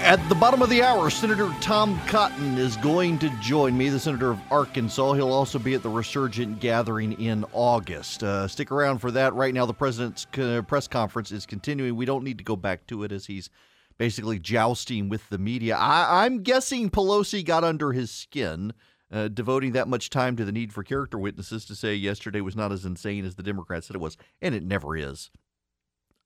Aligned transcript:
At 0.00 0.26
the 0.28 0.34
bottom 0.36 0.62
of 0.62 0.70
the 0.70 0.82
hour, 0.82 1.10
Senator 1.10 1.52
Tom 1.60 2.00
Cotton 2.06 2.56
is 2.56 2.76
going 2.76 3.18
to 3.18 3.28
join 3.40 3.76
me, 3.76 3.88
the 3.88 3.98
senator 3.98 4.30
of 4.30 4.40
Arkansas. 4.50 5.14
He'll 5.14 5.32
also 5.32 5.58
be 5.58 5.74
at 5.74 5.82
the 5.82 5.90
Resurgent 5.90 6.60
gathering 6.60 7.20
in 7.20 7.44
August. 7.52 8.22
Uh, 8.22 8.46
stick 8.46 8.70
around 8.70 8.98
for 8.98 9.10
that. 9.10 9.34
Right 9.34 9.52
now, 9.52 9.66
the 9.66 9.74
president's 9.74 10.26
uh, 10.38 10.62
press 10.62 10.86
conference 10.86 11.32
is 11.32 11.46
continuing. 11.46 11.96
We 11.96 12.04
don't 12.04 12.22
need 12.22 12.38
to 12.38 12.44
go 12.44 12.54
back 12.54 12.86
to 12.86 13.02
it 13.02 13.10
as 13.10 13.26
he's 13.26 13.50
basically 13.98 14.38
jousting 14.38 15.08
with 15.08 15.28
the 15.30 15.38
media. 15.38 15.76
I, 15.76 16.26
am 16.26 16.44
guessing 16.44 16.90
Pelosi 16.90 17.44
got 17.44 17.64
under 17.64 17.92
his 17.92 18.12
skin, 18.12 18.72
uh, 19.10 19.28
devoting 19.28 19.72
that 19.72 19.88
much 19.88 20.10
time 20.10 20.36
to 20.36 20.44
the 20.44 20.52
need 20.52 20.72
for 20.72 20.82
character 20.82 21.18
witnesses 21.18 21.64
to 21.66 21.74
say 21.74 21.94
yesterday 21.94 22.40
was 22.40 22.56
not 22.56 22.72
as 22.72 22.84
insane 22.84 23.24
as 23.24 23.34
the 23.34 23.42
Democrats 23.42 23.86
said 23.86 23.96
it 23.96 24.00
was, 24.02 24.16
and 24.42 24.54
it 24.54 24.62
never 24.62 24.96
is. 24.96 25.30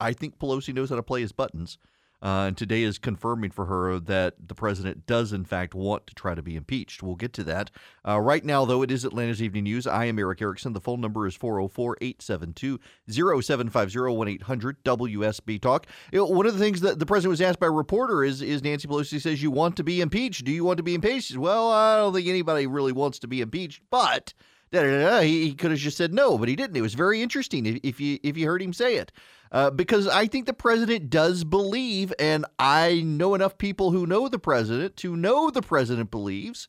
I 0.01 0.13
think 0.13 0.39
Pelosi 0.39 0.75
knows 0.75 0.91
how 0.91 0.97
to 0.97 1.03
play 1.03 1.21
his 1.21 1.33
buttons. 1.33 1.79
Uh, 2.23 2.47
and 2.47 2.57
today 2.57 2.85
is 2.85 2.99
confirming 2.99 3.51
for 3.51 3.67
her 3.67 3.99
that 3.99 4.35
the 4.47 4.55
president 4.55 5.07
does, 5.07 5.33
in 5.33 5.45
fact, 5.45 5.75
want 5.75 6.07
to 6.07 6.15
try 6.15 6.37
to 6.37 6.43
be 6.43 6.55
impeached. 6.55 7.03
We'll 7.03 7.17
get 7.17 7.33
to 7.35 7.45
that. 7.45 7.71
Uh, 8.07 8.21
right 8.21 8.45
now, 8.45 8.65
though, 8.65 8.83
it 8.83 8.93
is 8.93 9.05
Atlanta's 9.05 9.43
Evening 9.43 9.65
News. 9.65 9.89
I 9.89 10.05
am 10.05 10.21
Erick 10.21 10.41
Erickson. 10.41 10.73
The 10.73 10.81
phone 10.81 11.01
number 11.01 11.27
is 11.27 11.35
404 11.35 11.99
872 12.01 12.79
0750 13.11 13.99
1 13.99 14.29
800 14.29 14.85
WSB 14.85 15.61
Talk. 15.61 15.87
One 16.13 16.47
of 16.47 16.53
the 16.53 16.61
things 16.61 16.81
that 16.83 17.01
the 17.01 17.07
president 17.07 17.31
was 17.31 17.41
asked 17.41 17.59
by 17.59 17.67
a 17.67 17.71
reporter 17.71 18.23
is, 18.23 18.41
is 18.41 18.63
Nancy 18.63 18.87
Pelosi 18.87 19.21
says, 19.21 19.43
You 19.43 19.51
want 19.51 19.77
to 19.77 19.85
be 19.85 20.01
impeached? 20.01 20.45
Do 20.45 20.53
you 20.53 20.65
want 20.65 20.77
to 20.77 20.85
be 20.85 20.95
impeached? 20.95 21.37
Well, 21.37 21.71
I 21.71 21.97
don't 21.97 22.15
think 22.15 22.29
anybody 22.29 22.69
really 22.69 22.93
wants 22.93 23.19
to 23.21 23.27
be 23.27 23.41
impeached, 23.41 23.83
but. 23.91 24.33
Da, 24.71 24.81
da, 24.81 25.01
da, 25.03 25.21
he, 25.21 25.49
he 25.49 25.55
could 25.55 25.71
have 25.71 25.81
just 25.81 25.99
said 25.99 26.15
no, 26.15 26.39
but 26.39 26.49
he 26.49 26.57
didn't. 26.57 26.79
It 26.79 26.81
was 26.81 26.95
very 26.95 27.21
interesting 27.21 27.67
if, 27.67 27.79
if 27.83 28.01
you 28.01 28.19
if 28.23 28.39
you 28.39 28.47
heard 28.47 28.63
him 28.63 28.73
say 28.73 28.97
it. 28.97 29.13
Uh, 29.53 29.71
because 29.71 30.09
I 30.09 30.27
think 30.27 30.47
the 30.47 30.55
president 30.55 31.11
does 31.11 31.45
believe, 31.45 32.13
and 32.19 32.47
I 32.59 33.03
know 33.05 33.35
enough 33.35 33.59
people 33.59 33.91
who 33.91 34.07
know 34.07 34.29
the 34.29 34.39
president 34.39 34.97
to 34.99 35.15
know 35.15 35.51
the 35.51 35.61
president 35.61 36.11
believes 36.11 36.69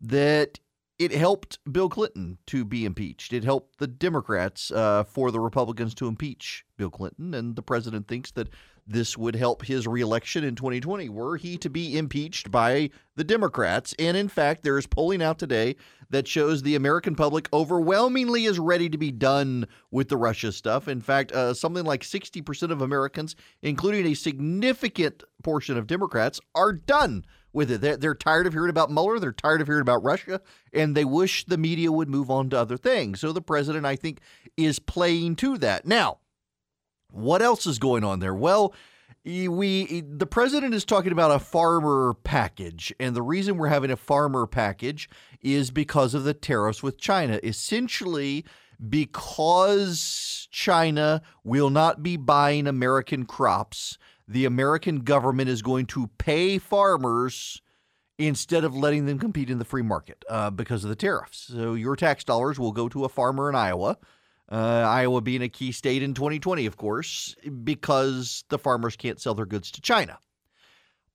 that 0.00 0.58
it 1.00 1.12
helped 1.12 1.58
Bill 1.72 1.88
Clinton 1.88 2.36
to 2.48 2.62
be 2.62 2.84
impeached. 2.84 3.32
It 3.32 3.42
helped 3.42 3.78
the 3.78 3.86
Democrats 3.86 4.70
uh, 4.70 5.04
for 5.04 5.30
the 5.30 5.40
Republicans 5.40 5.94
to 5.94 6.06
impeach 6.06 6.66
Bill 6.76 6.90
Clinton, 6.90 7.32
and 7.32 7.56
the 7.56 7.62
president 7.62 8.06
thinks 8.06 8.30
that 8.32 8.50
this 8.86 9.16
would 9.16 9.34
help 9.34 9.64
his 9.64 9.86
reelection 9.86 10.44
in 10.44 10.56
2020 10.56 11.08
were 11.08 11.38
he 11.38 11.56
to 11.56 11.70
be 11.70 11.96
impeached 11.96 12.50
by 12.50 12.90
the 13.16 13.24
Democrats. 13.24 13.94
And 13.98 14.14
in 14.14 14.28
fact, 14.28 14.62
there 14.62 14.76
is 14.76 14.86
polling 14.86 15.22
out 15.22 15.38
today 15.38 15.76
that 16.10 16.28
shows 16.28 16.62
the 16.62 16.74
American 16.74 17.14
public 17.14 17.48
overwhelmingly 17.50 18.44
is 18.44 18.58
ready 18.58 18.90
to 18.90 18.98
be 18.98 19.10
done 19.10 19.68
with 19.90 20.08
the 20.08 20.18
Russia 20.18 20.52
stuff. 20.52 20.86
In 20.86 21.00
fact, 21.00 21.32
uh, 21.32 21.54
something 21.54 21.84
like 21.84 22.02
60% 22.02 22.70
of 22.70 22.82
Americans, 22.82 23.36
including 23.62 24.06
a 24.06 24.14
significant 24.14 25.22
portion 25.42 25.78
of 25.78 25.86
Democrats, 25.86 26.40
are 26.54 26.74
done 26.74 27.24
with 27.52 27.70
it. 27.70 27.80
They're, 27.80 27.96
they're 27.96 28.14
tired 28.14 28.46
of 28.46 28.52
hearing 28.52 28.70
about 28.70 28.90
Mueller. 28.90 29.18
They're 29.18 29.32
tired 29.32 29.60
of 29.60 29.66
hearing 29.66 29.82
about 29.82 30.04
Russia, 30.04 30.40
and 30.72 30.96
they 30.96 31.04
wish 31.04 31.44
the 31.44 31.58
media 31.58 31.90
would 31.92 32.08
move 32.08 32.30
on 32.30 32.50
to 32.50 32.58
other 32.58 32.76
things. 32.76 33.20
So 33.20 33.32
the 33.32 33.42
president, 33.42 33.86
I 33.86 33.96
think, 33.96 34.20
is 34.56 34.78
playing 34.78 35.36
to 35.36 35.58
that. 35.58 35.86
Now, 35.86 36.18
what 37.10 37.42
else 37.42 37.66
is 37.66 37.78
going 37.78 38.04
on 38.04 38.20
there? 38.20 38.34
Well, 38.34 38.74
we 39.24 40.00
the 40.00 40.26
president 40.26 40.72
is 40.74 40.84
talking 40.84 41.12
about 41.12 41.30
a 41.30 41.38
farmer 41.38 42.14
package 42.24 42.92
and 42.98 43.14
the 43.14 43.22
reason 43.22 43.58
we're 43.58 43.68
having 43.68 43.90
a 43.90 43.96
farmer 43.96 44.46
package 44.46 45.10
is 45.42 45.70
because 45.70 46.14
of 46.14 46.24
the 46.24 46.32
tariffs 46.32 46.82
with 46.82 46.98
China 46.98 47.38
essentially 47.42 48.46
because 48.88 50.48
China 50.50 51.20
will 51.44 51.68
not 51.68 52.02
be 52.02 52.16
buying 52.16 52.66
American 52.66 53.26
crops 53.26 53.98
the 54.30 54.44
American 54.44 55.00
government 55.00 55.48
is 55.48 55.62
going 55.62 55.86
to 55.86 56.08
pay 56.18 56.58
farmers 56.58 57.60
instead 58.18 58.64
of 58.64 58.74
letting 58.74 59.06
them 59.06 59.18
compete 59.18 59.50
in 59.50 59.58
the 59.58 59.64
free 59.64 59.82
market 59.82 60.24
uh, 60.28 60.50
because 60.50 60.84
of 60.84 60.90
the 60.90 60.96
tariffs 60.96 61.50
so 61.52 61.74
your 61.74 61.96
tax 61.96 62.22
dollars 62.24 62.58
will 62.58 62.72
go 62.72 62.88
to 62.88 63.04
a 63.04 63.08
farmer 63.08 63.48
in 63.48 63.54
Iowa 63.54 63.96
uh, 64.50 64.84
Iowa 64.86 65.20
being 65.20 65.42
a 65.42 65.48
key 65.48 65.70
state 65.70 66.02
in 66.02 66.12
2020, 66.12 66.66
of 66.66 66.76
course, 66.76 67.36
because 67.62 68.44
the 68.48 68.58
farmers 68.58 68.96
can't 68.96 69.20
sell 69.20 69.34
their 69.34 69.46
goods 69.46 69.70
to 69.72 69.80
China. 69.80 70.18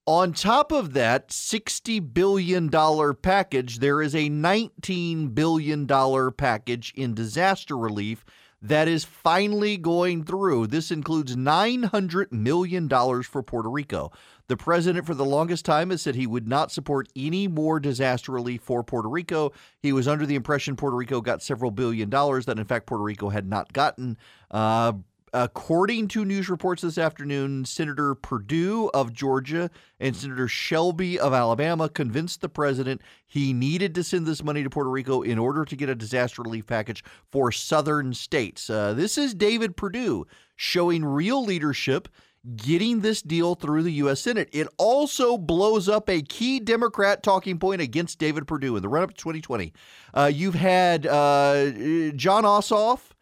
On 0.07 0.33
top 0.33 0.71
of 0.71 0.93
that 0.93 1.29
$60 1.29 2.13
billion 2.13 2.69
package, 3.15 3.79
there 3.79 4.01
is 4.01 4.15
a 4.15 4.29
$19 4.29 5.33
billion 5.33 6.31
package 6.31 6.93
in 6.95 7.13
disaster 7.13 7.75
relief 7.77 8.23
that 8.67 8.87
is 8.87 9.05
finally 9.05 9.77
going 9.77 10.23
through. 10.23 10.67
This 10.67 10.89
includes 10.89 11.35
$900 11.35 12.31
million 12.31 12.89
for 12.89 13.43
Puerto 13.43 13.69
Rico. 13.69 14.11
The 14.47 14.57
president, 14.57 15.05
for 15.05 15.13
the 15.13 15.25
longest 15.25 15.65
time, 15.65 15.91
has 15.91 16.01
said 16.01 16.15
he 16.15 16.27
would 16.27 16.47
not 16.47 16.71
support 16.71 17.07
any 17.15 17.47
more 17.47 17.79
disaster 17.79 18.31
relief 18.31 18.61
for 18.61 18.83
Puerto 18.83 19.09
Rico. 19.09 19.51
He 19.81 19.91
was 19.91 20.07
under 20.07 20.25
the 20.25 20.35
impression 20.35 20.75
Puerto 20.75 20.95
Rico 20.95 21.21
got 21.21 21.43
several 21.43 21.71
billion 21.71 22.09
dollars 22.09 22.45
that, 22.45 22.57
in 22.57 22.65
fact, 22.65 22.87
Puerto 22.87 23.03
Rico 23.03 23.29
had 23.29 23.47
not 23.47 23.71
gotten. 23.73 24.17
Uh, 24.49 24.93
according 25.35 26.07
to 26.07 26.23
news 26.23 26.47
reports 26.47 26.81
this 26.81 26.97
afternoon, 26.97 27.66
Senator 27.66 28.16
Perdue 28.16 28.90
of 28.94 29.12
Georgia 29.12 29.69
and 30.00 30.16
Senator 30.16 30.47
Shelby 30.47 31.19
of 31.19 31.34
Alabama 31.34 31.90
convinced 31.90 32.40
the 32.40 32.47
president 32.47 33.01
he 33.28 33.51
needed 33.51 33.94
to 33.95 34.03
send 34.03 34.25
this 34.25 34.41
money 34.41 34.63
to 34.63 34.69
Puerto 34.69 34.90
Rico 34.90 35.22
in 35.22 35.38
order 35.38 35.66
to 35.66 35.75
get 35.75 35.90
a 35.90 35.95
disaster 35.95 36.41
relief 36.41 36.66
package 36.66 37.03
for 37.31 37.51
southern 37.51 38.13
states. 38.13 38.69
Uh, 38.69 38.94
this 38.94 39.18
is 39.18 39.34
David 39.34 39.75
Perdue 39.75 40.25
showing 40.56 41.03
real 41.03 41.44
leadership 41.44 42.07
getting 42.56 43.01
this 43.01 43.22
deal 43.22 43.56
through 43.56 43.84
the 43.84 43.91
U.S. 43.94 44.22
Senate. 44.22 44.47
It 44.53 44.68
also 44.78 45.38
blows 45.38 45.90
up 45.90 46.09
a 46.09 46.22
key 46.22 46.62
Democrat 46.62 47.24
talking 47.24 47.59
point 47.59 47.81
against 47.81 48.19
David 48.19 48.47
Perdue 48.47 48.78
in 48.78 48.81
the 48.81 48.88
run 48.88 49.03
up 49.03 49.09
to 49.09 49.18
2020. 49.18 49.74
Uh, 50.13 50.31
you've 50.34 50.56
had 50.56 51.06
uh, 51.06 51.72
Jon 52.16 52.44
Ossoff 52.44 53.14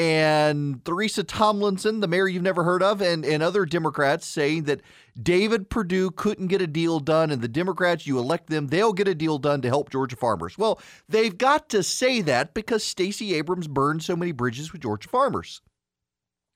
and 0.00 0.82
Teresa 0.82 1.22
Tomlinson, 1.22 2.00
the 2.00 2.08
mayor 2.08 2.26
you've 2.26 2.42
never 2.42 2.64
heard 2.64 2.82
of, 2.82 3.02
and, 3.02 3.22
and 3.22 3.42
other 3.42 3.66
Democrats 3.66 4.26
saying 4.26 4.62
that 4.62 4.80
David 5.22 5.68
Perdue 5.68 6.10
couldn't 6.10 6.46
get 6.46 6.62
a 6.62 6.66
deal 6.66 7.00
done, 7.00 7.30
and 7.30 7.42
the 7.42 7.48
Democrats, 7.48 8.06
you 8.06 8.18
elect 8.18 8.48
them, 8.48 8.68
they'll 8.68 8.94
get 8.94 9.08
a 9.08 9.14
deal 9.14 9.36
done 9.36 9.60
to 9.60 9.68
help 9.68 9.90
Georgia 9.90 10.16
farmers. 10.16 10.56
Well, 10.56 10.80
they've 11.06 11.36
got 11.36 11.68
to 11.68 11.82
say 11.82 12.22
that 12.22 12.54
because 12.54 12.82
Stacey 12.82 13.34
Abrams 13.34 13.68
burned 13.68 14.02
so 14.02 14.16
many 14.16 14.32
bridges 14.32 14.72
with 14.72 14.80
Georgia 14.80 15.06
farmers. 15.06 15.60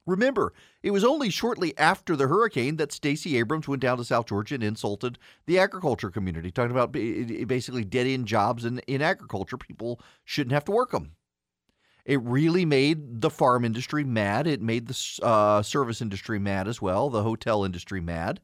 Remember, 0.06 0.54
it 0.82 0.92
was 0.92 1.04
only 1.04 1.28
shortly 1.28 1.76
after 1.76 2.16
the 2.16 2.28
hurricane 2.28 2.76
that 2.76 2.92
Stacey 2.92 3.36
Abrams 3.36 3.68
went 3.68 3.82
down 3.82 3.98
to 3.98 4.06
South 4.06 4.24
Georgia 4.24 4.54
and 4.54 4.64
insulted 4.64 5.18
the 5.44 5.58
agriculture 5.58 6.10
community, 6.10 6.50
talking 6.50 6.70
about 6.70 6.92
basically 6.92 7.84
dead 7.84 8.06
end 8.06 8.24
jobs 8.26 8.64
in, 8.64 8.78
in 8.86 9.02
agriculture. 9.02 9.58
People 9.58 10.00
shouldn't 10.24 10.52
have 10.54 10.64
to 10.64 10.72
work 10.72 10.92
them. 10.92 11.12
It 12.04 12.20
really 12.22 12.64
made 12.64 13.20
the 13.20 13.30
farm 13.30 13.64
industry 13.64 14.04
mad. 14.04 14.46
It 14.46 14.60
made 14.60 14.88
the 14.88 15.20
uh, 15.22 15.62
service 15.62 16.02
industry 16.02 16.38
mad 16.38 16.68
as 16.68 16.82
well, 16.82 17.08
the 17.08 17.22
hotel 17.22 17.64
industry 17.64 18.00
mad 18.00 18.40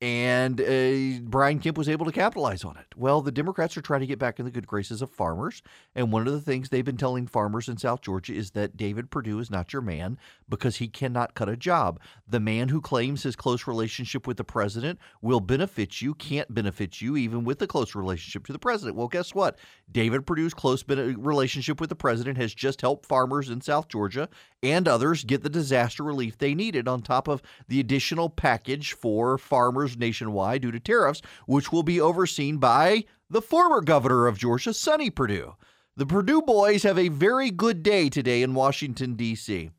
and 0.00 0.60
uh, 0.60 1.20
Brian 1.24 1.58
Kemp 1.58 1.76
was 1.76 1.88
able 1.88 2.06
to 2.06 2.12
capitalize 2.12 2.64
on 2.64 2.76
it. 2.76 2.86
Well, 2.96 3.20
the 3.20 3.32
Democrats 3.32 3.76
are 3.76 3.82
trying 3.82 4.00
to 4.00 4.06
get 4.06 4.18
back 4.18 4.38
in 4.38 4.44
the 4.44 4.50
good 4.50 4.66
graces 4.66 5.02
of 5.02 5.10
farmers, 5.10 5.60
and 5.94 6.12
one 6.12 6.26
of 6.28 6.32
the 6.32 6.40
things 6.40 6.68
they've 6.68 6.84
been 6.84 6.96
telling 6.96 7.26
farmers 7.26 7.68
in 7.68 7.78
South 7.78 8.00
Georgia 8.00 8.32
is 8.32 8.52
that 8.52 8.76
David 8.76 9.10
Perdue 9.10 9.40
is 9.40 9.50
not 9.50 9.72
your 9.72 9.82
man 9.82 10.16
because 10.48 10.76
he 10.76 10.86
cannot 10.86 11.34
cut 11.34 11.48
a 11.48 11.56
job. 11.56 11.98
The 12.28 12.38
man 12.38 12.68
who 12.68 12.80
claims 12.80 13.24
his 13.24 13.34
close 13.34 13.66
relationship 13.66 14.26
with 14.26 14.36
the 14.36 14.44
president 14.44 15.00
will 15.20 15.40
benefit 15.40 16.00
you 16.00 16.14
can't 16.14 16.52
benefit 16.54 17.00
you 17.00 17.16
even 17.16 17.44
with 17.44 17.60
a 17.62 17.66
close 17.66 17.96
relationship 17.96 18.46
to 18.46 18.52
the 18.52 18.58
president. 18.58 18.96
Well, 18.96 19.08
guess 19.08 19.34
what? 19.34 19.58
David 19.90 20.26
Perdue's 20.26 20.54
close 20.54 20.84
relationship 20.86 21.80
with 21.80 21.88
the 21.88 21.96
president 21.96 22.38
has 22.38 22.54
just 22.54 22.80
helped 22.82 23.06
farmers 23.06 23.50
in 23.50 23.60
South 23.60 23.88
Georgia 23.88 24.28
and 24.62 24.88
others 24.88 25.24
get 25.24 25.42
the 25.42 25.48
disaster 25.48 26.02
relief 26.02 26.38
they 26.38 26.54
needed 26.54 26.88
on 26.88 27.00
top 27.00 27.28
of 27.28 27.42
the 27.68 27.80
additional 27.80 28.28
package 28.28 28.92
for 28.92 29.38
farmers 29.38 29.87
nationwide 29.96 30.62
due 30.62 30.70
to 30.70 30.80
tariffs, 30.80 31.22
which 31.46 31.72
will 31.72 31.82
be 31.82 32.00
overseen 32.00 32.58
by 32.58 33.04
the 33.30 33.42
former 33.42 33.80
governor 33.80 34.26
of 34.26 34.38
Georgia, 34.38 34.74
Sonny 34.74 35.10
Perdue. 35.10 35.54
The 35.96 36.06
Perdue 36.06 36.42
boys 36.42 36.82
have 36.84 36.98
a 36.98 37.08
very 37.08 37.50
good 37.50 37.82
day 37.82 38.08
today 38.08 38.42
in 38.42 38.54
Washington, 38.54 39.14
D.C. 39.14 39.70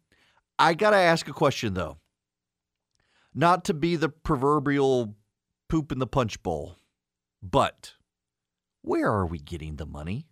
I 0.57 0.73
got 0.73 0.89
to 0.89 0.97
ask 0.97 1.27
a 1.27 1.33
question, 1.33 1.73
though. 1.73 1.97
Not 3.33 3.63
to 3.65 3.73
be 3.73 3.95
the 3.95 4.09
proverbial 4.09 5.15
poop 5.69 5.91
in 5.91 5.99
the 5.99 6.07
punch 6.07 6.41
bowl, 6.43 6.75
but 7.41 7.93
where 8.81 9.11
are 9.11 9.25
we 9.25 9.39
getting 9.39 9.75
the 9.75 9.85
money? 9.85 10.27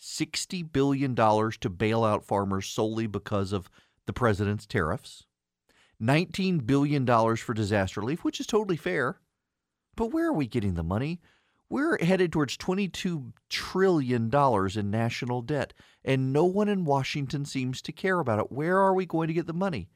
$60 0.00 0.72
billion 0.72 1.14
to 1.14 1.70
bail 1.70 2.04
out 2.04 2.24
farmers 2.24 2.66
solely 2.66 3.06
because 3.06 3.52
of 3.52 3.70
the 4.06 4.12
president's 4.12 4.66
tariffs. 4.66 5.25
$19 6.02 6.66
billion 6.66 7.06
for 7.36 7.54
disaster 7.54 8.00
relief, 8.00 8.24
which 8.24 8.40
is 8.40 8.46
totally 8.46 8.76
fair. 8.76 9.20
But 9.96 10.12
where 10.12 10.28
are 10.28 10.32
we 10.32 10.46
getting 10.46 10.74
the 10.74 10.82
money? 10.82 11.20
we're 11.68 11.98
headed 12.02 12.32
towards 12.32 12.56
$22 12.56 13.32
trillion 13.48 14.30
in 14.32 14.90
national 14.90 15.42
debt, 15.42 15.72
and 16.04 16.32
no 16.32 16.44
one 16.44 16.68
in 16.68 16.84
Washington 16.84 17.44
seems 17.44 17.82
to 17.82 17.92
care 17.92 18.20
about 18.20 18.38
it. 18.38 18.52
Where 18.52 18.78
are 18.78 18.94
we 18.94 19.06
going 19.06 19.28
to 19.28 19.34
get 19.34 19.46
the 19.46 19.52
money? 19.52 19.88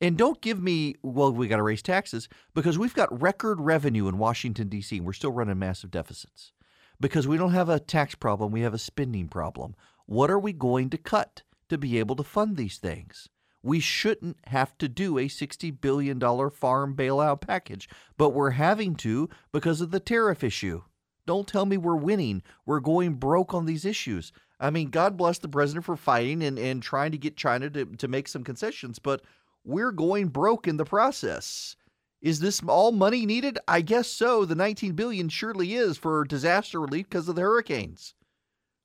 And 0.00 0.16
don't 0.16 0.40
give 0.40 0.62
me, 0.62 0.94
well, 1.02 1.32
we 1.32 1.48
got 1.48 1.56
to 1.56 1.62
raise 1.62 1.82
taxes 1.82 2.28
because 2.54 2.78
we've 2.78 2.94
got 2.94 3.20
record 3.20 3.60
revenue 3.60 4.08
in 4.08 4.18
Washington, 4.18 4.68
D.C., 4.68 4.96
and 4.96 5.06
we're 5.06 5.12
still 5.12 5.32
running 5.32 5.58
massive 5.58 5.90
deficits. 5.90 6.52
Because 6.98 7.28
we 7.28 7.36
don't 7.36 7.52
have 7.52 7.68
a 7.68 7.80
tax 7.80 8.14
problem, 8.14 8.52
we 8.52 8.62
have 8.62 8.74
a 8.74 8.78
spending 8.78 9.28
problem. 9.28 9.74
What 10.06 10.30
are 10.30 10.38
we 10.38 10.52
going 10.52 10.90
to 10.90 10.98
cut 10.98 11.42
to 11.68 11.76
be 11.76 11.98
able 11.98 12.16
to 12.16 12.22
fund 12.22 12.56
these 12.56 12.78
things? 12.78 13.28
We 13.66 13.80
shouldn't 13.80 14.36
have 14.46 14.78
to 14.78 14.88
do 14.88 15.18
a 15.18 15.26
$60 15.26 15.80
billion 15.80 16.20
farm 16.20 16.94
bailout 16.94 17.40
package, 17.40 17.88
but 18.16 18.30
we're 18.30 18.50
having 18.50 18.94
to 18.98 19.28
because 19.50 19.80
of 19.80 19.90
the 19.90 19.98
tariff 19.98 20.44
issue. 20.44 20.82
Don't 21.26 21.48
tell 21.48 21.66
me 21.66 21.76
we're 21.76 21.96
winning. 21.96 22.44
We're 22.64 22.78
going 22.78 23.14
broke 23.14 23.52
on 23.54 23.66
these 23.66 23.84
issues. 23.84 24.30
I 24.60 24.70
mean, 24.70 24.90
God 24.90 25.16
bless 25.16 25.38
the 25.38 25.48
president 25.48 25.84
for 25.84 25.96
fighting 25.96 26.44
and, 26.44 26.60
and 26.60 26.80
trying 26.80 27.10
to 27.10 27.18
get 27.18 27.36
China 27.36 27.68
to, 27.70 27.86
to 27.86 28.06
make 28.06 28.28
some 28.28 28.44
concessions, 28.44 29.00
but 29.00 29.22
we're 29.64 29.90
going 29.90 30.28
broke 30.28 30.68
in 30.68 30.76
the 30.76 30.84
process. 30.84 31.74
Is 32.22 32.38
this 32.38 32.62
all 32.68 32.92
money 32.92 33.26
needed? 33.26 33.58
I 33.66 33.80
guess 33.80 34.06
so. 34.06 34.44
The 34.44 34.54
19 34.54 34.92
billion 34.92 35.28
surely 35.28 35.74
is 35.74 35.98
for 35.98 36.24
disaster 36.24 36.80
relief 36.80 37.06
because 37.08 37.28
of 37.28 37.34
the 37.34 37.42
hurricanes. 37.42 38.14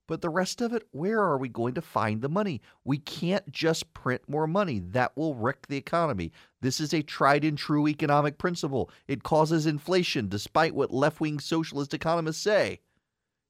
But 0.08 0.22
the 0.22 0.30
rest 0.30 0.62
of 0.62 0.74
it, 0.74 0.88
where 0.92 1.20
are 1.20 1.38
we 1.38 1.48
going 1.48 1.74
to 1.76 1.82
find 1.82 2.22
the 2.22 2.30
money? 2.30 2.62
We 2.84 2.98
can't 2.98 3.50
just 3.52 3.94
print 3.94 4.22
more 4.28 4.48
money. 4.48 4.80
That 4.80 5.16
will 5.16 5.36
wreck 5.36 5.68
the 5.68 5.78
economy. 5.78 6.32
This 6.60 6.80
is 6.80 6.94
a 6.94 7.02
tried 7.02 7.46
and 7.46 7.58
true 7.58 7.88
economic 7.88 8.38
principle. 8.38 8.90
It 9.08 9.24
causes 9.24 9.66
inflation, 9.66 10.28
despite 10.28 10.76
what 10.76 10.92
left 10.92 11.22
wing 11.22 11.40
socialist 11.40 11.94
economists 11.94 12.42
say. 12.42 12.80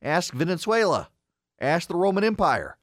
Ask 0.02 0.34
Venezuela. 0.34 1.10
Ask 1.60 1.88
the 1.88 1.96
Roman 1.96 2.24
Empire. 2.24 2.78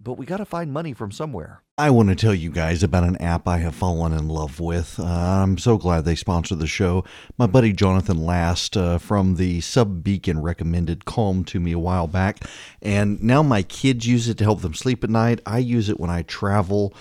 But 0.00 0.14
we 0.14 0.26
got 0.26 0.36
to 0.38 0.44
find 0.44 0.72
money 0.72 0.92
from 0.92 1.10
somewhere. 1.10 1.63
I 1.76 1.90
want 1.90 2.08
to 2.08 2.14
tell 2.14 2.32
you 2.32 2.52
guys 2.52 2.84
about 2.84 3.02
an 3.02 3.16
app 3.16 3.48
I 3.48 3.58
have 3.58 3.74
fallen 3.74 4.12
in 4.12 4.28
love 4.28 4.60
with. 4.60 5.00
Uh, 5.00 5.06
I'm 5.06 5.58
so 5.58 5.76
glad 5.76 6.04
they 6.04 6.14
sponsored 6.14 6.60
the 6.60 6.68
show. 6.68 7.02
My 7.36 7.48
buddy 7.48 7.72
Jonathan 7.72 8.24
Last 8.24 8.76
uh, 8.76 8.98
from 8.98 9.34
the 9.34 9.60
Sub 9.60 10.04
Beacon 10.04 10.40
recommended 10.40 11.04
Calm 11.04 11.42
to 11.46 11.58
me 11.58 11.72
a 11.72 11.78
while 11.80 12.06
back, 12.06 12.44
and 12.80 13.20
now 13.20 13.42
my 13.42 13.64
kids 13.64 14.06
use 14.06 14.28
it 14.28 14.38
to 14.38 14.44
help 14.44 14.60
them 14.60 14.72
sleep 14.72 15.02
at 15.02 15.10
night. 15.10 15.40
I 15.46 15.58
use 15.58 15.88
it 15.88 15.98
when 15.98 16.10
I 16.10 16.22
travel. 16.22 16.94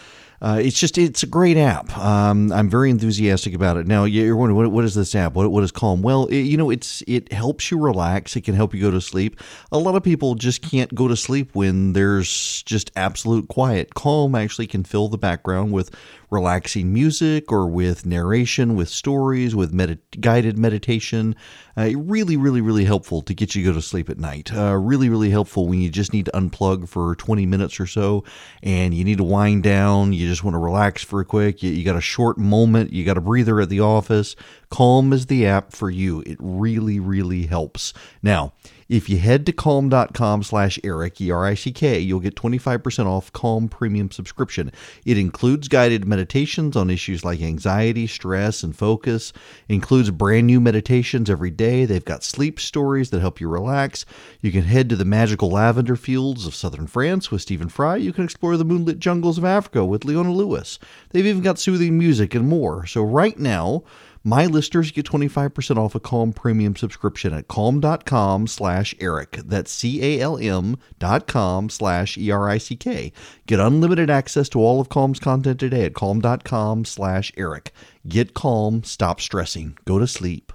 Uh, 0.44 0.60
it's 0.62 0.78
just 0.78 0.98
it's 0.98 1.24
a 1.24 1.28
great 1.28 1.56
app. 1.56 1.98
Um, 1.98 2.52
I'm 2.52 2.70
very 2.70 2.90
enthusiastic 2.90 3.54
about 3.54 3.78
it. 3.78 3.88
Now 3.88 4.04
you're 4.04 4.36
wondering 4.36 4.58
what, 4.58 4.72
what 4.74 4.84
is 4.84 4.94
this 4.94 5.16
app? 5.16 5.36
What, 5.36 5.50
what 5.52 5.64
is 5.64 5.72
Calm? 5.72 6.02
Well, 6.02 6.26
it, 6.26 6.42
you 6.42 6.58
know 6.58 6.70
it's 6.70 7.02
it 7.08 7.32
helps 7.32 7.72
you 7.72 7.80
relax. 7.80 8.36
It 8.36 8.42
can 8.42 8.54
help 8.54 8.74
you 8.74 8.82
go 8.82 8.92
to 8.92 9.00
sleep. 9.00 9.40
A 9.72 9.78
lot 9.78 9.96
of 9.96 10.04
people 10.04 10.36
just 10.36 10.62
can't 10.62 10.94
go 10.94 11.08
to 11.08 11.16
sleep 11.16 11.52
when 11.56 11.94
there's 11.94 12.62
just 12.64 12.92
absolute 12.98 13.48
quiet. 13.48 13.94
Calm 13.96 14.36
actually 14.36 14.68
can 14.68 14.84
fill 14.84 15.08
the 15.08 15.18
background 15.18 15.72
with 15.72 15.96
relaxing 16.34 16.92
music 16.92 17.52
or 17.52 17.68
with 17.68 18.06
narration, 18.06 18.76
with 18.76 18.90
stories, 18.90 19.56
with 19.56 19.72
med- 19.72 20.00
guided 20.20 20.58
meditation. 20.58 21.36
Uh, 21.78 21.92
really, 21.96 22.36
really, 22.36 22.62
really 22.62 22.86
helpful 22.86 23.22
to 23.22 23.34
get 23.34 23.56
you 23.56 23.64
to 23.64 23.70
go 23.70 23.76
to 23.76 23.82
sleep 23.82 24.10
at 24.10 24.18
night. 24.18 24.54
Uh, 24.54 24.76
really, 24.76 25.10
really 25.10 25.30
helpful 25.30 25.68
when 25.68 25.80
you 25.80 25.90
just 25.90 26.12
need 26.12 26.26
to 26.26 26.32
unplug 26.32 26.90
for 26.90 27.16
20 27.16 27.46
minutes 27.46 27.80
or 27.80 27.88
so 27.88 28.24
and 28.62 28.94
you 28.94 29.04
need 29.04 29.18
to 29.18 29.24
wind 29.24 29.64
down. 29.64 30.12
You 30.12 30.28
just 30.28 30.44
want 30.44 30.56
to 30.56 30.60
relax 30.60 31.04
for 31.04 31.20
a 31.20 31.26
quick. 31.26 31.64
You, 31.64 31.72
you 31.72 31.86
got 31.86 31.96
a 31.96 32.02
short 32.02 32.38
moment. 32.38 32.92
You 32.92 33.06
got 33.06 33.18
a 33.18 33.22
breather 33.22 33.62
at 33.62 33.70
the 33.70 33.80
office. 33.80 34.36
Calm 34.70 35.14
is 35.14 35.28
the 35.28 35.46
app 35.46 35.72
for 35.72 35.90
you. 35.90 36.22
It 36.26 36.38
really, 36.40 37.00
really 37.00 37.46
helps. 37.46 37.94
Now, 38.22 38.54
if 38.90 39.10
you 39.10 39.18
head 39.18 39.46
to 39.46 39.52
calm.com 39.52 40.44
slash 40.44 40.80
Erick, 40.84 41.20
E-R-I-C-K, 41.20 42.00
you'll 42.00 42.20
get 42.20 42.36
25% 42.36 43.06
off 43.06 43.32
Calm 43.34 43.68
Premium 43.68 44.12
subscription. 44.12 44.72
It 45.06 45.18
includes 45.18 45.68
guided 45.68 46.06
meditations 46.06 46.76
on 46.76 46.90
issues 46.90 47.24
like 47.24 47.42
anxiety, 47.42 48.08
stress, 48.08 48.64
and 48.64 48.76
focus. 48.76 49.34
Includes 49.68 50.12
brand 50.12 50.48
new 50.48 50.60
meditations 50.60 51.30
every 51.30 51.52
day. 51.52 51.86
They've 51.86 52.04
got 52.04 52.24
sleep 52.24 52.60
stories 52.60 53.10
that 53.10 53.22
help 53.22 53.40
you 53.40 53.48
relax. 53.48 54.06
You 54.42 54.52
can 54.52 54.64
head 54.64 54.90
to 54.90 54.96
the 54.96 55.06
magical 55.06 55.50
lavender 55.50 55.96
fields 55.96 56.46
of 56.46 56.56
southern 56.56 56.88
France 56.88 57.32
with 57.32 57.42
Stephen 57.42 57.70
Fry. 57.70 57.98
You 57.98 58.14
can 58.14 58.24
explore 58.24 58.58
the 58.58 58.66
moonlit 58.66 59.00
jungles 59.00 59.38
of 59.38 59.46
Africa 59.46 59.86
with 59.86 60.06
Leona 60.06 60.32
Lewis. 60.32 60.80
They've 61.10 61.26
even 61.26 61.42
got 61.42 61.60
soothing 61.60 61.98
music 61.98 62.36
and 62.36 62.48
more. 62.48 62.86
So 62.86 63.04
right 63.04 63.38
now, 63.38 63.84
my 64.24 64.46
listeners 64.46 64.92
get 64.92 65.06
25% 65.06 65.78
off 65.78 65.96
a 65.96 66.00
Calm 66.00 66.32
premium 66.32 66.76
subscription 66.76 67.34
at 67.34 67.48
calm.com 67.48 68.48
slash 68.48 68.96
Eric. 69.00 69.40
That's 69.46 69.72
C-A-L-M 69.72 70.78
dot 70.98 71.28
com 71.28 71.70
slash 71.70 72.18
E-R-I-C-K. 72.18 73.12
Get 73.46 73.60
unlimited 73.60 74.10
access 74.10 74.48
to 74.50 74.60
all 74.60 74.80
of 74.80 74.90
Calm's 74.90 75.20
content 75.20 75.60
today 75.60 75.86
at 75.86 75.94
calm.com 75.94 76.86
slash 76.86 77.32
Eric. 77.36 77.74
Get 78.08 78.34
calm, 78.34 78.84
stop 78.84 79.20
stressing, 79.20 79.78
go 79.86 80.00
to 80.00 80.08
sleep. 80.08 80.54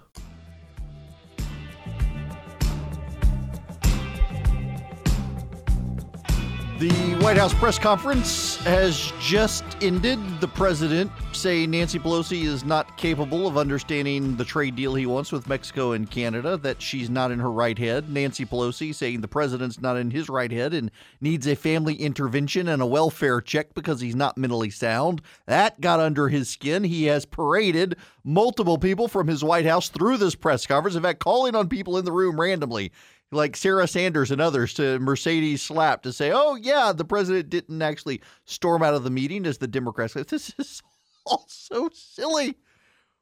White 7.28 7.36
House 7.36 7.52
press 7.52 7.78
conference 7.78 8.56
has 8.64 9.12
just 9.20 9.62
ended. 9.82 10.18
The 10.40 10.48
president 10.48 11.12
saying 11.32 11.72
Nancy 11.72 11.98
Pelosi 11.98 12.44
is 12.44 12.64
not 12.64 12.96
capable 12.96 13.46
of 13.46 13.58
understanding 13.58 14.34
the 14.34 14.46
trade 14.46 14.76
deal 14.76 14.94
he 14.94 15.04
wants 15.04 15.30
with 15.30 15.46
Mexico 15.46 15.92
and 15.92 16.10
Canada, 16.10 16.56
that 16.56 16.80
she's 16.80 17.10
not 17.10 17.30
in 17.30 17.38
her 17.38 17.52
right 17.52 17.78
head. 17.78 18.08
Nancy 18.08 18.46
Pelosi 18.46 18.94
saying 18.94 19.20
the 19.20 19.28
president's 19.28 19.78
not 19.78 19.98
in 19.98 20.10
his 20.10 20.30
right 20.30 20.50
head 20.50 20.72
and 20.72 20.90
needs 21.20 21.46
a 21.46 21.54
family 21.54 21.96
intervention 21.96 22.66
and 22.66 22.80
a 22.80 22.86
welfare 22.86 23.42
check 23.42 23.74
because 23.74 24.00
he's 24.00 24.16
not 24.16 24.38
mentally 24.38 24.70
sound. 24.70 25.20
That 25.44 25.82
got 25.82 26.00
under 26.00 26.30
his 26.30 26.48
skin. 26.48 26.82
He 26.82 27.04
has 27.04 27.26
paraded 27.26 27.96
multiple 28.24 28.78
people 28.78 29.06
from 29.06 29.28
his 29.28 29.44
White 29.44 29.66
House 29.66 29.90
through 29.90 30.16
this 30.16 30.34
press 30.34 30.66
conference, 30.66 30.96
in 30.96 31.02
fact, 31.02 31.20
calling 31.20 31.54
on 31.54 31.68
people 31.68 31.98
in 31.98 32.06
the 32.06 32.12
room 32.12 32.40
randomly 32.40 32.90
like 33.30 33.56
Sarah 33.56 33.86
Sanders 33.86 34.30
and 34.30 34.40
others 34.40 34.74
to 34.74 34.98
Mercedes 34.98 35.62
Schlapp 35.62 36.02
to 36.02 36.12
say, 36.12 36.30
oh, 36.32 36.56
yeah, 36.56 36.92
the 36.92 37.04
president 37.04 37.50
didn't 37.50 37.82
actually 37.82 38.20
storm 38.44 38.82
out 38.82 38.94
of 38.94 39.04
the 39.04 39.10
meeting 39.10 39.46
as 39.46 39.58
the 39.58 39.68
Democrats. 39.68 40.14
This 40.28 40.52
is 40.58 40.82
all 41.26 41.44
so 41.48 41.90
silly. 41.92 42.56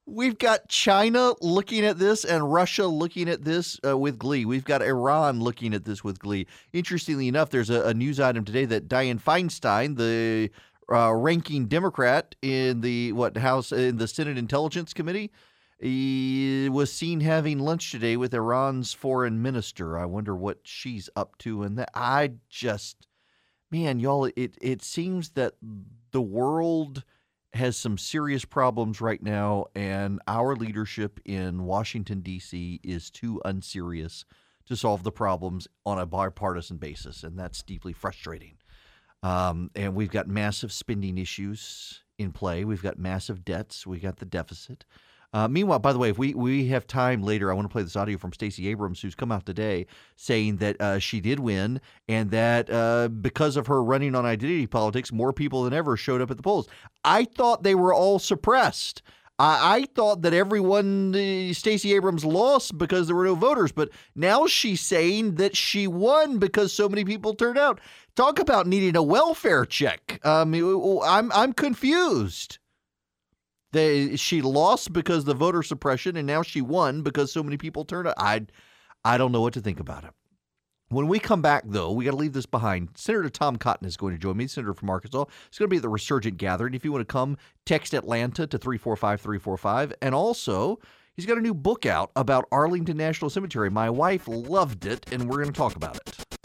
We've 0.09 0.39
got 0.39 0.69
China 0.69 1.33
looking 1.41 1.85
at 1.85 1.99
this 1.99 2.25
and 2.25 2.53
Russia 2.53 2.87
looking 2.87 3.29
at 3.29 3.43
this 3.43 3.81
uh, 3.85 3.99
with 3.99 4.19
glee. 4.19 4.45
We've 4.45 4.65
got 4.65 4.81
Iran 4.81 5.41
looking 5.41 5.75
at 5.75 5.85
this 5.85 6.05
with 6.05 6.21
glee. 6.21 6.47
Interestingly 6.73 7.27
enough, 7.27 7.51
there's 7.51 7.71
a, 7.71 7.83
a 7.83 7.95
news 7.95 8.21
item 8.21 8.45
today 8.45 8.67
that 8.67 8.89
Dianne 8.89 9.21
Feinstein, 9.21 9.97
the 9.97 10.51
uh, 10.93 11.13
ranking 11.13 11.67
Democrat 11.67 12.37
in 12.41 12.83
the 12.83 13.13
what 13.13 13.37
House 13.37 13.73
in 13.73 13.97
the 13.97 14.07
Senate 14.07 14.39
Intelligence 14.39 14.93
Committee, 14.93 15.33
he 15.79 16.69
was 16.71 16.93
seen 16.93 17.21
having 17.21 17.59
lunch 17.59 17.91
today 17.91 18.17
with 18.17 18.33
Iran's 18.33 18.95
foreign 18.95 19.43
minister. 19.43 19.99
I 19.99 20.07
wonder 20.07 20.35
what 20.35 20.61
she's 20.63 21.11
up 21.15 21.37
to. 21.39 21.63
And 21.63 21.79
that 21.79 21.91
I 21.95 22.33
just, 22.49 23.07
man, 23.71 24.01
y'all, 24.01 24.25
it 24.25 24.57
it 24.61 24.83
seems 24.83 25.31
that 25.31 25.55
the 26.13 26.23
world 26.23 27.05
has 27.53 27.77
some 27.77 27.99
serious 27.99 28.45
problems 28.45 29.01
right 29.01 29.23
now, 29.23 29.67
and 29.75 30.21
our 30.27 30.55
leadership 30.57 31.21
in 31.25 31.65
Washington 31.65 32.21
D.C. 32.21 32.81
is 32.83 33.11
too 33.11 33.41
unserious 33.45 34.25
to 34.67 34.77
solve 34.77 35.03
the 35.03 35.13
problems 35.13 35.69
on 35.85 35.99
a 35.99 36.07
bipartisan 36.07 36.77
basis, 36.77 37.23
and 37.23 37.39
that's 37.39 37.63
deeply 37.63 37.93
frustrating. 37.93 38.57
Um, 39.23 39.71
and 39.75 39.95
we've 39.95 40.11
got 40.11 40.29
massive 40.29 40.73
spending 40.73 41.19
issues 41.19 42.03
in 42.19 42.33
play. 42.33 42.65
We've 42.65 42.83
got 42.83 42.99
massive 42.99 43.45
debts. 43.45 43.87
We've 43.87 44.03
got 44.03 44.17
the 44.17 44.25
deficit. 44.27 44.85
Uh, 45.37 45.47
meanwhile, 45.47 45.79
by 45.79 45.93
the 45.93 45.99
way, 45.99 46.09
if 46.09 46.17
we, 46.17 46.33
we 46.33 46.67
have 46.69 46.87
time 46.87 47.23
later, 47.23 47.51
I 47.51 47.55
want 47.55 47.69
to 47.69 47.73
play 47.73 47.83
this 47.83 47.95
audio 47.95 48.17
from 48.17 48.33
Stacey 48.33 48.69
Abrams, 48.69 49.03
who's 49.03 49.15
come 49.15 49.31
out 49.31 49.45
today 49.45 49.87
saying 50.17 50.57
that 50.57 50.81
uh, 50.81 50.99
she 50.99 51.21
did 51.21 51.41
win 51.41 51.79
and 52.09 52.31
that 52.31 52.71
uh, 52.71 53.09
because 53.09 53.59
of 53.59 53.67
her 53.67 53.85
running 53.85 54.15
on 54.15 54.25
identity 54.25 54.67
politics, 54.67 55.13
more 55.13 55.35
people 55.35 55.65
than 55.65 55.75
ever 55.75 55.95
showed 55.95 56.23
up 56.23 56.31
at 56.31 56.39
the 56.39 56.43
polls. 56.43 56.69
I 57.05 57.27
thought 57.27 57.65
they 57.65 57.75
were 57.75 57.93
all 57.93 58.19
suppressed. 58.19 59.03
I, 59.39 59.81
I 59.81 59.85
thought 59.95 60.23
that 60.23 60.33
everyone, 60.33 61.13
Stacey 61.53 61.93
Abrams 61.93 62.25
lost 62.25 62.79
because 62.79 63.07
there 63.07 63.17
were 63.17 63.27
no 63.27 63.35
voters, 63.35 63.73
but 63.73 63.91
now 64.15 64.47
she's 64.47 64.81
saying 64.81 65.35
that 65.35 65.55
she 65.55 65.87
won 65.87 66.39
because 66.39 66.73
so 66.73 66.89
many 66.89 67.05
people 67.05 67.35
turned 67.35 67.59
out. 67.59 67.79
Talk 68.15 68.39
about 68.39 68.67
needing 68.67 68.97
a 68.97 69.03
welfare 69.03 69.67
check. 69.67 70.19
Um, 70.25 70.55
I'm 71.05 71.31
I'm 71.31 71.53
confused. 71.53 72.57
They 73.77 74.17
she 74.17 74.41
lost 74.41 74.93
because 74.93 75.19
of 75.19 75.25
the 75.27 75.35
voter 75.35 75.63
suppression, 75.63 76.17
and 76.17 76.27
now 76.27 76.43
she 76.43 76.63
won 76.63 77.03
because 77.03 77.31
so 77.31 77.43
many 77.43 77.57
people 77.57 77.85
turned 77.85 78.09
out. 78.09 78.15
I 78.17 78.47
I 79.05 79.19
don't 79.19 79.33
know 79.33 79.43
what 79.43 79.53
to 79.55 79.61
think 79.61 79.81
about 79.81 80.05
it. 80.05 80.11
When 80.89 81.09
we 81.09 81.19
come 81.19 81.43
back, 81.43 81.65
though, 81.67 81.91
we 81.93 82.05
got 82.05 82.13
to 82.13 82.17
leave 82.17 82.33
this 82.33 82.47
behind. 82.47 82.91
Senator 82.95 83.29
Tom 83.29 83.57
Cotton 83.57 83.87
is 83.87 83.97
going 83.97 84.15
to 84.15 84.21
join 84.21 84.37
me, 84.37 84.47
Senator 84.47 84.73
from 84.73 84.89
Arkansas. 84.89 85.25
It's 85.49 85.59
going 85.59 85.69
to 85.69 85.71
be 85.71 85.77
at 85.77 85.83
the 85.83 85.89
Resurgent 85.89 86.37
Gathering. 86.39 86.75
If 86.75 86.85
you 86.85 86.93
want 86.93 87.07
to 87.07 87.13
come, 87.13 87.37
text 87.65 87.93
Atlanta 87.93 88.47
to 88.47 88.57
345 88.57 89.21
345. 89.21 89.93
And 90.01 90.15
also, 90.15 90.79
He's 91.17 91.25
got 91.25 91.39
a 91.39 91.41
new 91.41 91.55
book 91.55 91.87
out 91.87 92.11
about 92.15 92.45
Arlington 92.53 92.99
National 92.99 93.31
Cemetery. 93.31 93.71
My 93.71 93.89
wife 93.89 94.29
loved 94.29 94.85
it, 94.85 95.11
and 95.11 95.31
we're 95.31 95.39
going 95.39 95.47
to 95.47 95.59
talk 95.59 95.75
about 95.75 95.97
it. 95.97 96.36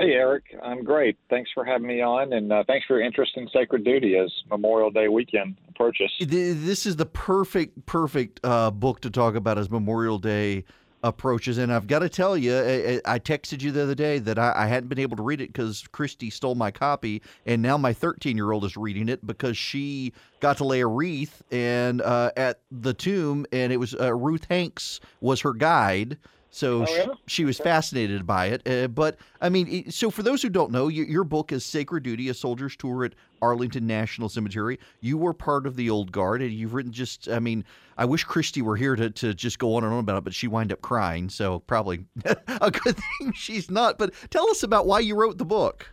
Hey, 0.00 0.12
Erick. 0.12 0.44
I'm 0.62 0.82
great. 0.82 1.18
Thanks 1.28 1.50
for 1.52 1.62
having 1.62 1.86
me 1.86 2.00
on, 2.00 2.32
and 2.32 2.50
uh, 2.50 2.64
thanks 2.66 2.86
for 2.86 2.96
your 2.96 3.06
interest 3.06 3.32
in 3.36 3.46
Sacred 3.52 3.84
Duty 3.84 4.16
as 4.16 4.32
Memorial 4.48 4.90
Day 4.90 5.08
weekend 5.08 5.58
approaches. 5.68 6.10
This 6.20 6.86
is 6.86 6.96
the 6.96 7.04
perfect, 7.04 7.84
perfect 7.84 8.40
uh, 8.42 8.70
book 8.70 9.02
to 9.02 9.10
talk 9.10 9.34
about 9.34 9.58
as 9.58 9.70
Memorial 9.70 10.18
Day 10.18 10.64
approaches. 11.02 11.58
And 11.58 11.70
I've 11.70 11.86
got 11.86 11.98
to 11.98 12.08
tell 12.08 12.34
you, 12.34 12.56
I, 12.56 13.00
I, 13.04 13.18
texted 13.18 13.60
you 13.60 13.72
the 13.72 13.82
other 13.82 13.94
day 13.94 14.18
that 14.20 14.38
I, 14.38 14.52
I 14.56 14.66
hadn't 14.66 14.88
been 14.88 14.98
able 14.98 15.18
to 15.18 15.22
read 15.22 15.42
it 15.42 15.48
because 15.48 15.86
Christy 15.92 16.30
stole 16.30 16.54
my 16.54 16.70
copy, 16.70 17.20
and 17.44 17.60
now 17.60 17.76
my 17.76 17.92
13 17.92 18.38
year 18.38 18.52
old 18.52 18.64
is 18.64 18.78
reading 18.78 19.10
it 19.10 19.26
because 19.26 19.58
she 19.58 20.14
got 20.40 20.56
to 20.58 20.64
lay 20.64 20.80
a 20.80 20.86
wreath 20.86 21.42
and 21.50 22.00
uh, 22.00 22.30
at 22.38 22.60
the 22.70 22.94
tomb, 22.94 23.44
and 23.52 23.70
it 23.70 23.76
was 23.76 23.94
uh, 23.94 24.14
Ruth 24.14 24.46
Hanks 24.48 25.00
was 25.20 25.42
her 25.42 25.52
guide. 25.52 26.16
So 26.50 26.82
oh, 26.82 26.86
she, 26.86 27.04
she, 27.26 27.44
was 27.44 27.58
fascinated 27.58 28.26
by 28.26 28.46
it. 28.46 28.68
Uh, 28.68 28.88
but 28.88 29.16
I 29.40 29.48
mean, 29.48 29.90
so 29.90 30.10
for 30.10 30.24
those 30.24 30.42
who 30.42 30.48
don't 30.48 30.72
know, 30.72 30.88
your, 30.88 31.06
your, 31.06 31.24
book 31.24 31.52
is 31.52 31.64
Sacred 31.64 32.02
Duty, 32.02 32.28
a 32.28 32.34
soldier's 32.34 32.74
tour 32.74 33.04
at 33.04 33.14
Arlington 33.40 33.86
National 33.86 34.28
Cemetery. 34.28 34.80
You 35.00 35.16
were 35.16 35.32
part 35.32 35.64
of 35.64 35.76
the 35.76 35.90
old 35.90 36.10
guard, 36.10 36.42
and 36.42 36.50
you've 36.50 36.74
written 36.74 36.90
just, 36.90 37.28
I 37.28 37.38
mean, 37.38 37.64
I 37.96 38.04
wish 38.04 38.24
Christy 38.24 38.62
were 38.62 38.76
here 38.76 38.96
to, 38.96 39.10
to 39.10 39.32
just 39.32 39.60
go 39.60 39.76
on 39.76 39.84
and 39.84 39.92
on 39.92 40.00
about 40.00 40.18
it, 40.18 40.24
but 40.24 40.34
she 40.34 40.48
wind 40.48 40.72
up 40.72 40.82
crying. 40.82 41.28
So 41.28 41.60
probably 41.60 42.04
a 42.24 42.70
good 42.70 42.96
thing 42.96 43.32
she's 43.32 43.70
not. 43.70 43.96
But 43.96 44.12
tell 44.30 44.50
us 44.50 44.64
about 44.64 44.86
why 44.86 45.00
you 45.00 45.14
wrote 45.14 45.38
the 45.38 45.44
book. 45.44 45.86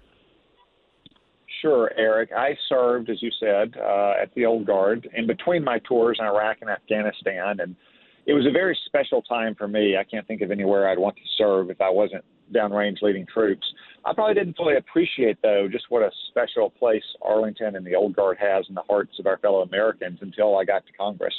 Sure, 1.61 1.91
Erick. 1.97 2.31
I 2.31 2.55
served, 2.69 3.09
as 3.09 3.21
you 3.21 3.31
said, 3.39 3.75
uh, 3.77 4.13
at 4.21 4.33
the 4.35 4.45
old 4.45 4.65
guard 4.65 5.09
in 5.13 5.27
between 5.27 5.63
my 5.63 5.79
tours 5.79 6.17
in 6.19 6.25
Iraq 6.25 6.57
and 6.61 6.69
Afghanistan. 6.69 7.59
And 7.59 7.75
it 8.27 8.33
was 8.33 8.45
a 8.45 8.51
very 8.51 8.77
special 8.85 9.21
time 9.21 9.55
for 9.55 9.69
me. 9.69 9.95
I 9.97 10.03
can't 10.03 10.27
think 10.27 10.41
of 10.41 10.51
anywhere 10.51 10.89
I'd 10.89 10.99
want 10.99 11.15
to 11.15 11.21
serve 11.37 11.69
if 11.69 11.79
I 11.79 11.89
wasn't 11.89 12.25
downrange 12.53 13.01
leading 13.01 13.25
troops. 13.25 13.65
I 14.05 14.13
probably 14.13 14.35
didn't 14.35 14.57
fully 14.57 14.75
appreciate, 14.75 15.37
though, 15.41 15.67
just 15.71 15.85
what 15.89 16.03
a 16.03 16.11
special 16.29 16.69
place 16.69 17.03
Arlington 17.21 17.77
and 17.77 17.85
the 17.85 17.95
Old 17.95 18.15
Guard 18.15 18.37
has 18.39 18.65
in 18.67 18.75
the 18.75 18.83
hearts 18.87 19.13
of 19.19 19.27
our 19.27 19.37
fellow 19.37 19.61
Americans 19.61 20.19
until 20.21 20.57
I 20.57 20.65
got 20.65 20.85
to 20.85 20.91
Congress. 20.93 21.33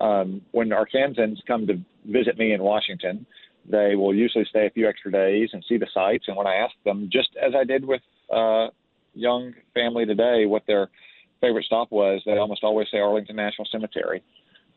Um, 0.00 0.40
when 0.52 0.70
Arkansans 0.70 1.36
come 1.46 1.66
to 1.66 1.78
visit 2.06 2.38
me 2.38 2.54
in 2.54 2.62
Washington, 2.62 3.26
they 3.70 3.94
will 3.94 4.14
usually 4.14 4.46
stay 4.48 4.66
a 4.66 4.70
few 4.70 4.88
extra 4.88 5.12
days 5.12 5.50
and 5.52 5.62
see 5.68 5.76
the 5.76 5.86
sights. 5.92 6.24
And 6.28 6.36
when 6.36 6.46
I 6.46 6.56
ask 6.56 6.74
them, 6.84 7.10
just 7.12 7.28
as 7.40 7.52
I 7.54 7.64
did 7.64 7.84
with 7.84 8.00
uh, 8.34 8.68
young 9.14 9.52
family 9.74 10.06
today, 10.06 10.46
what 10.46 10.62
their 10.66 10.88
favorite 11.42 11.66
stop 11.66 11.92
was, 11.92 12.22
they 12.24 12.38
almost 12.38 12.64
always 12.64 12.88
say 12.90 12.98
Arlington 12.98 13.36
National 13.36 13.68
Cemetery. 13.70 14.22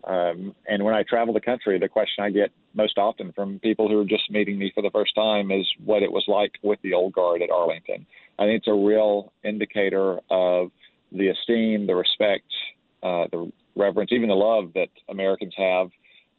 Um, 0.05 0.53
and 0.67 0.83
when 0.83 0.93
I 0.93 1.03
travel 1.03 1.33
the 1.33 1.41
country, 1.41 1.79
the 1.79 1.89
question 1.89 2.23
I 2.23 2.29
get 2.29 2.51
most 2.75 2.97
often 2.97 3.31
from 3.33 3.59
people 3.59 3.89
who 3.89 3.99
are 3.99 4.05
just 4.05 4.29
meeting 4.29 4.59
me 4.59 4.71
for 4.73 4.83
the 4.83 4.91
first 4.91 5.15
time 5.15 5.51
is 5.51 5.67
what 5.83 6.03
it 6.03 6.11
was 6.11 6.25
like 6.27 6.51
with 6.61 6.79
the 6.83 6.93
old 6.93 7.13
guard 7.13 7.41
at 7.41 7.49
Arlington. 7.49 8.05
I 8.37 8.43
think 8.43 8.59
it's 8.59 8.67
a 8.67 8.73
real 8.73 9.31
indicator 9.43 10.19
of 10.29 10.71
the 11.11 11.29
esteem, 11.29 11.87
the 11.87 11.95
respect, 11.95 12.45
uh, 13.01 13.25
the 13.31 13.51
reverence, 13.75 14.11
even 14.11 14.29
the 14.29 14.35
love 14.35 14.73
that 14.75 14.89
Americans 15.09 15.53
have, 15.57 15.89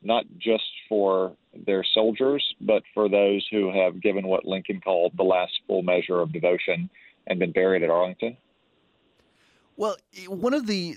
not 0.03 0.25
just 0.39 0.65
for 0.89 1.33
their 1.67 1.85
soldiers, 1.95 2.45
but 2.61 2.83
for 2.95 3.09
those 3.09 3.45
who 3.51 3.73
have 3.73 4.01
given 4.01 4.29
what 4.29 4.45
Lincoln 4.45 4.81
called 4.81 5.13
the 5.17 5.25
last 5.25 5.53
full 5.67 5.83
measure 5.83 6.21
of 6.21 6.33
devotion 6.33 6.89
and 7.27 7.39
been 7.41 7.53
buried 7.53 7.83
at 7.83 7.91
Arlington. 7.91 8.37
Well, 9.77 9.97
one 10.29 10.55
of 10.55 10.67
the 10.67 10.97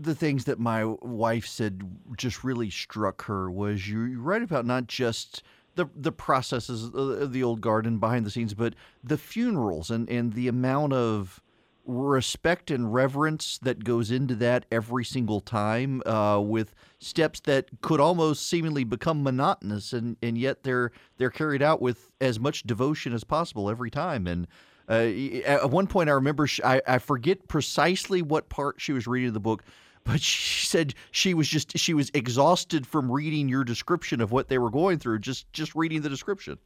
the 0.00 0.14
things 0.14 0.44
that 0.44 0.58
my 0.58 0.84
wife 0.84 1.46
said 1.46 1.82
just 2.16 2.44
really 2.44 2.70
struck 2.70 3.24
her 3.24 3.50
was 3.50 3.88
you, 3.88 4.20
write 4.20 4.42
about 4.42 4.64
not 4.64 4.86
just 4.86 5.42
the 5.74 5.86
the 5.94 6.12
processes 6.12 6.90
of 6.94 7.32
the 7.32 7.42
old 7.42 7.60
garden 7.60 7.98
behind 7.98 8.24
the 8.24 8.30
scenes, 8.30 8.54
but 8.54 8.74
the 9.02 9.18
funerals 9.18 9.90
and, 9.90 10.08
and 10.08 10.32
the 10.34 10.48
amount 10.48 10.92
of 10.92 11.42
respect 11.88 12.70
and 12.70 12.92
reverence 12.92 13.58
that 13.58 13.82
goes 13.82 14.10
into 14.10 14.34
that 14.34 14.66
every 14.70 15.04
single 15.04 15.40
time 15.40 16.02
uh, 16.04 16.38
with 16.38 16.74
steps 16.98 17.40
that 17.40 17.66
could 17.80 17.98
almost 17.98 18.46
seemingly 18.46 18.84
become 18.84 19.22
monotonous 19.22 19.94
and, 19.94 20.16
and 20.22 20.36
yet 20.36 20.62
they're 20.64 20.92
they're 21.16 21.30
carried 21.30 21.62
out 21.62 21.80
with 21.80 22.12
as 22.20 22.38
much 22.38 22.64
devotion 22.64 23.14
as 23.14 23.24
possible 23.24 23.70
every 23.70 23.90
time. 23.90 24.26
And 24.26 24.46
uh, 24.88 25.08
at 25.46 25.70
one 25.70 25.86
point 25.86 26.10
I 26.10 26.12
remember 26.12 26.46
she, 26.46 26.62
I, 26.62 26.82
I 26.86 26.98
forget 26.98 27.48
precisely 27.48 28.20
what 28.20 28.50
part 28.50 28.80
she 28.80 28.92
was 28.92 29.06
reading 29.06 29.32
the 29.32 29.40
book 29.40 29.64
but 30.08 30.22
she 30.22 30.64
said 30.64 30.94
she 31.10 31.34
was 31.34 31.46
just 31.46 31.76
she 31.78 31.92
was 31.92 32.10
exhausted 32.14 32.86
from 32.86 33.12
reading 33.12 33.46
your 33.46 33.62
description 33.62 34.22
of 34.22 34.32
what 34.32 34.48
they 34.48 34.56
were 34.56 34.70
going 34.70 34.98
through 34.98 35.18
just 35.18 35.52
just 35.52 35.74
reading 35.74 36.00
the 36.00 36.08
description. 36.08 36.58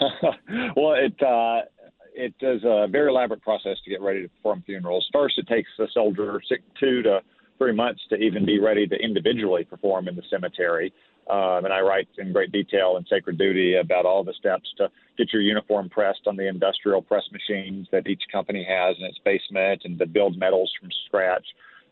Well 0.76 0.94
it 0.94 1.20
uh 1.22 1.62
it 2.14 2.34
is 2.40 2.62
a 2.64 2.86
very 2.88 3.10
elaborate 3.10 3.42
process 3.42 3.76
to 3.84 3.90
get 3.90 4.00
ready 4.00 4.22
to 4.22 4.28
perform 4.28 4.62
funerals. 4.64 5.08
First 5.12 5.38
it 5.38 5.48
takes 5.48 5.68
a 5.80 5.86
soldier 5.92 6.40
two 6.78 7.02
to 7.02 7.20
three 7.58 7.72
months 7.72 8.02
to 8.10 8.16
even 8.16 8.46
be 8.46 8.60
ready 8.60 8.86
to 8.86 8.96
individually 8.96 9.64
perform 9.64 10.06
in 10.06 10.14
the 10.14 10.22
cemetery. 10.30 10.92
Um, 11.28 11.64
and 11.64 11.72
I 11.72 11.80
write 11.80 12.08
in 12.18 12.32
great 12.32 12.50
detail 12.52 12.96
in 12.96 13.04
Sacred 13.06 13.36
Duty 13.36 13.76
about 13.76 14.06
all 14.06 14.24
the 14.24 14.32
steps 14.34 14.72
to 14.78 14.90
get 15.18 15.32
your 15.32 15.42
uniform 15.42 15.88
pressed 15.88 16.26
on 16.26 16.36
the 16.36 16.48
industrial 16.48 17.02
press 17.02 17.24
machines 17.32 17.86
that 17.92 18.06
each 18.08 18.22
company 18.32 18.66
has 18.68 18.96
in 18.98 19.04
its 19.04 19.18
basement 19.24 19.82
and 19.84 19.98
to 19.98 20.06
build 20.06 20.38
medals 20.38 20.72
from 20.80 20.88
scratch 21.06 21.46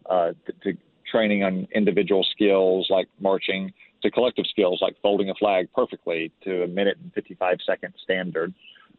uh, 0.09 0.33
to, 0.63 0.77
training 1.11 1.43
on 1.43 1.67
individual 1.75 2.27
skills 2.33 2.87
like 2.91 3.09
marching 3.21 3.73
to 4.03 4.11
collective 4.11 4.45
skills 4.51 4.79
like 4.83 4.95
folding 5.03 5.31
a 5.31 5.35
flag 5.35 5.69
perfectly 5.75 6.31
to 6.45 6.63
a 6.63 6.67
minute 6.67 6.97
and 7.03 7.13
55 7.15 7.59
second 7.67 7.95
standard. 8.03 8.55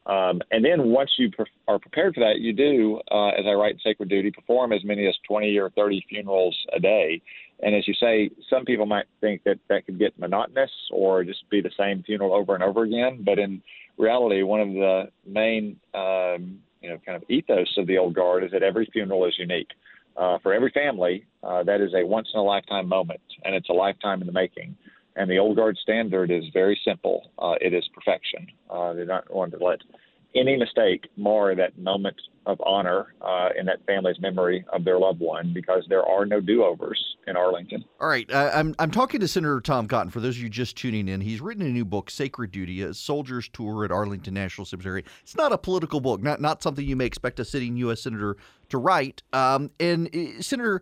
Um, 0.06 0.42
and 0.52 0.66
then 0.66 0.90
once 0.90 1.12
you 1.18 1.30
pre- 1.30 1.46
are 1.68 1.78
prepared 1.78 2.16
for 2.16 2.22
that, 2.22 2.40
you 2.40 2.52
do, 2.52 3.00
uh, 3.12 3.30
as 3.30 3.46
I 3.46 3.54
write 3.54 3.74
in 3.74 3.80
Sacred 3.80 4.10
Duty, 4.10 4.32
perform 4.32 4.74
as 4.74 4.84
many 4.84 5.06
as 5.08 5.16
20 5.28 5.56
or 5.58 5.70
30 5.72 6.04
funerals 6.10 6.58
a 6.74 6.80
day. 6.80 7.22
And 7.62 7.76
as 7.76 7.88
you 7.88 7.94
say, 7.94 8.32
some 8.50 8.66
people 8.66 8.86
might 8.86 9.06
think 9.22 9.44
that 9.44 9.60
that 9.68 9.86
could 9.86 10.00
get 10.00 10.18
monotonous 10.18 10.72
or 10.92 11.24
just 11.24 11.48
be 11.50 11.62
the 11.62 11.72
same 11.78 12.02
funeral 12.04 12.34
over 12.34 12.56
and 12.56 12.64
over 12.64 12.84
again. 12.84 13.24
But 13.24 13.38
in 13.40 13.62
reality, 13.98 14.42
one 14.42 14.62
of 14.62 14.70
the 14.70 15.10
main, 15.28 15.80
um, 15.94 16.60
you 16.82 16.90
know, 16.90 16.98
kind 17.06 17.22
of 17.22 17.30
ethos 17.30 17.78
of 17.78 17.86
the 17.86 17.98
old 17.98 18.16
guard 18.16 18.44
is 18.44 18.52
that 18.52 18.64
every 18.64 18.90
funeral 18.92 19.26
is 19.26 19.36
unique 19.38 19.70
uh, 20.20 20.38
for 20.44 20.54
every 20.54 20.70
family, 20.72 21.26
uh, 21.44 21.64
that 21.64 21.80
is 21.80 21.94
a 21.96 22.06
once 22.06 22.28
in 22.34 22.40
a 22.40 22.44
lifetime 22.44 22.88
moment, 22.88 23.22
and 23.46 23.56
it's 23.56 23.70
a 23.70 23.74
lifetime 23.74 24.20
in 24.20 24.28
the 24.28 24.34
making. 24.34 24.76
And 25.16 25.30
the 25.30 25.40
old 25.40 25.56
guard 25.56 25.78
standard 25.82 26.30
is 26.30 26.44
very 26.54 26.80
simple. 26.86 27.32
Uh, 27.40 27.56
it 27.62 27.74
is 27.74 27.84
perfection. 27.94 28.48
Uh, 28.70 28.94
they're 28.94 29.06
not 29.06 29.28
going 29.30 29.52
to 29.52 29.58
let 29.58 29.80
any 30.36 30.58
mistake 30.58 31.08
mar 31.18 31.56
that 31.56 31.78
moment 31.78 32.16
of 32.46 32.60
honor 32.66 33.14
uh, 33.22 33.50
in 33.58 33.66
that 33.66 33.86
family's 33.86 34.20
memory 34.20 34.66
of 34.74 34.84
their 34.84 35.00
loved 35.00 35.20
one 35.20 35.54
because 35.54 35.86
there 35.90 36.04
are 36.04 36.26
no 36.26 36.40
do-overs 36.40 37.04
in 37.28 37.36
Arlington. 37.36 37.84
All 38.00 38.08
right, 38.08 38.30
uh, 38.32 38.52
I'm 38.54 38.76
I'm 38.80 38.92
talking 38.92 39.20
to 39.20 39.28
Senator 39.28 39.62
Tom 39.62 39.88
Cotton. 39.88 40.12
For 40.12 40.20
those 40.20 40.36
of 40.38 40.44
you 40.44 40.50
just 40.50 40.76
tuning 40.76 41.08
in, 41.08 41.22
he's 41.22 41.42
written 41.42 41.66
a 41.66 41.70
new 41.70 41.86
book, 41.86 42.10
Sacred 42.10 42.52
Duty: 42.52 42.82
A 42.82 42.94
Soldier's 42.94 43.50
Tour 43.50 43.86
at 43.86 43.92
Arlington 43.92 44.34
National 44.34 44.66
Cemetery. 44.66 45.04
It's 45.22 45.36
not 45.36 45.52
a 45.52 45.58
political 45.58 46.00
book, 46.00 46.22
not 46.22 46.42
not 46.42 46.64
something 46.64 46.86
you 46.86 46.96
may 46.96 47.06
expect 47.06 47.40
a 47.40 47.46
sitting 47.46 47.78
U.S. 47.78 48.02
senator 48.02 48.38
to 48.70 48.78
write. 48.78 49.22
Um, 49.34 49.72
and 49.80 50.14
uh, 50.16 50.42
Senator, 50.42 50.82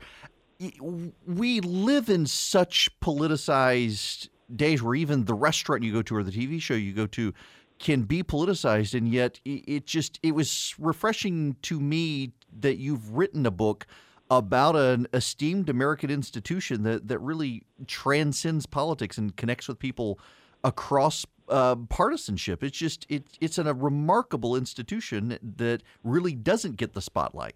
we 1.26 1.60
live 1.62 2.10
in 2.10 2.26
such 2.26 2.90
politicized 3.00 4.30
days 4.56 4.82
where 4.82 4.96
even 4.96 5.26
the 5.26 5.34
restaurant 5.34 5.84
you 5.84 5.92
go 5.92 6.02
to 6.02 6.16
or 6.16 6.24
the 6.24 6.32
TV 6.32 6.62
show 6.62 6.74
you 6.74 6.94
go 6.94 7.06
to 7.08 7.34
can 7.80 8.04
be 8.04 8.24
politicized 8.24 8.94
and 8.94 9.08
yet 9.08 9.40
it 9.46 9.86
just 9.86 10.20
it 10.24 10.32
was 10.32 10.74
refreshing 10.80 11.56
to 11.62 11.80
me 11.80 12.32
that 12.60 12.78
you've 12.78 13.12
written 13.12 13.46
a 13.46 13.52
book 13.52 13.86
about 14.30 14.76
an 14.76 15.08
esteemed 15.14 15.70
American 15.70 16.10
institution 16.10 16.84
that 16.84 17.08
that 17.08 17.20
really 17.20 17.64
transcends 17.86 18.66
politics 18.66 19.18
and 19.18 19.36
connects 19.36 19.68
with 19.68 19.80
people 19.80 20.20
across 20.64 21.26
uh, 21.50 21.76
partisanship. 21.90 22.64
It's 22.64 22.78
just 22.78 23.06
it, 23.10 23.26
it's 23.40 23.58
an, 23.58 23.68
a 23.68 23.74
remarkable 23.74 24.56
institution 24.56 25.38
that 25.58 25.84
really 26.04 26.34
doesn't 26.34 26.76
get 26.76 26.94
the 26.94 27.02
spotlight. 27.02 27.56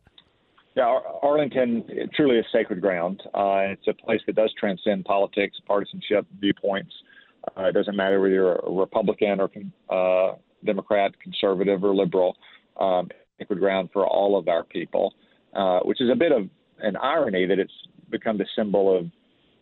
Yeah, 0.76 1.00
Arlington 1.22 1.84
truly 2.16 2.38
is 2.38 2.46
sacred 2.54 2.80
ground. 2.80 3.22
Uh, 3.34 3.76
it's 3.76 3.88
a 3.88 3.94
place 3.94 4.22
that 4.26 4.38
does 4.38 4.54
transcend 4.58 5.04
politics, 5.04 5.58
partisanship, 5.68 6.26
viewpoints. 6.40 6.94
Uh, 7.58 7.64
it 7.64 7.74
doesn't 7.74 7.96
matter 7.96 8.20
whether 8.20 8.34
you're 8.34 8.56
a 8.56 8.72
Republican 8.72 9.40
or 9.40 9.50
uh, 9.90 10.36
Democrat, 10.66 11.12
conservative 11.20 11.84
or 11.84 11.96
liberal. 11.96 12.36
Um, 12.80 13.10
sacred 13.42 13.60
ground 13.60 13.90
for 13.92 14.06
all 14.06 14.38
of 14.38 14.48
our 14.48 14.64
people, 14.64 15.14
uh, 15.56 15.80
which 15.80 16.00
is 16.02 16.10
a 16.12 16.16
bit 16.16 16.32
of 16.32 16.48
an 16.80 16.96
irony 16.98 17.46
that 17.46 17.60
it's 17.60 17.74
become 18.10 18.38
the 18.38 18.46
symbol 18.56 18.96
of 18.96 19.06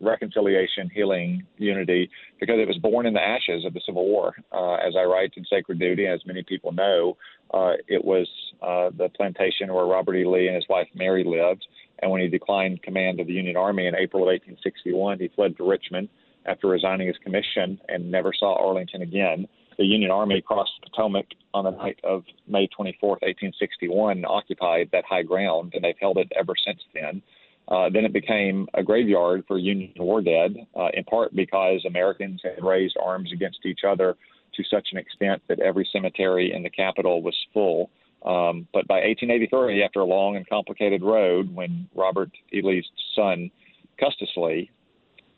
reconciliation, 0.00 0.90
healing, 0.94 1.42
unity, 1.58 2.10
because 2.38 2.56
it 2.58 2.66
was 2.66 2.78
born 2.78 3.06
in 3.06 3.12
the 3.12 3.20
ashes 3.20 3.64
of 3.66 3.74
the 3.74 3.80
Civil 3.84 4.06
War. 4.06 4.34
Uh, 4.52 4.74
as 4.74 4.94
I 4.98 5.04
write 5.04 5.32
in 5.36 5.44
Sacred 5.44 5.78
Duty, 5.78 6.06
as 6.06 6.20
many 6.26 6.42
people 6.42 6.72
know, 6.72 7.16
uh, 7.52 7.72
it 7.86 8.02
was 8.02 8.26
uh, 8.62 8.90
the 8.96 9.10
plantation 9.14 9.72
where 9.72 9.84
Robert 9.84 10.16
E. 10.16 10.24
Lee 10.24 10.46
and 10.46 10.56
his 10.56 10.64
wife 10.68 10.88
Mary 10.94 11.24
lived. 11.24 11.66
And 12.00 12.10
when 12.10 12.22
he 12.22 12.28
declined 12.28 12.82
command 12.82 13.20
of 13.20 13.26
the 13.26 13.34
Union 13.34 13.56
Army 13.56 13.86
in 13.86 13.94
April 13.94 14.22
of 14.22 14.28
1861, 14.28 15.18
he 15.18 15.28
fled 15.34 15.56
to 15.58 15.68
Richmond 15.68 16.08
after 16.46 16.68
resigning 16.68 17.06
his 17.06 17.16
commission 17.18 17.80
and 17.88 18.10
never 18.10 18.32
saw 18.32 18.54
Arlington 18.54 19.02
again. 19.02 19.46
The 19.78 19.84
Union 19.84 20.10
Army 20.10 20.42
crossed 20.42 20.72
the 20.80 20.90
Potomac 20.90 21.26
on 21.54 21.64
the 21.64 21.70
night 21.70 21.98
of 22.04 22.24
May 22.46 22.66
24, 22.66 23.10
1861, 23.10 24.18
and 24.18 24.26
occupied 24.26 24.90
that 24.92 25.04
high 25.04 25.22
ground, 25.22 25.72
and 25.74 25.82
they've 25.82 25.94
held 26.00 26.18
it 26.18 26.30
ever 26.38 26.52
since 26.66 26.80
then. 26.92 27.22
Uh, 27.68 27.88
then 27.88 28.04
it 28.04 28.12
became 28.12 28.66
a 28.74 28.82
graveyard 28.82 29.44
for 29.46 29.58
Union 29.58 29.92
war 29.96 30.20
dead, 30.20 30.56
uh, 30.76 30.88
in 30.94 31.04
part 31.04 31.34
because 31.34 31.84
Americans 31.86 32.40
had 32.42 32.62
raised 32.64 32.96
arms 33.02 33.32
against 33.32 33.64
each 33.64 33.80
other 33.86 34.16
to 34.54 34.64
such 34.64 34.88
an 34.92 34.98
extent 34.98 35.40
that 35.48 35.60
every 35.60 35.88
cemetery 35.92 36.52
in 36.52 36.62
the 36.62 36.70
capital 36.70 37.22
was 37.22 37.36
full. 37.54 37.90
Um, 38.24 38.66
but 38.72 38.86
by 38.86 38.96
1883, 38.96 39.82
after 39.82 40.00
a 40.00 40.04
long 40.04 40.36
and 40.36 40.46
complicated 40.48 41.02
road, 41.02 41.54
when 41.54 41.88
Robert 41.94 42.30
E. 42.52 42.60
Lee's 42.62 42.84
son, 43.14 43.50
Custis 43.98 44.28
Lee, 44.36 44.70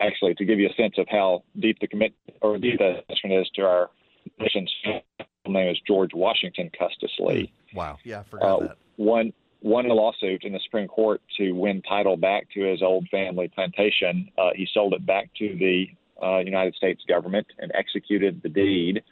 actually, 0.02 0.34
to 0.34 0.44
give 0.44 0.58
you 0.58 0.68
a 0.68 0.74
sense 0.74 0.94
of 0.98 1.06
how 1.08 1.44
deep 1.58 1.78
the 1.80 1.86
commit 1.86 2.14
or 2.40 2.58
deep 2.58 2.78
the 2.78 2.98
attachment 3.08 3.40
is 3.40 3.50
to 3.54 3.62
our 3.62 3.90
nation's 4.38 4.72
name 5.46 5.68
is 5.68 5.78
George 5.86 6.10
Washington 6.14 6.70
Custis 6.78 7.10
Lee. 7.18 7.52
Wow. 7.74 7.98
Yeah, 8.04 8.20
I 8.20 8.22
forgot 8.24 8.46
uh, 8.46 8.66
that. 8.66 8.76
One 8.96 9.32
won 9.62 9.86
a 9.86 9.94
lawsuit 9.94 10.44
in 10.44 10.52
the 10.52 10.60
Supreme 10.64 10.88
Court 10.88 11.20
to 11.38 11.52
win 11.52 11.82
title 11.82 12.16
back 12.16 12.48
to 12.54 12.60
his 12.62 12.82
old 12.82 13.08
family 13.08 13.50
plantation. 13.54 14.28
Uh, 14.36 14.50
he 14.54 14.68
sold 14.72 14.92
it 14.92 15.06
back 15.06 15.30
to 15.38 15.56
the 15.56 15.86
uh, 16.22 16.38
United 16.38 16.74
States 16.74 17.02
government 17.08 17.46
and 17.58 17.72
executed 17.74 18.40
the 18.42 18.48
deed 18.48 19.02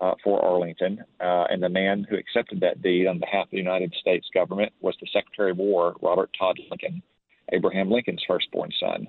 uh, 0.00 0.14
for 0.22 0.44
Arlington. 0.44 1.04
Uh, 1.20 1.44
and 1.50 1.62
the 1.62 1.68
man 1.68 2.06
who 2.08 2.16
accepted 2.16 2.60
that 2.60 2.82
deed 2.82 3.06
on 3.06 3.18
behalf 3.18 3.44
of 3.44 3.50
the 3.50 3.58
United 3.58 3.94
States 4.00 4.26
government 4.32 4.72
was 4.80 4.94
the 5.00 5.08
Secretary 5.12 5.50
of 5.50 5.58
War, 5.58 5.96
Robert 6.02 6.30
Todd 6.38 6.58
Lincoln, 6.70 7.02
Abraham 7.52 7.90
Lincoln's 7.90 8.22
firstborn 8.26 8.70
son. 8.78 9.08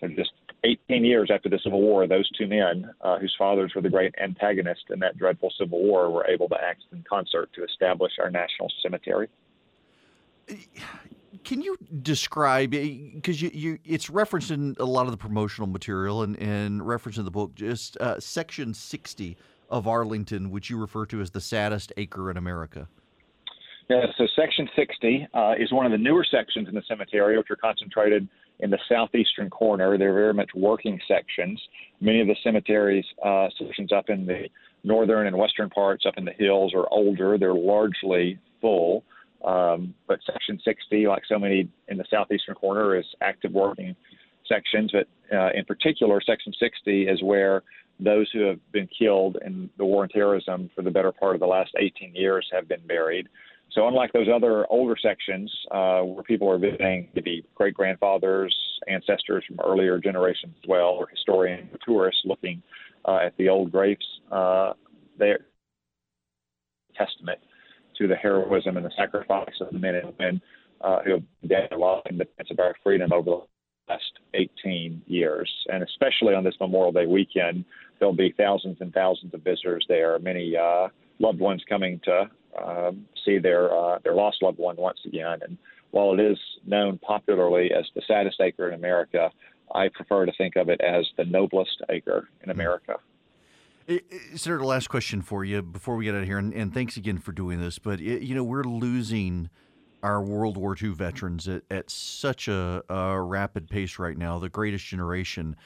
So 0.00 0.08
just 0.08 0.32
18 0.64 1.04
years 1.04 1.30
after 1.32 1.48
the 1.48 1.58
Civil 1.62 1.80
War, 1.80 2.06
those 2.06 2.28
two 2.38 2.46
men, 2.46 2.90
uh, 3.00 3.18
whose 3.18 3.34
fathers 3.36 3.72
were 3.74 3.82
the 3.82 3.90
great 3.90 4.14
antagonists 4.22 4.84
in 4.90 5.00
that 5.00 5.16
dreadful 5.16 5.52
Civil 5.58 5.82
War, 5.82 6.10
were 6.10 6.26
able 6.26 6.48
to 6.48 6.56
act 6.62 6.84
in 6.92 7.04
concert 7.08 7.50
to 7.54 7.64
establish 7.64 8.12
our 8.20 8.30
national 8.30 8.70
cemetery. 8.82 9.28
Can 11.44 11.62
you 11.62 11.76
describe 12.02 12.70
because 12.70 13.42
you, 13.42 13.50
you 13.52 13.78
it's 13.84 14.08
referenced 14.08 14.50
in 14.50 14.76
a 14.78 14.84
lot 14.84 15.06
of 15.06 15.10
the 15.10 15.16
promotional 15.16 15.66
material 15.66 16.22
and, 16.22 16.38
and 16.38 16.86
referenced 16.86 17.18
in 17.18 17.24
the 17.24 17.30
book 17.30 17.54
just 17.54 17.96
uh, 17.98 18.20
section 18.20 18.74
60 18.74 19.36
of 19.70 19.88
arlington 19.88 20.50
which 20.50 20.68
you 20.68 20.76
refer 20.78 21.06
to 21.06 21.20
as 21.20 21.30
the 21.30 21.40
saddest 21.40 21.92
acre 21.96 22.30
in 22.30 22.36
america. 22.36 22.86
Yeah 23.88 24.06
so 24.16 24.26
section 24.36 24.68
60 24.76 25.28
uh, 25.32 25.54
is 25.58 25.72
one 25.72 25.86
of 25.86 25.92
the 25.92 25.98
newer 25.98 26.24
sections 26.28 26.68
in 26.68 26.74
the 26.74 26.82
cemetery 26.86 27.36
which 27.38 27.50
are 27.50 27.56
concentrated 27.56 28.28
in 28.62 28.70
the 28.70 28.78
southeastern 28.88 29.50
corner 29.50 29.98
they're 29.98 30.14
very 30.14 30.34
much 30.34 30.50
working 30.54 30.98
sections 31.06 31.60
many 32.00 32.20
of 32.20 32.26
the 32.26 32.36
cemeteries 32.42 33.04
uh, 33.24 33.48
sections 33.58 33.92
up 33.92 34.08
in 34.08 34.26
the 34.26 34.48
northern 34.84 35.26
and 35.26 35.36
western 35.36 35.68
parts 35.70 36.04
up 36.06 36.14
in 36.16 36.24
the 36.24 36.32
hills 36.38 36.72
are 36.74 36.86
older 36.90 37.36
they're 37.38 37.54
largely 37.54 38.38
full 38.60 39.04
um, 39.44 39.94
but 40.06 40.20
Section 40.24 40.60
60, 40.64 41.08
like 41.08 41.22
so 41.28 41.38
many 41.38 41.68
in 41.88 41.98
the 41.98 42.04
southeastern 42.10 42.54
corner, 42.54 42.96
is 42.96 43.06
active 43.20 43.52
working 43.52 43.96
sections. 44.46 44.92
But 44.92 45.08
uh, 45.36 45.50
in 45.54 45.64
particular, 45.64 46.20
Section 46.24 46.52
60 46.58 47.08
is 47.08 47.22
where 47.22 47.62
those 47.98 48.30
who 48.32 48.40
have 48.42 48.60
been 48.72 48.88
killed 48.96 49.38
in 49.44 49.68
the 49.78 49.84
war 49.84 50.02
on 50.02 50.08
terrorism 50.08 50.70
for 50.74 50.82
the 50.82 50.90
better 50.90 51.12
part 51.12 51.34
of 51.34 51.40
the 51.40 51.46
last 51.46 51.72
18 51.78 52.14
years 52.14 52.48
have 52.52 52.68
been 52.68 52.84
buried. 52.86 53.28
So, 53.74 53.88
unlike 53.88 54.12
those 54.12 54.28
other 54.32 54.66
older 54.70 54.96
sections 55.02 55.50
uh, 55.70 56.02
where 56.02 56.22
people 56.24 56.50
are 56.50 56.58
visiting 56.58 57.08
maybe 57.14 57.44
great 57.54 57.74
grandfathers, 57.74 58.54
ancestors 58.86 59.44
from 59.46 59.58
earlier 59.64 59.98
generations 59.98 60.54
as 60.62 60.68
well, 60.68 60.88
or 60.88 61.08
historians, 61.08 61.70
or 61.72 61.78
tourists 61.84 62.20
looking 62.24 62.62
uh, 63.06 63.20
at 63.24 63.36
the 63.38 63.48
old 63.48 63.72
graves, 63.72 64.04
uh, 64.30 64.72
their 65.18 65.46
testament 66.96 67.38
to 67.96 68.06
the 68.06 68.14
heroism 68.14 68.76
and 68.76 68.84
the 68.84 68.92
sacrifice 68.96 69.54
of 69.60 69.68
the 69.72 69.78
men 69.78 69.94
and 69.94 70.12
women 70.18 70.42
uh, 70.82 70.98
who 71.02 71.12
have 71.12 71.22
died 71.48 71.72
alive 71.72 72.02
in 72.06 72.18
defense 72.18 72.48
of 72.50 72.58
our 72.58 72.74
freedom 72.82 73.12
over 73.12 73.30
the 73.30 73.40
last 73.88 74.02
18 74.34 75.02
years. 75.06 75.50
And 75.68 75.82
especially 75.82 76.34
on 76.34 76.44
this 76.44 76.54
Memorial 76.60 76.92
Day 76.92 77.06
weekend, 77.06 77.64
there'll 77.98 78.14
be 78.14 78.34
thousands 78.36 78.78
and 78.80 78.92
thousands 78.92 79.32
of 79.34 79.42
visitors 79.42 79.84
there, 79.88 80.18
many 80.18 80.56
uh, 80.56 80.88
loved 81.18 81.40
ones 81.40 81.62
coming 81.68 82.00
to 82.04 82.30
um, 82.62 83.06
see 83.24 83.38
their 83.38 83.74
uh, 83.74 83.98
their 84.04 84.14
lost 84.14 84.42
loved 84.42 84.58
one 84.58 84.76
once 84.76 85.00
again. 85.06 85.38
And 85.42 85.58
while 85.90 86.12
it 86.12 86.20
is 86.20 86.38
known 86.66 86.98
popularly 86.98 87.72
as 87.72 87.86
the 87.94 88.02
saddest 88.06 88.40
acre 88.40 88.68
in 88.68 88.74
America, 88.74 89.30
I 89.74 89.88
prefer 89.88 90.26
to 90.26 90.32
think 90.32 90.56
of 90.56 90.68
it 90.68 90.80
as 90.80 91.06
the 91.16 91.24
noblest 91.24 91.82
acre 91.88 92.28
in 92.42 92.50
America. 92.50 92.96
Senator, 94.36 94.58
the 94.58 94.66
last 94.66 94.88
question 94.88 95.22
for 95.22 95.44
you 95.44 95.60
before 95.60 95.96
we 95.96 96.04
get 96.04 96.14
out 96.14 96.22
of 96.22 96.26
here, 96.26 96.38
and, 96.38 96.54
and 96.54 96.72
thanks 96.72 96.96
again 96.96 97.18
for 97.18 97.32
doing 97.32 97.60
this. 97.60 97.78
But 97.78 98.00
it, 98.00 98.22
you 98.22 98.34
know, 98.34 98.44
we're 98.44 98.62
losing 98.62 99.50
our 100.02 100.22
World 100.22 100.56
War 100.56 100.76
II 100.80 100.90
veterans 100.90 101.48
at, 101.48 101.62
at 101.70 101.90
such 101.90 102.48
a, 102.48 102.82
a, 102.88 103.20
rapid 103.20 103.68
pace 103.68 103.98
right 103.98 104.16
now. 104.16 104.38
The 104.38 104.48
greatest 104.48 104.86
generation 104.86 105.56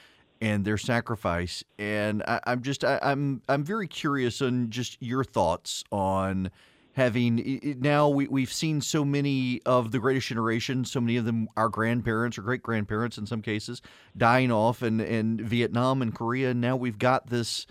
and 0.41 0.65
their 0.65 0.77
sacrifice, 0.77 1.63
and 1.77 2.23
I, 2.27 2.39
am 2.45 2.61
just 2.61 2.83
I, 2.83 2.99
I'm 3.01 3.41
I'm 3.49 3.63
very 3.63 3.87
curious 3.87 4.41
on 4.41 4.69
just 4.69 4.97
your 5.01 5.23
thoughts 5.23 5.83
on 5.91 6.51
having 6.93 7.77
now 7.79 8.09
we, 8.09 8.27
we've 8.27 8.51
seen 8.51 8.81
so 8.81 9.05
many 9.05 9.61
of 9.67 9.91
the 9.91 9.99
greatest 9.99 10.25
generation 10.25 10.83
so 10.83 10.99
many 10.99 11.15
of 11.15 11.25
them 11.25 11.47
our 11.55 11.69
grandparents 11.69 12.39
or 12.39 12.41
great 12.41 12.63
grandparents 12.63 13.19
in 13.19 13.25
some 13.27 13.39
cases 13.39 13.83
dying 14.17 14.51
off 14.51 14.81
and 14.81 14.99
and 14.99 15.39
vietnam 15.39 16.01
and 16.01 16.15
korea 16.15 16.49
and 16.49 16.59
now 16.59 16.75
we've 16.75 16.97
got 16.97 17.27
this 17.27 17.67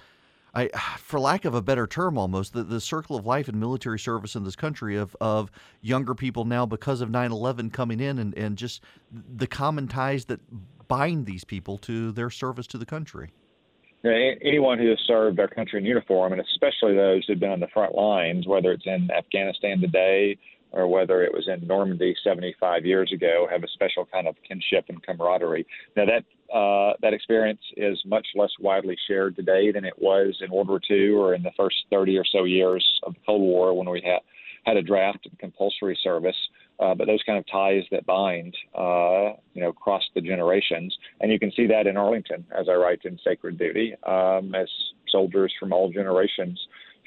I, 0.54 0.68
for 0.96 1.20
lack 1.20 1.44
of 1.44 1.54
a 1.54 1.60
better 1.60 1.86
term, 1.86 2.16
almost 2.16 2.54
the, 2.54 2.64
the 2.64 2.80
circle 2.80 3.14
of 3.14 3.26
life 3.26 3.46
and 3.46 3.60
military 3.60 3.98
service 3.98 4.34
in 4.34 4.42
this 4.42 4.56
country 4.56 4.96
of, 4.96 5.14
of 5.20 5.50
younger 5.82 6.14
people 6.14 6.46
now 6.46 6.64
because 6.64 7.02
of 7.02 7.10
9 7.10 7.30
11 7.30 7.68
coming 7.68 8.00
in 8.00 8.18
and, 8.18 8.34
and 8.38 8.56
just 8.56 8.82
the 9.12 9.46
common 9.46 9.86
ties 9.86 10.24
that 10.24 10.40
bind 10.88 11.26
these 11.26 11.44
people 11.44 11.78
to 11.78 12.12
their 12.12 12.30
service 12.30 12.66
to 12.68 12.78
the 12.78 12.86
country. 12.86 13.32
anyone 14.04 14.78
who 14.78 14.88
has 14.90 14.98
served 15.06 15.40
our 15.40 15.48
country 15.48 15.80
in 15.80 15.84
uniform, 15.84 16.32
and 16.32 16.40
especially 16.40 16.94
those 16.94 17.24
who've 17.26 17.40
been 17.40 17.50
on 17.50 17.60
the 17.60 17.68
front 17.68 17.94
lines, 17.94 18.46
whether 18.46 18.72
it's 18.72 18.86
in 18.86 19.08
Afghanistan 19.10 19.80
today 19.80 20.38
or 20.72 20.86
whether 20.86 21.22
it 21.22 21.32
was 21.32 21.48
in 21.48 21.66
Normandy 21.66 22.14
75 22.22 22.84
years 22.84 23.10
ago, 23.12 23.48
have 23.50 23.64
a 23.64 23.68
special 23.68 24.06
kind 24.06 24.28
of 24.28 24.36
kinship 24.46 24.84
and 24.88 25.02
camaraderie. 25.02 25.66
Now 25.96 26.04
that 26.06 26.24
uh, 26.54 26.94
that 27.02 27.12
experience 27.12 27.60
is 27.76 28.00
much 28.04 28.26
less 28.36 28.50
widely 28.60 28.96
shared 29.08 29.34
today 29.34 29.72
than 29.72 29.84
it 29.84 29.94
was 29.98 30.36
in 30.40 30.50
World 30.52 30.68
War 30.68 30.80
II 30.88 31.10
or 31.10 31.34
in 31.34 31.42
the 31.42 31.50
first 31.56 31.76
30 31.90 32.16
or 32.18 32.24
so 32.24 32.44
years 32.44 32.84
of 33.02 33.14
the 33.14 33.20
Cold 33.26 33.40
War 33.40 33.74
when 33.76 33.88
we 33.90 34.00
had 34.02 34.20
had 34.64 34.76
a 34.76 34.82
draft 34.82 35.26
of 35.26 35.36
compulsory 35.38 35.98
service. 36.02 36.36
Uh, 36.78 36.94
but 36.94 37.06
those 37.06 37.22
kind 37.24 37.38
of 37.38 37.44
ties 37.50 37.84
that 37.90 38.04
bind, 38.04 38.54
uh, 38.74 39.32
you 39.54 39.62
know, 39.62 39.72
cross 39.72 40.02
the 40.14 40.20
generations, 40.20 40.96
and 41.20 41.32
you 41.32 41.38
can 41.38 41.50
see 41.52 41.66
that 41.66 41.86
in 41.86 41.96
Arlington, 41.96 42.44
as 42.56 42.68
I 42.68 42.74
write 42.74 43.00
in 43.04 43.18
Sacred 43.24 43.58
Duty, 43.58 43.94
um, 44.06 44.54
as 44.54 44.68
soldiers 45.08 45.52
from 45.58 45.72
all 45.72 45.90
generations 45.90 46.60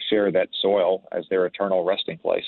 share 0.09 0.31
that 0.31 0.49
soil 0.61 1.03
as 1.11 1.25
their 1.29 1.45
eternal 1.45 1.83
resting 1.83 2.17
place. 2.17 2.45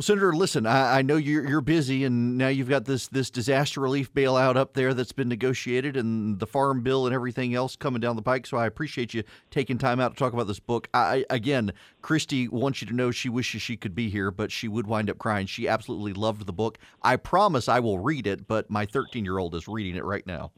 Well, 0.00 0.04
Senator, 0.04 0.32
listen, 0.32 0.64
I, 0.64 1.00
I, 1.00 1.02
know 1.02 1.16
you're, 1.16 1.46
you're 1.46 1.60
busy, 1.60 2.04
and 2.04 2.38
now 2.38 2.48
you've 2.48 2.70
got 2.70 2.86
this 2.86 3.08
this 3.08 3.28
disaster 3.28 3.82
relief 3.82 4.10
bailout 4.14 4.56
up 4.56 4.72
there 4.72 4.94
that's 4.94 5.12
been 5.12 5.28
negotiated, 5.28 5.94
and 5.94 6.38
the 6.38 6.46
farm 6.46 6.82
bill 6.82 7.04
and 7.04 7.14
everything 7.14 7.54
else 7.54 7.76
coming 7.76 8.00
down 8.00 8.16
the 8.16 8.22
pike. 8.22 8.46
So 8.46 8.56
I 8.56 8.64
appreciate 8.64 9.12
you 9.12 9.24
taking 9.50 9.76
time 9.76 10.00
out 10.00 10.14
to 10.14 10.18
talk 10.18 10.32
about 10.32 10.46
this 10.46 10.58
book. 10.58 10.88
I 10.94 11.26
again, 11.28 11.72
Christy 12.00 12.48
wants 12.48 12.80
you 12.80 12.88
to 12.88 12.94
know 12.94 13.10
she 13.10 13.28
wishes 13.28 13.60
she 13.60 13.76
could 13.76 13.94
be 13.94 14.08
here, 14.08 14.30
but 14.30 14.50
she 14.50 14.68
would 14.68 14.86
wind 14.86 15.10
up 15.10 15.18
crying. 15.18 15.46
She 15.46 15.68
absolutely 15.68 16.14
loved 16.14 16.46
the 16.46 16.52
book. 16.54 16.78
I 17.02 17.16
promise 17.16 17.68
I 17.68 17.80
will 17.80 17.98
read 17.98 18.26
it, 18.26 18.48
but 18.48 18.70
my 18.70 18.86
13 18.86 19.26
year 19.26 19.36
old 19.36 19.54
is 19.54 19.68
reading 19.68 19.96
it 19.96 20.04
right 20.06 20.26
now. 20.26 20.50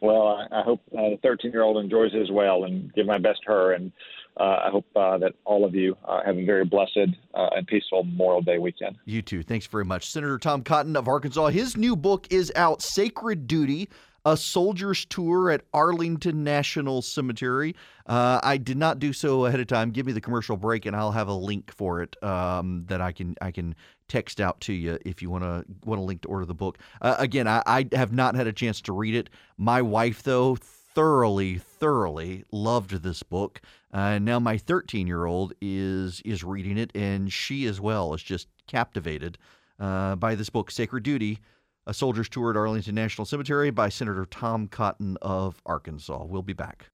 Well, 0.00 0.28
I, 0.28 0.60
I 0.60 0.62
hope 0.62 0.80
uh, 0.96 1.10
the 1.10 1.18
13 1.22 1.52
year 1.52 1.62
old 1.62 1.76
enjoys 1.76 2.14
it 2.14 2.22
as 2.22 2.30
well, 2.30 2.64
and 2.64 2.90
give 2.94 3.04
my 3.04 3.18
best 3.18 3.40
to 3.44 3.52
her. 3.52 3.72
And 3.74 3.92
I 4.36 4.70
hope 4.70 4.86
uh, 4.96 5.18
that 5.18 5.34
all 5.44 5.64
of 5.64 5.74
you 5.74 5.96
uh, 6.04 6.22
have 6.24 6.36
a 6.36 6.44
very 6.44 6.64
blessed 6.64 7.16
uh, 7.34 7.50
and 7.54 7.66
peaceful 7.66 8.04
Memorial 8.04 8.42
Day 8.42 8.58
weekend. 8.58 8.96
You 9.04 9.22
too. 9.22 9.42
Thanks 9.42 9.66
very 9.66 9.84
much, 9.84 10.10
Senator 10.10 10.38
Tom 10.38 10.62
Cotton 10.62 10.96
of 10.96 11.08
Arkansas. 11.08 11.48
His 11.48 11.76
new 11.76 11.96
book 11.96 12.26
is 12.30 12.52
out, 12.56 12.82
Sacred 12.82 13.46
Duty 13.46 13.88
a 14.24 14.36
soldier's 14.36 15.04
tour 15.04 15.50
at 15.50 15.62
Arlington 15.74 16.44
National 16.44 17.02
Cemetery. 17.02 17.74
Uh, 18.06 18.40
I 18.42 18.56
did 18.56 18.76
not 18.76 18.98
do 18.98 19.12
so 19.12 19.46
ahead 19.46 19.60
of 19.60 19.66
time. 19.66 19.90
Give 19.90 20.06
me 20.06 20.12
the 20.12 20.20
commercial 20.20 20.56
break, 20.56 20.86
and 20.86 20.94
I'll 20.94 21.12
have 21.12 21.28
a 21.28 21.34
link 21.34 21.72
for 21.72 22.02
it 22.02 22.22
um, 22.22 22.84
that 22.88 23.00
I 23.00 23.12
can 23.12 23.36
I 23.40 23.50
can 23.50 23.74
text 24.08 24.40
out 24.40 24.60
to 24.60 24.72
you 24.72 24.98
if 25.04 25.22
you 25.22 25.30
want 25.30 25.44
to 25.44 25.64
want 25.84 26.00
a 26.00 26.04
link 26.04 26.22
to 26.22 26.28
order 26.28 26.44
the 26.44 26.54
book. 26.54 26.78
Uh, 27.00 27.16
again, 27.18 27.48
I, 27.48 27.62
I 27.66 27.88
have 27.92 28.12
not 28.12 28.34
had 28.34 28.46
a 28.46 28.52
chance 28.52 28.80
to 28.82 28.92
read 28.92 29.14
it. 29.14 29.30
My 29.56 29.82
wife, 29.82 30.22
though, 30.22 30.56
thoroughly, 30.94 31.58
thoroughly 31.58 32.44
loved 32.50 33.02
this 33.02 33.22
book. 33.22 33.60
Uh, 33.92 34.18
now 34.18 34.38
my 34.38 34.56
13 34.56 35.06
year 35.06 35.26
old 35.26 35.52
is 35.60 36.20
is 36.24 36.44
reading 36.44 36.78
it, 36.78 36.90
and 36.94 37.32
she 37.32 37.66
as 37.66 37.80
well 37.80 38.14
is 38.14 38.22
just 38.22 38.48
captivated 38.66 39.38
uh, 39.78 40.16
by 40.16 40.34
this 40.34 40.50
book, 40.50 40.70
Sacred 40.70 41.02
Duty 41.02 41.38
a 41.86 41.94
soldier's 41.94 42.28
tour 42.28 42.50
at 42.50 42.56
Arlington 42.56 42.94
National 42.94 43.24
Cemetery 43.24 43.70
by 43.70 43.88
Senator 43.88 44.24
Tom 44.26 44.68
Cotton 44.68 45.16
of 45.20 45.60
Arkansas. 45.66 46.24
We'll 46.24 46.42
be 46.42 46.52
back. 46.52 46.91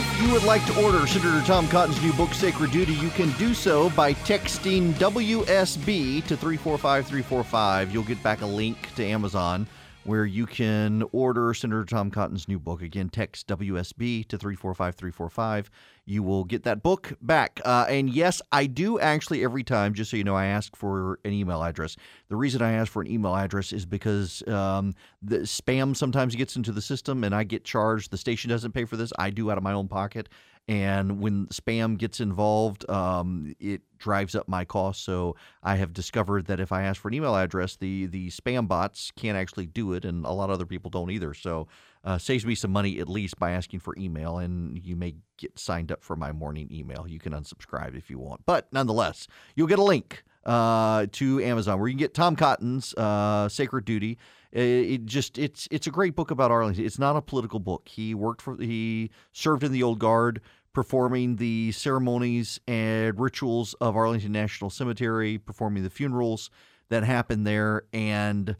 If 0.00 0.22
you 0.22 0.30
would 0.32 0.44
like 0.44 0.64
to 0.66 0.84
order 0.84 1.04
Senator 1.08 1.44
Tom 1.44 1.66
Cotton's 1.66 2.00
new 2.00 2.12
book, 2.12 2.32
Sacred 2.32 2.70
Duty, 2.70 2.92
you 2.92 3.08
can 3.08 3.32
do 3.32 3.52
so 3.52 3.90
by 3.90 4.14
texting 4.14 4.92
WSB 4.92 6.24
to 6.24 6.36
345345. 6.36 7.92
You'll 7.92 8.04
get 8.04 8.22
back 8.22 8.42
a 8.42 8.46
link 8.46 8.94
to 8.94 9.04
Amazon 9.04 9.66
where 10.04 10.24
you 10.24 10.46
can 10.46 11.02
order 11.10 11.52
Senator 11.52 11.84
Tom 11.84 12.12
Cotton's 12.12 12.46
new 12.46 12.60
book. 12.60 12.80
Again, 12.80 13.08
text 13.08 13.48
WSB 13.48 14.28
to 14.28 14.38
345345. 14.38 15.68
You 16.08 16.22
will 16.22 16.44
get 16.44 16.62
that 16.62 16.82
book 16.82 17.12
back. 17.20 17.60
Uh, 17.66 17.84
and 17.86 18.08
yes, 18.08 18.40
I 18.50 18.64
do 18.64 18.98
actually 18.98 19.44
every 19.44 19.62
time, 19.62 19.92
just 19.92 20.10
so 20.10 20.16
you 20.16 20.24
know, 20.24 20.34
I 20.34 20.46
ask 20.46 20.74
for 20.74 21.18
an 21.22 21.34
email 21.34 21.62
address. 21.62 21.96
The 22.28 22.36
reason 22.36 22.62
I 22.62 22.72
ask 22.72 22.90
for 22.90 23.02
an 23.02 23.10
email 23.10 23.36
address 23.36 23.74
is 23.74 23.84
because 23.84 24.42
um, 24.48 24.94
the 25.20 25.40
spam 25.40 25.94
sometimes 25.94 26.34
gets 26.34 26.56
into 26.56 26.72
the 26.72 26.80
system 26.80 27.24
and 27.24 27.34
I 27.34 27.44
get 27.44 27.62
charged. 27.62 28.10
The 28.10 28.16
station 28.16 28.48
doesn't 28.48 28.72
pay 28.72 28.86
for 28.86 28.96
this, 28.96 29.12
I 29.18 29.28
do 29.28 29.50
out 29.50 29.58
of 29.58 29.64
my 29.64 29.74
own 29.74 29.86
pocket. 29.86 30.30
And 30.66 31.20
when 31.20 31.46
spam 31.48 31.96
gets 31.96 32.20
involved, 32.20 32.88
um, 32.90 33.54
it 33.58 33.80
drives 33.98 34.34
up 34.34 34.48
my 34.48 34.66
costs. 34.66 35.02
So 35.02 35.36
I 35.62 35.76
have 35.76 35.92
discovered 35.94 36.46
that 36.46 36.60
if 36.60 36.72
I 36.72 36.82
ask 36.82 37.00
for 37.00 37.08
an 37.08 37.14
email 37.14 37.34
address, 37.34 37.76
the 37.76 38.04
the 38.06 38.28
spam 38.28 38.68
bots 38.68 39.10
can't 39.16 39.36
actually 39.36 39.64
do 39.64 39.94
it, 39.94 40.04
and 40.04 40.26
a 40.26 40.30
lot 40.30 40.50
of 40.50 40.54
other 40.54 40.66
people 40.66 40.90
don't 40.90 41.10
either. 41.10 41.32
So 41.32 41.68
uh, 42.04 42.18
saves 42.18 42.46
me 42.46 42.54
some 42.54 42.70
money 42.70 43.00
at 43.00 43.08
least 43.08 43.38
by 43.38 43.52
asking 43.52 43.80
for 43.80 43.94
email. 43.98 44.38
And 44.38 44.78
you 44.84 44.96
may 44.96 45.16
get 45.36 45.58
signed 45.58 45.92
up 45.92 46.02
for 46.02 46.16
my 46.16 46.32
morning 46.32 46.68
email. 46.72 47.06
You 47.08 47.18
can 47.18 47.32
unsubscribe 47.32 47.96
if 47.96 48.10
you 48.10 48.18
want, 48.18 48.42
but 48.46 48.68
nonetheless, 48.72 49.26
you'll 49.54 49.66
get 49.66 49.78
a 49.78 49.84
link 49.84 50.24
uh, 50.44 51.06
to 51.12 51.40
Amazon 51.40 51.78
where 51.78 51.88
you 51.88 51.94
can 51.94 52.00
get 52.00 52.14
Tom 52.14 52.36
Cotton's 52.36 52.94
uh, 52.94 53.48
Sacred 53.48 53.84
Duty. 53.84 54.18
It, 54.50 55.04
just 55.04 55.36
it's 55.36 55.68
it's 55.70 55.86
a 55.86 55.90
great 55.90 56.16
book 56.16 56.30
about 56.30 56.50
Arlington. 56.50 56.86
It's 56.86 56.98
not 56.98 57.16
a 57.16 57.20
political 57.20 57.60
book. 57.60 57.86
He 57.86 58.14
worked 58.14 58.40
for 58.40 58.56
he 58.56 59.10
served 59.32 59.62
in 59.62 59.72
the 59.72 59.82
old 59.82 59.98
guard 59.98 60.40
performing 60.72 61.36
the 61.36 61.72
ceremonies 61.72 62.60
and 62.68 63.18
rituals 63.18 63.74
of 63.74 63.96
Arlington 63.96 64.32
National 64.32 64.70
Cemetery, 64.70 65.36
performing 65.36 65.82
the 65.82 65.90
funerals 65.90 66.50
that 66.88 67.04
happen 67.04 67.44
there, 67.44 67.82
and 67.92 68.56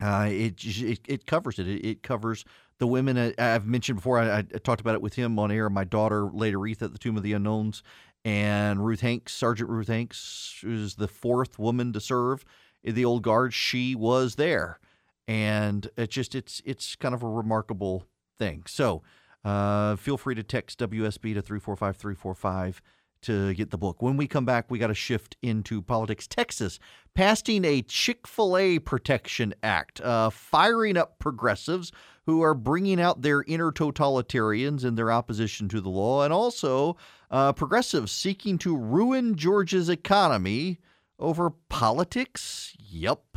uh, 0.00 0.28
it, 0.30 0.64
it, 0.64 1.00
it 1.06 1.26
covers 1.26 1.58
it. 1.58 1.68
it. 1.68 2.02
covers 2.02 2.44
the 2.78 2.86
women 2.86 3.16
I, 3.16 3.42
have 3.42 3.66
mentioned 3.66 3.96
before. 3.96 4.18
I, 4.18 4.38
I, 4.38 4.42
talked 4.42 4.80
about 4.80 4.94
it 4.94 5.02
with 5.02 5.14
him 5.14 5.38
on 5.38 5.50
air. 5.50 5.70
My 5.70 5.84
daughter 5.84 6.24
laid 6.32 6.54
a 6.54 6.58
wreath 6.58 6.82
at 6.82 6.92
the 6.92 6.98
Tomb 6.98 7.16
of 7.16 7.22
the 7.22 7.32
Unknowns, 7.32 7.82
and 8.24 8.84
Ruth 8.84 9.00
Hanks, 9.00 9.32
Sergeant 9.32 9.70
Ruth 9.70 9.88
Hanks, 9.88 10.58
who's 10.62 10.96
the 10.96 11.08
fourth 11.08 11.58
woman 11.58 11.92
to 11.92 12.00
serve 12.00 12.44
in 12.82 12.94
the 12.94 13.04
old 13.04 13.22
guard. 13.22 13.54
She 13.54 13.94
was 13.94 14.34
there, 14.34 14.80
and 15.28 15.88
it 15.96 16.10
just 16.10 16.34
it's 16.34 16.60
it's 16.64 16.96
kind 16.96 17.14
of 17.14 17.22
a 17.22 17.28
remarkable 17.28 18.06
thing. 18.38 18.64
So 18.66 19.02
uh, 19.44 19.96
feel 19.96 20.16
free 20.16 20.34
to 20.34 20.42
text 20.42 20.78
WSB 20.80 21.34
to 21.34 21.42
345345 21.42 22.82
to 23.24 23.52
get 23.54 23.70
the 23.70 23.78
book. 23.78 24.00
When 24.00 24.16
we 24.16 24.26
come 24.26 24.44
back, 24.44 24.70
we 24.70 24.78
got 24.78 24.86
to 24.88 24.94
shift 24.94 25.36
into 25.42 25.82
politics. 25.82 26.26
Texas 26.26 26.78
passing 27.14 27.64
a 27.64 27.82
Chick 27.82 28.26
fil 28.26 28.56
A 28.56 28.78
Protection 28.78 29.54
Act, 29.62 30.00
uh, 30.00 30.30
firing 30.30 30.96
up 30.96 31.18
progressives 31.18 31.92
who 32.26 32.42
are 32.42 32.54
bringing 32.54 33.00
out 33.00 33.22
their 33.22 33.42
inner 33.42 33.70
totalitarians 33.70 34.84
in 34.84 34.94
their 34.94 35.12
opposition 35.12 35.68
to 35.68 35.80
the 35.80 35.90
law, 35.90 36.22
and 36.22 36.32
also 36.32 36.96
uh, 37.30 37.52
progressives 37.52 38.12
seeking 38.12 38.56
to 38.58 38.76
ruin 38.76 39.34
Georgia's 39.34 39.88
economy 39.88 40.80
over 41.18 41.50
politics. 41.68 42.74
Yep. 42.78 43.33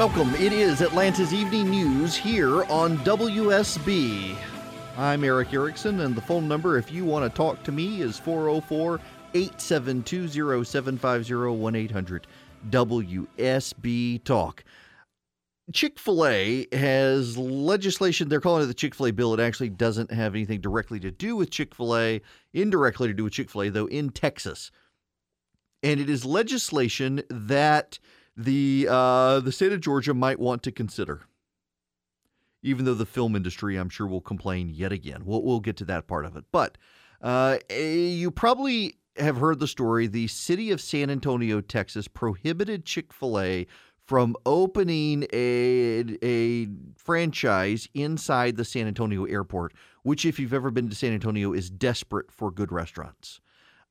Welcome. 0.00 0.34
It 0.36 0.54
is 0.54 0.80
Atlanta's 0.80 1.34
Evening 1.34 1.68
News 1.68 2.16
here 2.16 2.64
on 2.70 2.96
WSB. 3.00 4.34
I'm 4.96 5.22
Erick 5.22 5.52
Erickson, 5.52 6.00
and 6.00 6.14
the 6.14 6.22
phone 6.22 6.48
number, 6.48 6.78
if 6.78 6.90
you 6.90 7.04
want 7.04 7.30
to 7.30 7.36
talk 7.36 7.62
to 7.64 7.70
me, 7.70 8.00
is 8.00 8.18
404 8.18 8.98
872 9.34 10.64
0750 10.64 11.78
800 11.78 12.26
WSB 12.70 14.24
Talk. 14.24 14.64
Chick 15.70 15.98
fil 15.98 16.26
A 16.26 16.66
has 16.72 17.36
legislation, 17.36 18.30
they're 18.30 18.40
calling 18.40 18.62
it 18.62 18.68
the 18.68 18.72
Chick 18.72 18.94
fil 18.94 19.08
A 19.08 19.12
bill. 19.12 19.34
It 19.34 19.40
actually 19.40 19.68
doesn't 19.68 20.10
have 20.12 20.34
anything 20.34 20.62
directly 20.62 20.98
to 21.00 21.10
do 21.10 21.36
with 21.36 21.50
Chick 21.50 21.74
fil 21.74 21.94
A, 21.94 22.22
indirectly 22.54 23.08
to 23.08 23.12
do 23.12 23.24
with 23.24 23.34
Chick 23.34 23.50
fil 23.50 23.64
A, 23.64 23.68
though, 23.68 23.84
in 23.84 24.08
Texas. 24.08 24.70
And 25.82 26.00
it 26.00 26.08
is 26.08 26.24
legislation 26.24 27.22
that 27.28 27.98
the, 28.44 28.88
uh, 28.90 29.40
the 29.40 29.52
state 29.52 29.72
of 29.72 29.80
Georgia 29.80 30.14
might 30.14 30.38
want 30.38 30.62
to 30.64 30.72
consider. 30.72 31.22
Even 32.62 32.84
though 32.84 32.94
the 32.94 33.06
film 33.06 33.36
industry, 33.36 33.76
I'm 33.76 33.88
sure, 33.88 34.06
will 34.06 34.20
complain 34.20 34.68
yet 34.68 34.92
again. 34.92 35.22
We'll, 35.24 35.42
we'll 35.42 35.60
get 35.60 35.76
to 35.78 35.84
that 35.86 36.06
part 36.06 36.26
of 36.26 36.36
it. 36.36 36.44
But 36.52 36.76
uh, 37.22 37.58
you 37.70 38.30
probably 38.30 38.96
have 39.16 39.38
heard 39.38 39.60
the 39.60 39.66
story. 39.66 40.06
The 40.06 40.26
city 40.26 40.70
of 40.70 40.80
San 40.80 41.08
Antonio, 41.10 41.60
Texas, 41.60 42.06
prohibited 42.06 42.84
Chick 42.84 43.12
fil 43.12 43.40
A 43.40 43.66
from 44.06 44.34
opening 44.44 45.26
a, 45.32 46.04
a 46.22 46.66
franchise 46.96 47.88
inside 47.94 48.56
the 48.56 48.64
San 48.64 48.86
Antonio 48.86 49.24
airport, 49.24 49.72
which, 50.02 50.24
if 50.24 50.38
you've 50.38 50.52
ever 50.52 50.70
been 50.70 50.88
to 50.88 50.96
San 50.96 51.12
Antonio, 51.12 51.52
is 51.52 51.70
desperate 51.70 52.30
for 52.30 52.50
good 52.50 52.72
restaurants. 52.72 53.40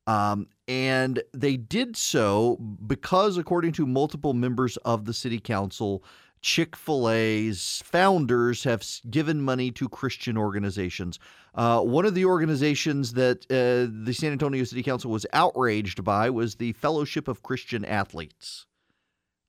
Um, 0.07 0.47
and 0.67 1.21
they 1.33 1.57
did 1.57 1.95
so 1.95 2.55
because, 2.55 3.37
according 3.37 3.73
to 3.73 3.85
multiple 3.85 4.33
members 4.33 4.77
of 4.77 5.05
the 5.05 5.13
city 5.13 5.39
council, 5.39 6.03
Chick 6.41 6.75
fil 6.75 7.09
A's 7.09 7.81
founders 7.85 8.63
have 8.63 8.83
given 9.09 9.41
money 9.41 9.71
to 9.71 9.89
Christian 9.89 10.37
organizations. 10.37 11.19
Uh, 11.53 11.81
one 11.81 12.05
of 12.05 12.15
the 12.15 12.25
organizations 12.25 13.13
that 13.13 13.45
uh, 13.51 13.91
the 14.05 14.13
San 14.13 14.31
Antonio 14.31 14.63
City 14.63 14.83
Council 14.83 15.11
was 15.11 15.25
outraged 15.33 16.03
by 16.03 16.29
was 16.29 16.55
the 16.55 16.73
Fellowship 16.73 17.27
of 17.27 17.43
Christian 17.43 17.83
Athletes. 17.83 18.65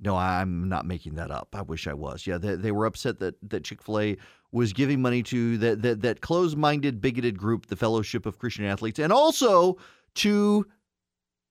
No, 0.00 0.16
I'm 0.16 0.68
not 0.68 0.86
making 0.86 1.14
that 1.16 1.30
up. 1.30 1.54
I 1.54 1.62
wish 1.62 1.86
I 1.86 1.92
was. 1.92 2.26
Yeah, 2.26 2.38
they, 2.38 2.54
they 2.54 2.72
were 2.72 2.86
upset 2.86 3.18
that, 3.20 3.36
that 3.50 3.64
Chick 3.64 3.82
fil 3.82 4.00
A 4.00 4.16
was 4.50 4.72
giving 4.72 5.00
money 5.00 5.22
to 5.24 5.58
that, 5.58 5.82
that, 5.82 6.00
that 6.00 6.22
closed 6.22 6.56
minded, 6.56 7.00
bigoted 7.00 7.38
group, 7.38 7.66
the 7.66 7.76
Fellowship 7.76 8.26
of 8.26 8.38
Christian 8.38 8.64
Athletes, 8.64 8.98
and 8.98 9.12
also 9.12 9.76
to 10.16 10.66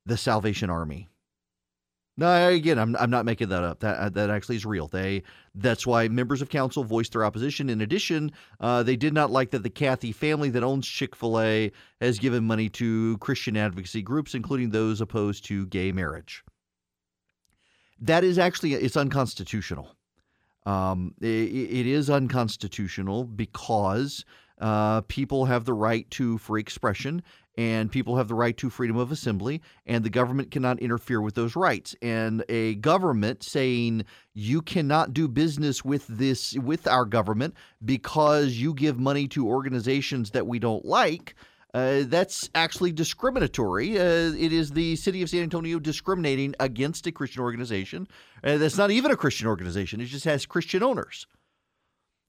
the 0.05 0.17
Salvation 0.17 0.69
Army. 0.69 1.07
No, 2.17 2.49
again, 2.49 2.77
I'm, 2.77 2.97
I'm 2.97 3.09
not 3.09 3.23
making 3.23 3.47
that 3.47 3.63
up. 3.63 3.79
That 3.79 4.13
that 4.15 4.29
actually 4.29 4.57
is 4.57 4.65
real. 4.65 4.89
They 4.89 5.23
that's 5.55 5.87
why 5.87 6.09
members 6.09 6.41
of 6.41 6.49
council 6.49 6.83
voiced 6.83 7.13
their 7.13 7.23
opposition. 7.23 7.69
In 7.69 7.79
addition, 7.79 8.33
uh, 8.59 8.83
they 8.83 8.97
did 8.97 9.13
not 9.13 9.31
like 9.31 9.51
that 9.51 9.63
the 9.63 9.69
Cathy 9.69 10.11
family 10.11 10.49
that 10.49 10.63
owns 10.63 10.85
Chick 10.85 11.15
Fil 11.15 11.39
A 11.39 11.71
has 12.01 12.19
given 12.19 12.45
money 12.45 12.67
to 12.71 13.17
Christian 13.19 13.55
advocacy 13.55 14.01
groups, 14.01 14.35
including 14.35 14.69
those 14.69 14.99
opposed 14.99 15.45
to 15.45 15.65
gay 15.67 15.93
marriage 15.93 16.43
that 18.01 18.23
is 18.23 18.37
actually 18.39 18.73
it's 18.73 18.97
unconstitutional. 18.97 19.95
Um, 20.65 21.15
it, 21.21 21.27
it 21.27 21.87
is 21.87 22.09
unconstitutional 22.09 23.23
because 23.23 24.25
Uh, 24.59 25.01
people 25.01 25.45
have 25.45 25.65
the 25.65 25.73
right 25.73 26.09
to 26.11 26.37
free 26.37 26.61
expression, 26.61 27.23
and 27.57 27.91
people 27.91 28.15
have 28.15 28.27
the 28.27 28.35
right 28.35 28.55
to 28.57 28.69
freedom 28.69 28.97
of 28.97 29.11
assembly, 29.11 29.61
and 29.85 30.03
the 30.03 30.09
government 30.09 30.51
cannot 30.51 30.79
interfere 30.79 31.21
with 31.21 31.35
those 31.35 31.55
rights. 31.55 31.95
And 32.01 32.43
a 32.47 32.75
government 32.75 33.43
saying 33.43 34.05
you 34.33 34.61
cannot 34.61 35.13
do 35.13 35.27
business 35.27 35.83
with 35.83 36.07
this 36.07 36.53
with 36.53 36.87
our 36.87 37.05
government 37.05 37.55
because 37.83 38.53
you 38.53 38.73
give 38.73 38.97
money 38.97 39.27
to 39.29 39.47
organizations 39.47 40.31
that 40.31 40.47
we 40.47 40.59
don't 40.59 40.85
like. 40.85 41.35
Uh, 41.73 42.03
that's 42.05 42.49
actually 42.55 42.91
discriminatory. 42.91 43.99
Uh, 43.99 44.31
it 44.33 44.51
is 44.51 44.71
the 44.71 44.95
city 44.95 45.21
of 45.21 45.29
San 45.29 45.43
Antonio 45.43 45.79
discriminating 45.79 46.55
against 46.59 47.05
a 47.05 47.11
Christian 47.11 47.43
organization. 47.43 48.07
Uh, 48.43 48.57
that's 48.57 48.77
not 48.77 48.89
even 48.89 49.11
a 49.11 49.15
Christian 49.15 49.47
organization, 49.47 50.01
it 50.01 50.05
just 50.05 50.25
has 50.25 50.45
Christian 50.45 50.81
owners. 50.81 51.27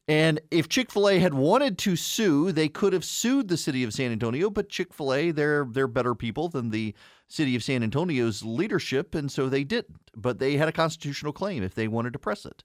And 0.09 0.41
if 0.51 0.69
Chick 0.69 0.91
fil 0.91 1.09
A 1.09 1.19
had 1.19 1.35
wanted 1.35 1.79
to 1.79 1.95
sue, 1.95 2.51
they 2.51 2.69
could 2.69 2.93
have 2.93 3.05
sued 3.05 3.49
the 3.49 3.57
city 3.57 3.85
of 3.85 3.93
San 3.93 4.11
Antonio, 4.11 4.51
but 4.51 4.69
Chick 4.69 4.93
fil 4.93 5.15
A, 5.15 5.31
they're, 5.31 5.67
they're 5.71 5.87
better 5.87 6.15
people 6.15 6.49
than 6.49 6.71
the 6.71 6.95
city 7.29 7.55
of 7.55 7.63
San 7.63 7.83
Antonio's 7.83 8.43
leadership, 8.43 9.15
and 9.15 9.31
so 9.31 9.49
they 9.49 9.63
didn't. 9.63 10.11
But 10.17 10.41
they 10.41 10.57
had 10.57 10.69
a 10.69 10.73
constitutional 10.73 11.33
claim 11.33 11.63
if 11.63 11.75
they 11.75 11.87
wanted 11.87 12.13
to 12.15 12.19
press 12.19 12.45
it. 12.45 12.65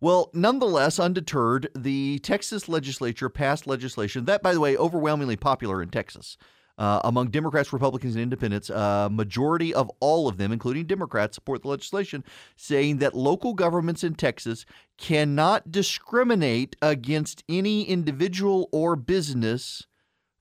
Well, 0.00 0.30
nonetheless, 0.32 0.98
undeterred, 0.98 1.68
the 1.76 2.18
Texas 2.20 2.68
legislature 2.68 3.28
passed 3.28 3.66
legislation 3.66 4.24
that, 4.24 4.42
by 4.42 4.54
the 4.54 4.60
way, 4.60 4.76
overwhelmingly 4.76 5.36
popular 5.36 5.82
in 5.82 5.90
Texas. 5.90 6.38
Uh, 6.80 6.98
among 7.04 7.28
Democrats, 7.28 7.74
Republicans, 7.74 8.14
and 8.14 8.22
Independents, 8.22 8.70
a 8.70 9.10
majority 9.12 9.74
of 9.74 9.90
all 10.00 10.28
of 10.28 10.38
them, 10.38 10.50
including 10.50 10.86
Democrats, 10.86 11.34
support 11.34 11.60
the 11.60 11.68
legislation 11.68 12.24
saying 12.56 12.96
that 12.96 13.14
local 13.14 13.52
governments 13.52 14.02
in 14.02 14.14
Texas 14.14 14.64
cannot 14.96 15.70
discriminate 15.70 16.76
against 16.80 17.44
any 17.50 17.82
individual 17.82 18.66
or 18.72 18.96
business 18.96 19.86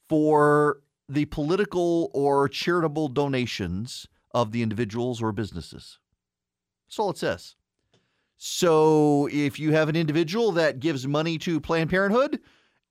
for 0.08 0.80
the 1.10 1.26
political 1.26 2.10
or 2.14 2.48
charitable 2.48 3.10
donations 3.10 4.08
of 4.34 4.54
the 4.54 4.62
individuals 4.62 5.22
or 5.22 5.34
businesses. 5.34 6.00
That's 6.88 7.00
all 7.00 7.10
it 7.10 7.18
says. 7.18 7.56
So 8.38 9.28
if 9.30 9.60
you 9.60 9.74
have 9.74 9.90
an 9.90 9.98
individual 9.98 10.54
that 10.54 10.80
gives 10.80 11.06
money 11.06 11.38
to 11.40 11.60
Planned 11.60 11.90
Parenthood, 11.90 12.40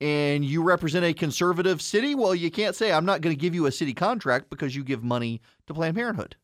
and 0.00 0.44
you 0.44 0.62
represent 0.62 1.04
a 1.04 1.12
conservative 1.12 1.82
city, 1.82 2.14
well, 2.14 2.34
you 2.34 2.50
can't 2.50 2.76
say, 2.76 2.92
I'm 2.92 3.04
not 3.04 3.20
going 3.20 3.34
to 3.34 3.40
give 3.40 3.54
you 3.54 3.66
a 3.66 3.72
city 3.72 3.94
contract 3.94 4.48
because 4.50 4.76
you 4.76 4.84
give 4.84 5.02
money 5.02 5.40
to 5.66 5.74
Planned 5.74 5.96
Parenthood. 5.96 6.36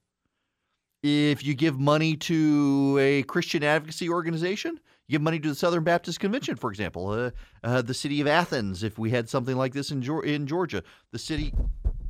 If 1.03 1.45
you 1.45 1.55
give 1.55 1.79
money 1.79 2.17
to 2.17 2.99
a 3.01 3.23
Christian 3.25 3.63
advocacy 3.63 4.09
organization, 4.09 4.81
give 5.09 5.23
money 5.23 5.39
to 5.39 5.51
the 5.51 5.55
Southern 5.55 5.85
Baptist 5.85 6.19
Convention, 6.19 6.57
for 6.57 6.71
example, 6.71 7.11
uh, 7.11 7.31
uh, 7.63 7.83
the 7.83 7.95
city 7.95 8.21
of 8.21 8.27
Athens, 8.27 8.83
if 8.83 8.99
we 8.99 9.11
had 9.11 9.29
something 9.29 9.57
like 9.57 9.75
this 9.75 9.91
in, 9.91 10.03
in 10.25 10.47
Georgia, 10.47 10.83
the 11.13 11.19
city 11.19 11.53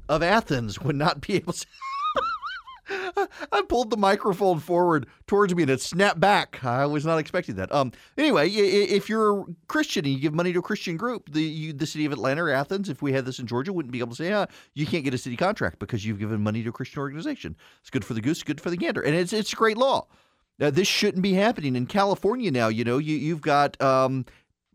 of 0.08 0.22
Athens 0.22 0.80
would 0.80 0.96
not 0.96 1.20
be 1.20 1.34
able 1.34 1.52
to. 1.52 1.66
I 2.88 3.62
pulled 3.68 3.90
the 3.90 3.96
microphone 3.96 4.60
forward 4.60 5.06
towards 5.26 5.54
me 5.54 5.62
and 5.62 5.70
it 5.70 5.80
snapped 5.80 6.20
back. 6.20 6.64
I 6.64 6.86
was 6.86 7.06
not 7.06 7.18
expecting 7.18 7.56
that. 7.56 7.72
Um. 7.72 7.92
Anyway, 8.18 8.48
if 8.50 9.08
you're 9.08 9.40
a 9.40 9.44
Christian 9.68 10.04
and 10.04 10.14
you 10.14 10.20
give 10.20 10.34
money 10.34 10.52
to 10.52 10.58
a 10.58 10.62
Christian 10.62 10.96
group, 10.96 11.32
the 11.32 11.42
you, 11.42 11.72
the 11.72 11.86
city 11.86 12.04
of 12.04 12.12
Atlanta 12.12 12.44
or 12.44 12.50
Athens, 12.50 12.88
if 12.88 13.02
we 13.02 13.12
had 13.12 13.24
this 13.24 13.38
in 13.38 13.46
Georgia, 13.46 13.72
wouldn't 13.72 13.92
be 13.92 14.00
able 14.00 14.10
to 14.10 14.16
say, 14.16 14.32
ah, 14.32 14.46
you 14.74 14.86
can't 14.86 15.04
get 15.04 15.14
a 15.14 15.18
city 15.18 15.36
contract 15.36 15.78
because 15.78 16.04
you've 16.04 16.18
given 16.18 16.42
money 16.42 16.62
to 16.62 16.68
a 16.68 16.72
Christian 16.72 17.00
organization. 17.00 17.56
It's 17.80 17.90
good 17.90 18.04
for 18.04 18.14
the 18.14 18.20
goose, 18.20 18.42
good 18.42 18.60
for 18.60 18.70
the 18.70 18.76
gander, 18.76 19.00
and 19.00 19.14
it's 19.14 19.32
it's 19.32 19.54
great 19.54 19.76
law. 19.76 20.06
Now, 20.58 20.70
this 20.70 20.86
shouldn't 20.86 21.22
be 21.22 21.34
happening 21.34 21.74
in 21.74 21.86
California 21.86 22.50
now. 22.50 22.68
You 22.68 22.84
know, 22.84 22.98
you 22.98 23.16
you've 23.16 23.40
got 23.40 23.80
um, 23.82 24.24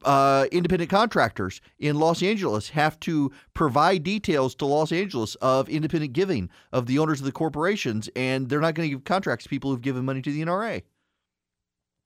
uh, 0.03 0.45
independent 0.51 0.89
contractors 0.89 1.61
in 1.77 1.97
Los 1.97 2.23
Angeles 2.23 2.69
have 2.69 2.99
to 3.01 3.31
provide 3.53 4.03
details 4.03 4.55
to 4.55 4.65
Los 4.65 4.91
Angeles 4.91 5.35
of 5.35 5.69
independent 5.69 6.13
giving 6.13 6.49
of 6.71 6.85
the 6.85 6.99
owners 6.99 7.19
of 7.19 7.25
the 7.25 7.31
corporations, 7.31 8.09
and 8.15 8.49
they're 8.49 8.61
not 8.61 8.75
going 8.75 8.89
to 8.89 8.95
give 8.95 9.03
contracts 9.03 9.43
to 9.43 9.49
people 9.49 9.71
who've 9.71 9.81
given 9.81 10.05
money 10.05 10.21
to 10.21 10.31
the 10.31 10.41
NRA. 10.41 10.83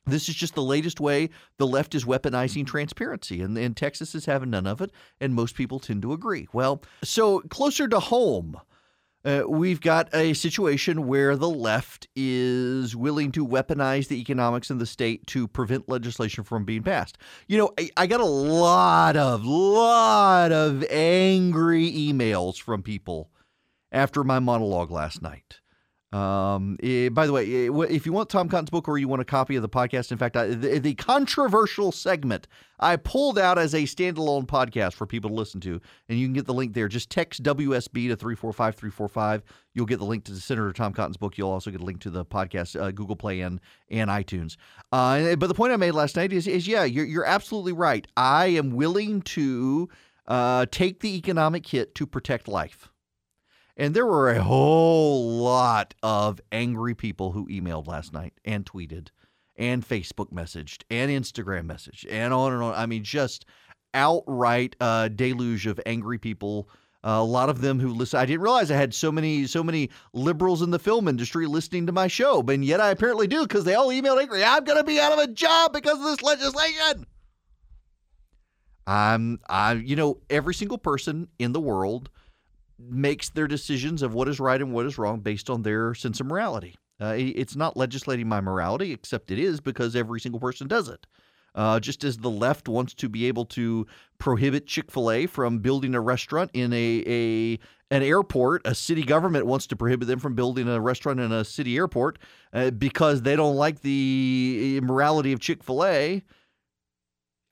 This 0.05 0.27
is 0.27 0.35
just 0.35 0.53
the 0.53 0.63
latest 0.63 0.99
way 0.99 1.29
the 1.57 1.67
left 1.67 1.95
is 1.95 2.03
weaponizing 2.03 2.67
transparency, 2.67 3.41
and, 3.41 3.57
and 3.57 3.75
Texas 3.75 4.13
is 4.13 4.25
having 4.25 4.49
none 4.49 4.67
of 4.67 4.81
it, 4.81 4.91
and 5.21 5.33
most 5.33 5.55
people 5.55 5.79
tend 5.79 6.01
to 6.01 6.11
agree. 6.11 6.47
Well, 6.51 6.81
so 7.03 7.39
closer 7.41 7.87
to 7.87 7.99
home, 7.99 8.59
uh, 9.25 9.43
we've 9.47 9.79
got 9.79 10.13
a 10.13 10.33
situation 10.33 11.07
where 11.07 11.35
the 11.35 11.49
left 11.49 12.07
is 12.15 12.95
willing 12.95 13.31
to 13.31 13.45
weaponize 13.45 14.07
the 14.07 14.19
economics 14.19 14.69
in 14.69 14.77
the 14.79 14.85
state 14.85 15.25
to 15.27 15.47
prevent 15.47 15.87
legislation 15.87 16.43
from 16.43 16.65
being 16.65 16.83
passed. 16.83 17.17
You 17.47 17.57
know, 17.57 17.73
I, 17.79 17.89
I 17.95 18.07
got 18.07 18.19
a 18.19 18.25
lot 18.25 19.15
of, 19.15 19.45
lot 19.45 20.51
of 20.51 20.83
angry 20.89 21.89
emails 21.91 22.61
from 22.61 22.83
people 22.83 23.31
after 23.91 24.23
my 24.23 24.39
monologue 24.39 24.91
last 24.91 25.21
night. 25.21 25.61
Um, 26.13 26.77
eh, 26.83 27.09
by 27.09 27.25
the 27.25 27.33
way, 27.33 27.43
eh, 27.43 27.71
if 27.89 28.05
you 28.05 28.13
want 28.13 28.29
Tom 28.29 28.47
Cotton's 28.47 28.69
book 28.69 28.87
or 28.87 28.99
you 28.99 29.07
want 29.07 29.23
a 29.23 29.25
copy 29.25 29.55
of 29.55 29.63
the 29.63 29.69
podcast, 29.69 30.11
in 30.11 30.19
fact, 30.19 30.37
I, 30.37 30.45
the, 30.45 30.77
the, 30.79 30.93
controversial 30.93 31.91
segment 31.91 32.47
I 32.79 32.97
pulled 32.97 33.39
out 33.39 33.57
as 33.57 33.73
a 33.73 33.81
standalone 33.81 34.45
podcast 34.45 34.93
for 34.93 35.07
people 35.07 35.31
to 35.31 35.35
listen 35.35 35.59
to, 35.61 35.81
and 36.07 36.19
you 36.19 36.27
can 36.27 36.33
get 36.33 36.45
the 36.45 36.53
link 36.53 36.73
there. 36.73 36.87
Just 36.87 37.09
text 37.09 37.41
WSB 37.41 38.09
to 38.09 38.15
345 38.15 39.43
You'll 39.73 39.85
get 39.87 39.97
the 39.97 40.05
link 40.05 40.25
to 40.25 40.35
Senator 40.35 40.71
Tom 40.71 40.93
Cotton's 40.93 41.17
book. 41.17 41.35
You'll 41.35 41.49
also 41.49 41.71
get 41.71 41.81
a 41.81 41.85
link 41.85 41.99
to 42.01 42.11
the 42.11 42.23
podcast, 42.23 42.79
uh, 42.79 42.91
Google 42.91 43.15
Play 43.15 43.41
and, 43.41 43.59
and 43.89 44.11
iTunes. 44.11 44.55
Uh, 44.91 45.35
but 45.35 45.47
the 45.47 45.55
point 45.55 45.73
I 45.73 45.77
made 45.77 45.93
last 45.93 46.15
night 46.15 46.31
is, 46.31 46.45
is 46.45 46.67
yeah, 46.67 46.83
you're, 46.83 47.05
you're 47.05 47.25
absolutely 47.25 47.73
right. 47.73 48.05
I 48.15 48.47
am 48.47 48.75
willing 48.75 49.23
to 49.23 49.89
uh, 50.27 50.67
take 50.69 50.99
the 50.99 51.17
economic 51.17 51.65
hit 51.65 51.95
to 51.95 52.05
protect 52.05 52.47
life. 52.47 52.92
And 53.75 53.95
there 53.95 54.05
were 54.05 54.29
a 54.29 54.43
whole 54.43 55.37
lot 55.37 55.95
of 56.03 56.39
angry 56.51 56.93
people 56.93 57.31
who 57.31 57.47
emailed 57.47 57.87
last 57.87 58.13
night 58.13 58.33
and 58.45 58.65
tweeted 58.65 59.07
and 59.55 59.87
Facebook 59.87 60.31
messaged 60.31 60.83
and 60.89 61.11
Instagram 61.11 61.65
messaged 61.65 62.05
and 62.09 62.33
on 62.33 62.53
and 62.53 62.61
on. 62.61 62.73
I 62.75 62.85
mean, 62.85 63.03
just 63.03 63.45
outright 63.93 64.75
uh, 64.79 65.07
deluge 65.09 65.67
of 65.67 65.79
angry 65.85 66.17
people. 66.17 66.69
Uh, 67.05 67.19
a 67.19 67.23
lot 67.23 67.49
of 67.49 67.61
them 67.61 67.79
who 67.79 67.89
listen. 67.89 68.19
I 68.19 68.25
didn't 68.25 68.41
realize 68.41 68.71
I 68.71 68.77
had 68.77 68.93
so 68.93 69.11
many 69.11 69.45
so 69.45 69.63
many 69.63 69.89
liberals 70.13 70.61
in 70.61 70.71
the 70.71 70.79
film 70.79 71.07
industry 71.07 71.47
listening 71.47 71.85
to 71.87 71.91
my 71.91 72.07
show, 72.07 72.41
but 72.41 72.59
yet 72.59 72.79
I 72.79 72.91
apparently 72.91 73.27
do 73.27 73.41
because 73.41 73.65
they 73.65 73.75
all 73.75 73.89
emailed 73.89 74.21
angry. 74.21 74.43
I'm 74.43 74.63
going 74.63 74.77
to 74.77 74.85
be 74.85 74.99
out 74.99 75.11
of 75.11 75.19
a 75.19 75.27
job 75.27 75.73
because 75.73 75.97
of 75.97 76.05
this 76.05 76.21
legislation. 76.21 77.05
I'm 78.87 79.39
I 79.49 79.73
you 79.73 79.95
know 79.95 80.21
every 80.29 80.53
single 80.53 80.77
person 80.77 81.27
in 81.39 81.51
the 81.51 81.59
world 81.59 82.09
makes 82.89 83.29
their 83.29 83.47
decisions 83.47 84.01
of 84.01 84.13
what 84.13 84.27
is 84.27 84.39
right 84.39 84.61
and 84.61 84.73
what 84.73 84.85
is 84.85 84.97
wrong 84.97 85.19
based 85.19 85.49
on 85.49 85.61
their 85.61 85.93
sense 85.93 86.19
of 86.19 86.27
morality. 86.27 86.75
Uh, 87.01 87.15
it's 87.17 87.55
not 87.55 87.75
legislating 87.75 88.27
my 88.27 88.39
morality, 88.39 88.91
except 88.91 89.31
it 89.31 89.39
is 89.39 89.59
because 89.59 89.95
every 89.95 90.19
single 90.19 90.39
person 90.39 90.67
does 90.67 90.87
it. 90.87 91.05
Uh, 91.55 91.79
just 91.79 92.03
as 92.03 92.17
the 92.17 92.29
left 92.29 92.67
wants 92.67 92.93
to 92.95 93.07
be 93.07 93.25
able 93.25 93.45
to 93.45 93.85
prohibit 94.17 94.65
Chick 94.65 94.91
Fil 94.91 95.11
A 95.11 95.25
from 95.27 95.59
building 95.59 95.93
a 95.93 96.01
restaurant 96.01 96.49
in 96.53 96.73
a, 96.73 97.03
a 97.05 97.59
an 97.93 98.01
airport, 98.01 98.65
a 98.65 98.73
city 98.73 99.03
government 99.03 99.45
wants 99.45 99.67
to 99.67 99.75
prohibit 99.75 100.07
them 100.07 100.19
from 100.19 100.33
building 100.33 100.67
a 100.67 100.81
restaurant 100.81 101.19
in 101.19 101.31
a 101.31 101.45
city 101.45 101.77
airport 101.77 102.17
uh, 102.53 102.71
because 102.71 103.21
they 103.21 103.35
don't 103.35 103.55
like 103.55 103.81
the 103.81 104.79
morality 104.81 105.31
of 105.31 105.39
Chick 105.39 105.63
Fil 105.63 105.85
A. 105.85 106.23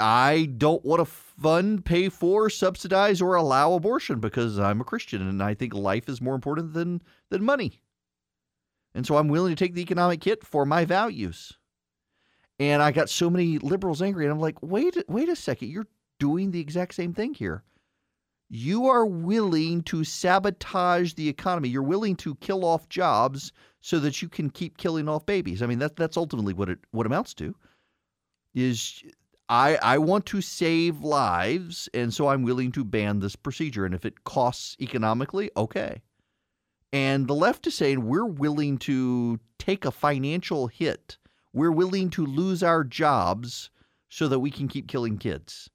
I 0.01 0.49
don't 0.57 0.83
want 0.83 0.99
to 0.99 1.05
fund, 1.05 1.85
pay 1.85 2.09
for, 2.09 2.49
subsidize, 2.49 3.21
or 3.21 3.35
allow 3.35 3.73
abortion 3.73 4.19
because 4.19 4.57
I'm 4.59 4.81
a 4.81 4.83
Christian 4.85 5.27
and 5.27 5.41
I 5.41 5.53
think 5.53 5.73
life 5.73 6.09
is 6.09 6.21
more 6.21 6.35
important 6.35 6.73
than 6.73 7.01
than 7.29 7.43
money. 7.43 7.81
And 8.93 9.05
so 9.05 9.17
I'm 9.17 9.27
willing 9.27 9.55
to 9.55 9.63
take 9.63 9.73
the 9.73 9.81
economic 9.81 10.23
hit 10.23 10.43
for 10.43 10.65
my 10.65 10.85
values. 10.85 11.53
And 12.59 12.81
I 12.81 12.91
got 12.91 13.09
so 13.09 13.29
many 13.29 13.57
liberals 13.57 14.01
angry, 14.01 14.25
and 14.25 14.33
I'm 14.33 14.39
like, 14.39 14.61
wait, 14.61 14.97
wait 15.07 15.29
a 15.29 15.35
second, 15.35 15.69
you're 15.69 15.87
doing 16.19 16.51
the 16.51 16.59
exact 16.59 16.93
same 16.93 17.13
thing 17.13 17.33
here. 17.33 17.63
You 18.49 18.87
are 18.87 19.05
willing 19.05 19.81
to 19.83 20.03
sabotage 20.03 21.13
the 21.13 21.29
economy. 21.29 21.69
You're 21.69 21.83
willing 21.83 22.17
to 22.17 22.35
kill 22.35 22.65
off 22.65 22.89
jobs 22.89 23.53
so 23.79 23.99
that 23.99 24.21
you 24.21 24.27
can 24.27 24.49
keep 24.49 24.77
killing 24.77 25.07
off 25.07 25.25
babies. 25.25 25.61
I 25.61 25.67
mean, 25.67 25.79
that 25.79 25.95
that's 25.95 26.17
ultimately 26.17 26.53
what 26.53 26.69
it 26.69 26.79
what 26.91 27.05
amounts 27.05 27.33
to. 27.35 27.55
Is 28.53 29.03
I, 29.51 29.77
I 29.81 29.97
want 29.97 30.25
to 30.27 30.39
save 30.39 31.01
lives, 31.01 31.89
and 31.93 32.13
so 32.13 32.29
I'm 32.29 32.43
willing 32.43 32.71
to 32.71 32.85
ban 32.85 33.19
this 33.19 33.35
procedure. 33.35 33.85
And 33.85 33.93
if 33.93 34.05
it 34.05 34.23
costs 34.23 34.77
economically, 34.79 35.51
okay. 35.57 36.01
And 36.93 37.27
the 37.27 37.35
left 37.35 37.67
is 37.67 37.75
saying 37.75 38.07
we're 38.07 38.25
willing 38.25 38.77
to 38.79 39.41
take 39.59 39.83
a 39.83 39.91
financial 39.91 40.67
hit. 40.67 41.17
We're 41.51 41.73
willing 41.73 42.09
to 42.11 42.25
lose 42.25 42.63
our 42.63 42.85
jobs 42.85 43.69
so 44.07 44.29
that 44.29 44.39
we 44.39 44.51
can 44.51 44.69
keep 44.69 44.87
killing 44.87 45.17
kids. 45.17 45.69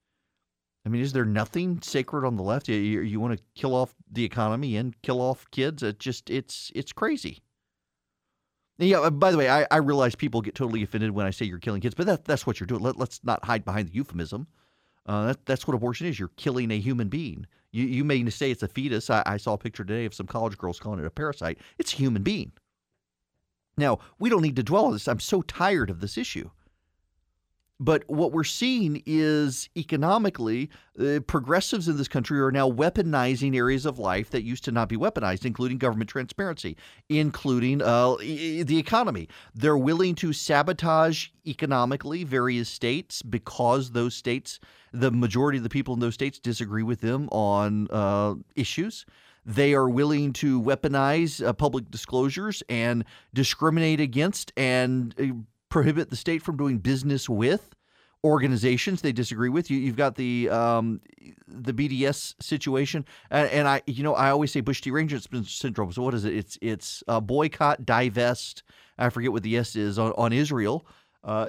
I 0.87 0.89
mean, 0.89 1.03
is 1.03 1.13
there 1.13 1.27
nothing 1.27 1.83
sacred 1.83 2.27
on 2.27 2.37
the 2.37 2.43
left? 2.43 2.69
You, 2.69 2.77
you 2.77 3.21
want 3.21 3.37
to 3.37 3.45
kill 3.55 3.75
off 3.75 3.95
the 4.11 4.25
economy 4.25 4.77
and 4.77 4.95
kill 5.03 5.21
off 5.21 5.51
kids? 5.51 5.83
It 5.83 5.99
just 5.99 6.31
it's 6.31 6.73
it's 6.75 6.95
crazy. 6.95 7.43
Yeah. 8.79 9.09
By 9.11 9.31
the 9.31 9.39
way, 9.39 9.49
I, 9.49 9.67
I 9.71 9.79
realize 9.79 10.15
people 10.15 10.43
get 10.43 10.55
totally 10.55 10.83
offended 10.83 11.11
when 11.13 11.27
I 11.27 11.31
say 11.31 11.47
you're 11.47 11.59
killing 11.59 11.81
kids, 11.81 11.95
but 11.95 12.07
that, 12.07 12.25
that's 12.25 12.47
what 12.47 12.61
you're 12.61 12.67
doing. 12.67 12.83
Let, 12.83 13.01
us 13.01 13.21
not 13.23 13.45
hide 13.45 13.65
behind 13.65 13.89
the 13.89 13.95
euphemism. 13.95 14.47
Uh, 15.07 15.27
that, 15.27 15.47
that's 15.47 15.67
what 15.67 15.75
abortion 15.75 16.07
is. 16.07 16.19
You're 16.19 16.31
killing 16.37 16.71
a 16.71 16.79
human 16.79 17.09
being. 17.09 17.47
You, 17.73 17.85
you 17.85 18.05
may 18.05 18.29
say 18.31 18.51
it's 18.51 18.63
a 18.63 18.69
fetus. 18.69 19.09
I, 19.09 19.23
I 19.25 19.37
saw 19.37 19.55
a 19.55 19.59
picture 19.59 19.85
today 19.85 20.05
of 20.05 20.15
some 20.15 20.27
college 20.27 20.59
girls 20.59 20.79
calling 20.79 20.99
it 20.99 21.07
a 21.07 21.11
parasite. 21.11 21.59
It's 21.79 21.93
a 21.93 21.97
human 21.97 22.23
being. 22.23 22.53
Now, 23.79 23.99
we 24.19 24.31
don't 24.31 24.43
need 24.43 24.57
to 24.57 24.63
dwell 24.63 24.87
on 24.87 24.93
this. 24.93 25.09
I'm 25.09 25.21
so 25.21 25.43
tired 25.43 25.91
of 25.91 26.01
this 26.01 26.17
issue. 26.17 26.51
But 27.79 28.05
what 28.07 28.33
we're 28.33 28.45
seeing 28.45 29.03
is 29.05 29.69
economically, 29.77 30.71
uh, 30.99 31.21
progressives 31.27 31.89
in 31.89 31.99
this 31.99 32.09
country 32.09 32.41
are 32.41 32.51
now 32.51 32.71
weaponizing 32.71 33.55
areas 33.55 33.85
of 33.85 33.99
life 33.99 34.31
that 34.31 34.45
used 34.45 34.65
to 34.65 34.73
not 34.73 34.89
be 34.89 34.97
weaponized, 34.97 35.45
including 35.45 35.77
government 35.77 36.09
transparency, 36.09 36.77
including 37.11 37.83
uh, 37.83 38.17
e- 38.23 38.63
the 38.63 38.79
economy. 38.79 39.29
They're 39.55 39.77
willing 39.77 40.15
to 40.17 40.33
sabotage 40.33 41.29
economically 41.47 42.25
various 42.25 42.71
states 42.71 43.21
because 43.21 43.91
those 43.91 44.15
states, 44.15 44.59
the 44.93 45.11
majority 45.11 45.59
of 45.59 45.65
the 45.65 45.69
people 45.71 45.93
in 45.93 46.01
those 46.01 46.15
states, 46.15 46.39
disagree 46.39 46.83
with 46.83 47.03
them 47.03 47.29
on 47.31 47.89
uh, 47.91 48.37
issues. 48.55 49.05
They 49.45 49.75
are 49.75 49.89
willing 49.89 50.33
to 50.35 50.61
weaponize 50.61 51.47
uh, 51.47 51.53
public 51.53 51.91
disclosures 51.91 52.63
and 52.71 53.05
discriminate 53.35 54.01
against 54.01 54.53
and 54.57 55.15
uh, 55.21 55.27
prohibit 55.77 56.09
the 56.09 56.17
state 56.17 56.41
from 56.41 56.57
doing 56.57 56.79
business 56.79 57.29
with 57.29 57.75
organizations 58.25 59.03
they 59.03 59.13
disagree 59.13 59.51
with. 59.51 59.71
You, 59.71 59.89
have 59.89 59.97
got 59.97 60.15
the 60.15 60.49
um, 60.49 61.03
the 61.47 61.75
BDS 61.75 62.35
situation, 62.41 63.05
and, 63.31 63.51
and, 63.51 63.69
I, 63.69 63.83
you 63.87 64.03
know, 64.03 64.15
I 64.15 64.31
always 64.31 64.51
say 64.51 64.63
Bush 64.63 64.81
derangement 64.81 65.47
syndrome. 65.47 65.93
So 65.93 66.01
what 66.01 66.15
is 66.15 66.25
it? 66.25 66.35
It's 66.35 66.59
it's 66.63 67.05
uh, 67.09 67.21
boycott, 67.21 67.85
divest. 67.85 68.63
I 68.97 69.11
forget 69.11 69.33
what 69.33 69.43
the 69.43 69.55
S 69.59 69.77
is 69.77 69.99
on, 69.99 70.13
on 70.13 70.33
Israel. 70.33 70.87
Uh, 71.23 71.49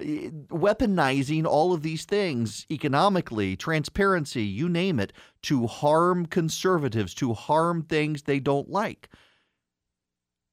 weaponizing 0.50 1.46
all 1.46 1.72
of 1.72 1.82
these 1.82 2.04
things 2.04 2.66
economically, 2.70 3.56
transparency, 3.56 4.44
you 4.44 4.68
name 4.68 5.00
it, 5.00 5.14
to 5.44 5.68
harm 5.68 6.26
conservatives, 6.26 7.14
to 7.14 7.34
harm 7.34 7.82
things 7.82 8.24
they 8.24 8.42
don't 8.42 8.70
like 8.70 9.08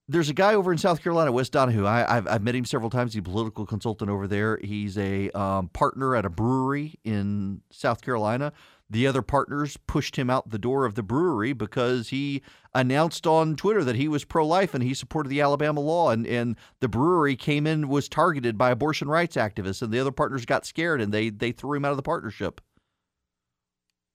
there's 0.06 0.28
a 0.28 0.34
guy 0.34 0.54
over 0.54 0.70
in 0.70 0.78
South 0.78 1.02
Carolina, 1.02 1.32
Wes 1.32 1.48
Donehue. 1.48 1.86
I, 1.86 2.00
have 2.14 2.28
I've 2.28 2.42
met 2.42 2.54
him 2.54 2.64
several 2.64 2.90
times. 2.90 3.14
He's 3.14 3.20
a 3.20 3.22
political 3.22 3.64
consultant 3.64 4.10
over 4.10 4.26
there. 4.26 4.58
He's 4.62 4.98
a 4.98 5.30
um, 5.30 5.68
partner 5.68 6.14
at 6.14 6.26
a 6.26 6.30
brewery 6.30 6.98
in 7.04 7.62
South 7.70 8.02
Carolina. 8.02 8.52
The 8.90 9.06
other 9.06 9.22
partners 9.22 9.78
pushed 9.86 10.16
him 10.16 10.28
out 10.28 10.50
the 10.50 10.58
door 10.58 10.84
of 10.84 10.94
the 10.94 11.02
brewery 11.02 11.54
because 11.54 12.10
he 12.10 12.42
announced 12.74 13.26
on 13.26 13.56
Twitter 13.56 13.82
that 13.82 13.96
he 13.96 14.08
was 14.08 14.26
pro 14.26 14.46
life 14.46 14.74
and 14.74 14.84
he 14.84 14.92
supported 14.92 15.30
the 15.30 15.40
Alabama 15.40 15.80
law. 15.80 16.10
And, 16.10 16.26
and 16.26 16.56
the 16.80 16.88
brewery 16.88 17.34
came 17.34 17.66
in, 17.66 17.88
was 17.88 18.06
targeted 18.06 18.58
by 18.58 18.70
abortion 18.70 19.08
rights 19.08 19.36
activists, 19.36 19.80
and 19.80 19.90
the 19.90 20.00
other 20.00 20.12
partners 20.12 20.44
got 20.44 20.66
scared 20.66 21.00
and 21.00 21.12
they, 21.12 21.30
they 21.30 21.50
threw 21.50 21.78
him 21.78 21.84
out 21.86 21.92
of 21.92 21.96
the 21.96 22.02
partnership, 22.02 22.60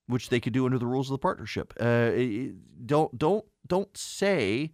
which 0.05 0.29
they 0.29 0.39
could 0.39 0.53
do 0.53 0.65
under 0.65 0.77
the 0.77 0.85
rules 0.85 1.07
of 1.07 1.13
the 1.13 1.17
partnership. 1.17 1.73
Uh, 1.79 2.11
don't, 2.85 3.17
don't, 3.17 3.45
don't 3.65 3.97
say 3.97 4.71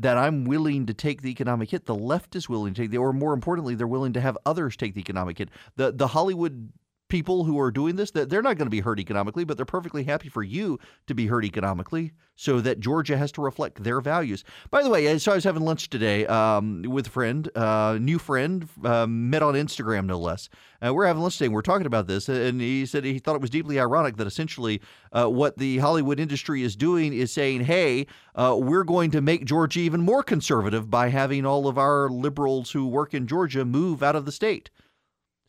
that 0.00 0.16
I'm 0.16 0.44
willing 0.44 0.86
to 0.86 0.94
take 0.94 1.22
the 1.22 1.30
economic 1.30 1.70
hit. 1.70 1.86
The 1.86 1.94
left 1.94 2.34
is 2.34 2.48
willing 2.48 2.74
to 2.74 2.82
take 2.82 2.90
the, 2.90 2.98
or 2.98 3.12
more 3.12 3.34
importantly, 3.34 3.74
they're 3.74 3.86
willing 3.86 4.14
to 4.14 4.20
have 4.20 4.36
others 4.46 4.76
take 4.76 4.94
the 4.94 5.00
economic 5.00 5.38
hit. 5.38 5.50
The 5.76 5.92
the 5.92 6.08
Hollywood 6.08 6.72
people 7.10 7.44
who 7.44 7.58
are 7.58 7.70
doing 7.70 7.96
this 7.96 8.12
that 8.12 8.30
they're 8.30 8.40
not 8.40 8.56
going 8.56 8.66
to 8.66 8.70
be 8.70 8.80
hurt 8.80 8.98
economically, 8.98 9.44
but 9.44 9.56
they're 9.56 9.66
perfectly 9.66 10.04
happy 10.04 10.28
for 10.28 10.42
you 10.42 10.78
to 11.06 11.14
be 11.14 11.26
hurt 11.26 11.44
economically, 11.44 12.12
so 12.36 12.60
that 12.60 12.80
Georgia 12.80 13.18
has 13.18 13.30
to 13.32 13.42
reflect 13.42 13.82
their 13.84 14.00
values. 14.00 14.44
By 14.70 14.82
the 14.82 14.88
way, 14.88 15.18
so 15.18 15.32
I 15.32 15.34
was 15.34 15.44
having 15.44 15.62
lunch 15.62 15.90
today 15.90 16.26
um, 16.26 16.82
with 16.86 17.08
a 17.08 17.10
friend, 17.10 17.50
uh, 17.54 17.98
new 18.00 18.18
friend, 18.18 18.66
uh, 18.82 19.06
met 19.06 19.42
on 19.42 19.54
Instagram 19.54 20.06
no 20.06 20.18
less. 20.18 20.48
Uh, 20.82 20.94
we're 20.94 21.06
having 21.06 21.20
lunch 21.20 21.36
today. 21.36 21.46
and 21.46 21.54
We're 21.54 21.60
talking 21.60 21.86
about 21.86 22.06
this, 22.06 22.28
and 22.28 22.60
he 22.60 22.86
said 22.86 23.04
he 23.04 23.18
thought 23.18 23.34
it 23.34 23.42
was 23.42 23.50
deeply 23.50 23.78
ironic 23.78 24.16
that 24.16 24.26
essentially 24.26 24.80
uh, 25.12 25.26
what 25.26 25.58
the 25.58 25.78
Hollywood 25.78 26.18
industry 26.18 26.62
is 26.62 26.76
doing 26.76 27.12
is 27.12 27.30
saying, 27.30 27.64
"Hey, 27.64 28.06
uh, 28.34 28.56
we're 28.58 28.84
going 28.84 29.10
to 29.10 29.20
make 29.20 29.44
Georgia 29.44 29.80
even 29.80 30.00
more 30.00 30.22
conservative 30.22 30.88
by 30.88 31.08
having 31.08 31.44
all 31.44 31.68
of 31.68 31.76
our 31.76 32.08
liberals 32.08 32.70
who 32.70 32.86
work 32.86 33.12
in 33.12 33.26
Georgia 33.26 33.64
move 33.64 34.02
out 34.02 34.16
of 34.16 34.24
the 34.24 34.32
state." 34.32 34.70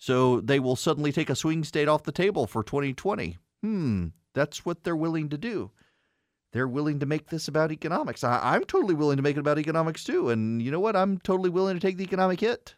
So 0.01 0.41
they 0.41 0.59
will 0.59 0.75
suddenly 0.75 1.11
take 1.11 1.29
a 1.29 1.35
swing 1.35 1.63
state 1.63 1.87
off 1.87 2.01
the 2.01 2.11
table 2.11 2.47
for 2.47 2.63
2020. 2.63 3.37
Hmm, 3.61 4.07
that's 4.33 4.65
what 4.65 4.83
they're 4.83 4.95
willing 4.95 5.29
to 5.29 5.37
do. 5.37 5.69
They're 6.53 6.67
willing 6.67 6.97
to 7.01 7.05
make 7.05 7.29
this 7.29 7.47
about 7.47 7.71
economics. 7.71 8.23
I, 8.23 8.55
am 8.55 8.63
totally 8.63 8.95
willing 8.95 9.17
to 9.17 9.23
make 9.23 9.37
it 9.37 9.41
about 9.41 9.59
economics 9.59 10.03
too. 10.03 10.31
And 10.31 10.59
you 10.59 10.71
know 10.71 10.79
what? 10.79 10.95
I'm 10.95 11.19
totally 11.19 11.51
willing 11.51 11.75
to 11.75 11.79
take 11.79 11.97
the 11.97 12.03
economic 12.03 12.39
hit. 12.39 12.73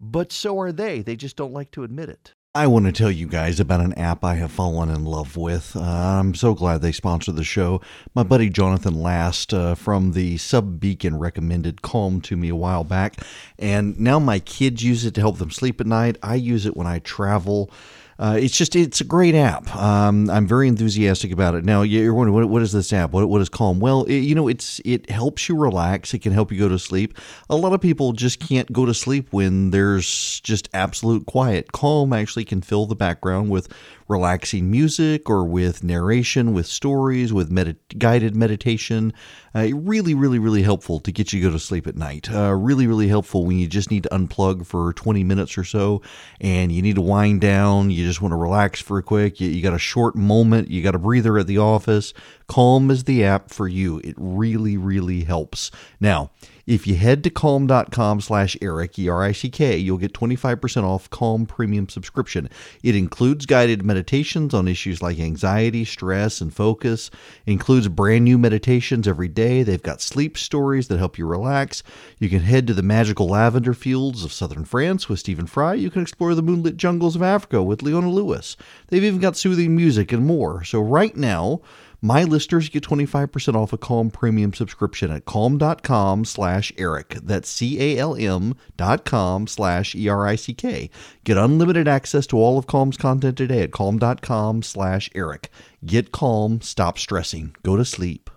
But 0.00 0.32
so 0.32 0.58
are 0.58 0.72
they. 0.72 1.00
They 1.00 1.14
just 1.14 1.36
don't 1.36 1.52
like 1.52 1.70
to 1.70 1.84
admit 1.84 2.08
it. 2.08 2.34
I 2.54 2.66
want 2.66 2.84
to 2.84 2.92
tell 2.92 3.10
you 3.10 3.26
guys 3.26 3.60
about 3.60 3.80
an 3.80 3.94
app 3.94 4.22
I 4.22 4.34
have 4.34 4.52
fallen 4.52 4.90
in 4.90 5.06
love 5.06 5.38
with. 5.38 5.74
Uh, 5.74 5.80
I'm 5.80 6.34
so 6.34 6.52
glad 6.52 6.82
they 6.82 6.92
sponsored 6.92 7.36
the 7.36 7.44
show. 7.44 7.80
My 8.14 8.24
buddy 8.24 8.50
Jonathan 8.50 9.00
Last 9.00 9.54
uh, 9.54 9.74
from 9.74 10.12
the 10.12 10.36
Sub 10.36 10.78
Beacon 10.78 11.18
recommended 11.18 11.80
Calm 11.80 12.20
to 12.20 12.36
me 12.36 12.50
a 12.50 12.54
while 12.54 12.84
back, 12.84 13.16
and 13.58 13.98
now 13.98 14.18
my 14.18 14.38
kids 14.38 14.84
use 14.84 15.06
it 15.06 15.14
to 15.14 15.22
help 15.22 15.38
them 15.38 15.50
sleep 15.50 15.80
at 15.80 15.86
night. 15.86 16.18
I 16.22 16.34
use 16.34 16.66
it 16.66 16.76
when 16.76 16.86
I 16.86 16.98
travel. 16.98 17.70
Uh, 18.18 18.38
it's 18.40 18.56
just 18.56 18.76
it's 18.76 19.00
a 19.00 19.04
great 19.04 19.34
app. 19.34 19.74
Um, 19.74 20.30
I'm 20.30 20.46
very 20.46 20.68
enthusiastic 20.68 21.32
about 21.32 21.54
it. 21.54 21.64
Now 21.64 21.82
you're 21.82 22.14
wondering 22.14 22.34
what, 22.34 22.48
what 22.48 22.62
is 22.62 22.72
this 22.72 22.92
app? 22.92 23.12
What, 23.12 23.28
what 23.28 23.40
is 23.40 23.48
Calm? 23.48 23.80
Well, 23.80 24.04
it, 24.04 24.18
you 24.18 24.34
know 24.34 24.48
it's 24.48 24.80
it 24.84 25.10
helps 25.10 25.48
you 25.48 25.56
relax. 25.56 26.14
It 26.14 26.20
can 26.20 26.32
help 26.32 26.52
you 26.52 26.58
go 26.58 26.68
to 26.68 26.78
sleep. 26.78 27.16
A 27.50 27.56
lot 27.56 27.72
of 27.72 27.80
people 27.80 28.12
just 28.12 28.40
can't 28.40 28.72
go 28.72 28.86
to 28.86 28.94
sleep 28.94 29.28
when 29.32 29.70
there's 29.70 30.40
just 30.40 30.68
absolute 30.72 31.26
quiet. 31.26 31.72
Calm 31.72 32.12
actually 32.12 32.44
can 32.44 32.60
fill 32.60 32.86
the 32.86 32.96
background 32.96 33.50
with 33.50 33.68
relaxing 34.08 34.70
music 34.70 35.28
or 35.28 35.44
with 35.44 35.82
narration, 35.82 36.52
with 36.52 36.66
stories, 36.66 37.32
with 37.32 37.50
med- 37.50 37.76
guided 37.98 38.36
meditation. 38.36 39.12
Uh, 39.54 39.68
really, 39.74 40.14
really, 40.14 40.38
really 40.38 40.62
helpful 40.62 40.98
to 41.00 41.12
get 41.12 41.32
you 41.32 41.40
to 41.40 41.48
go 41.48 41.52
to 41.52 41.58
sleep 41.58 41.86
at 41.86 41.96
night. 41.96 42.32
Uh, 42.32 42.52
really, 42.54 42.86
really 42.86 43.08
helpful 43.08 43.44
when 43.44 43.58
you 43.58 43.66
just 43.66 43.90
need 43.90 44.02
to 44.02 44.08
unplug 44.08 44.66
for 44.66 44.92
20 44.94 45.24
minutes 45.24 45.58
or 45.58 45.64
so 45.64 46.00
and 46.40 46.72
you 46.72 46.80
need 46.80 46.94
to 46.94 47.02
wind 47.02 47.40
down. 47.40 47.90
You 47.90 48.06
just 48.06 48.22
want 48.22 48.32
to 48.32 48.36
relax 48.36 48.80
for 48.80 48.98
a 48.98 49.02
quick. 49.02 49.40
You, 49.40 49.48
you 49.48 49.62
got 49.62 49.74
a 49.74 49.78
short 49.78 50.16
moment. 50.16 50.70
You 50.70 50.82
got 50.82 50.94
a 50.94 50.98
breather 50.98 51.38
at 51.38 51.46
the 51.46 51.58
office. 51.58 52.14
Calm 52.46 52.90
is 52.90 53.04
the 53.04 53.24
app 53.24 53.50
for 53.50 53.68
you. 53.68 54.00
It 54.04 54.14
really, 54.16 54.76
really 54.76 55.24
helps. 55.24 55.70
Now, 56.00 56.30
if 56.66 56.86
you 56.86 56.94
head 56.94 57.24
to 57.24 57.30
calm.com 57.30 58.20
slash 58.20 58.56
Erick, 58.62 58.98
E-R-I-C-K, 58.98 59.76
you'll 59.78 59.98
get 59.98 60.12
25% 60.12 60.84
off 60.84 61.10
Calm 61.10 61.46
Premium 61.46 61.88
subscription. 61.88 62.48
It 62.82 62.94
includes 62.94 63.46
guided 63.46 63.84
meditations 63.84 64.54
on 64.54 64.68
issues 64.68 65.02
like 65.02 65.18
anxiety, 65.18 65.84
stress, 65.84 66.40
and 66.40 66.54
focus. 66.54 67.10
It 67.46 67.52
includes 67.52 67.88
brand 67.88 68.24
new 68.24 68.38
meditations 68.38 69.08
every 69.08 69.28
day. 69.28 69.62
They've 69.62 69.82
got 69.82 70.00
sleep 70.00 70.38
stories 70.38 70.88
that 70.88 70.98
help 70.98 71.18
you 71.18 71.26
relax. 71.26 71.82
You 72.18 72.28
can 72.28 72.40
head 72.40 72.66
to 72.68 72.74
the 72.74 72.82
magical 72.82 73.28
lavender 73.28 73.74
fields 73.74 74.24
of 74.24 74.32
southern 74.32 74.64
France 74.64 75.08
with 75.08 75.18
Stephen 75.18 75.46
Fry. 75.46 75.74
You 75.74 75.90
can 75.90 76.02
explore 76.02 76.34
the 76.34 76.42
moonlit 76.42 76.76
jungles 76.76 77.16
of 77.16 77.22
Africa 77.22 77.62
with 77.62 77.82
Leona 77.82 78.10
Lewis. 78.10 78.56
They've 78.88 79.04
even 79.04 79.20
got 79.20 79.36
soothing 79.36 79.74
music 79.74 80.12
and 80.12 80.24
more. 80.24 80.62
So 80.64 80.80
right 80.80 81.16
now, 81.16 81.60
my 82.02 82.24
listeners 82.24 82.68
get 82.68 82.82
25% 82.82 83.54
off 83.54 83.72
a 83.72 83.78
Calm 83.78 84.10
premium 84.10 84.52
subscription 84.52 85.12
at 85.12 85.24
calm.com 85.24 86.24
slash 86.24 86.72
Erick. 86.76 87.10
That's 87.22 87.48
C-A-L-M 87.48 88.56
dot 88.76 89.04
com 89.04 89.46
slash 89.46 89.94
E-R-I-C-K. 89.94 90.90
Get 91.22 91.36
unlimited 91.36 91.86
access 91.86 92.26
to 92.26 92.36
all 92.36 92.58
of 92.58 92.66
Calm's 92.66 92.96
content 92.96 93.38
today 93.38 93.62
at 93.62 93.70
calm.com 93.70 94.62
slash 94.62 95.08
Erick. 95.14 95.48
Get 95.84 96.10
calm, 96.10 96.60
stop 96.60 96.98
stressing, 96.98 97.54
go 97.62 97.76
to 97.76 97.84
sleep. 97.84 98.28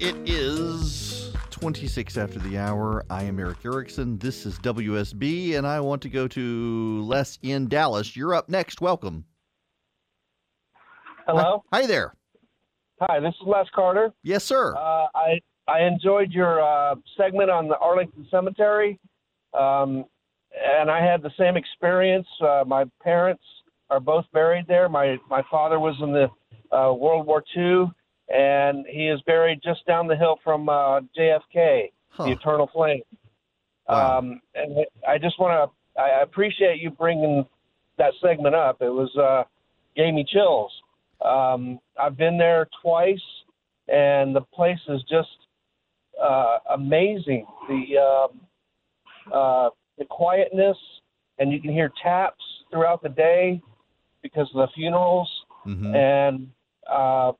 It 0.00 0.16
is 0.28 0.51
26 1.62 2.16
after 2.16 2.40
the 2.40 2.58
hour. 2.58 3.04
I 3.08 3.22
am 3.22 3.38
Erick 3.38 3.64
Erickson. 3.64 4.18
This 4.18 4.46
is 4.46 4.58
WSB, 4.58 5.56
and 5.56 5.64
I 5.64 5.78
want 5.78 6.02
to 6.02 6.08
go 6.08 6.26
to 6.26 7.02
Les 7.04 7.38
in 7.42 7.68
Dallas. 7.68 8.16
You're 8.16 8.34
up 8.34 8.48
next. 8.48 8.80
Welcome. 8.80 9.24
Hello. 11.24 11.62
Hi, 11.72 11.82
hi 11.82 11.86
there. 11.86 12.14
Hi, 13.00 13.20
this 13.20 13.32
is 13.40 13.46
Les 13.46 13.64
Carter. 13.72 14.12
Yes, 14.24 14.42
sir. 14.42 14.74
Uh, 14.74 15.06
I 15.14 15.38
I 15.68 15.82
enjoyed 15.82 16.32
your 16.32 16.60
uh, 16.60 16.96
segment 17.16 17.48
on 17.48 17.68
the 17.68 17.78
Arlington 17.78 18.26
Cemetery, 18.28 18.98
um, 19.54 20.04
and 20.60 20.90
I 20.90 21.00
had 21.00 21.22
the 21.22 21.30
same 21.38 21.56
experience. 21.56 22.26
Uh, 22.40 22.64
my 22.66 22.86
parents 23.04 23.44
are 23.88 24.00
both 24.00 24.24
buried 24.32 24.64
there. 24.66 24.88
My 24.88 25.16
my 25.30 25.44
father 25.48 25.78
was 25.78 25.94
in 26.02 26.10
the 26.10 26.26
uh, 26.76 26.92
World 26.92 27.24
War 27.24 27.44
II 27.56 27.84
and 28.28 28.84
he 28.88 29.08
is 29.08 29.20
buried 29.22 29.60
just 29.62 29.86
down 29.86 30.06
the 30.06 30.16
hill 30.16 30.38
from 30.42 30.68
uh, 30.68 31.00
JFK, 31.18 31.92
huh. 32.10 32.24
the 32.24 32.32
Eternal 32.32 32.70
Flame. 32.72 33.02
Wow. 33.88 34.18
Um, 34.18 34.40
and 34.54 34.86
I 35.06 35.18
just 35.18 35.38
want 35.38 35.70
to, 35.96 36.00
I 36.00 36.22
appreciate 36.22 36.80
you 36.80 36.90
bringing 36.90 37.44
that 37.98 38.12
segment 38.22 38.54
up. 38.54 38.80
It 38.80 38.90
was 38.90 39.14
uh, 39.16 39.44
gave 39.96 40.14
me 40.14 40.24
chills. 40.26 40.72
Um, 41.24 41.78
I've 42.00 42.16
been 42.16 42.38
there 42.38 42.68
twice, 42.82 43.20
and 43.88 44.34
the 44.34 44.40
place 44.40 44.78
is 44.88 45.02
just 45.08 45.28
uh, 46.22 46.58
amazing. 46.74 47.46
The 47.68 47.98
um, 47.98 48.40
uh, 49.32 49.70
the 49.98 50.04
quietness, 50.06 50.76
and 51.38 51.52
you 51.52 51.60
can 51.60 51.70
hear 51.70 51.92
taps 52.02 52.42
throughout 52.70 53.02
the 53.02 53.08
day 53.10 53.60
because 54.22 54.48
of 54.54 54.66
the 54.66 54.72
funerals. 54.74 55.28
Mhm. 55.66 55.94
And 55.94 56.50
uh, 56.90 57.32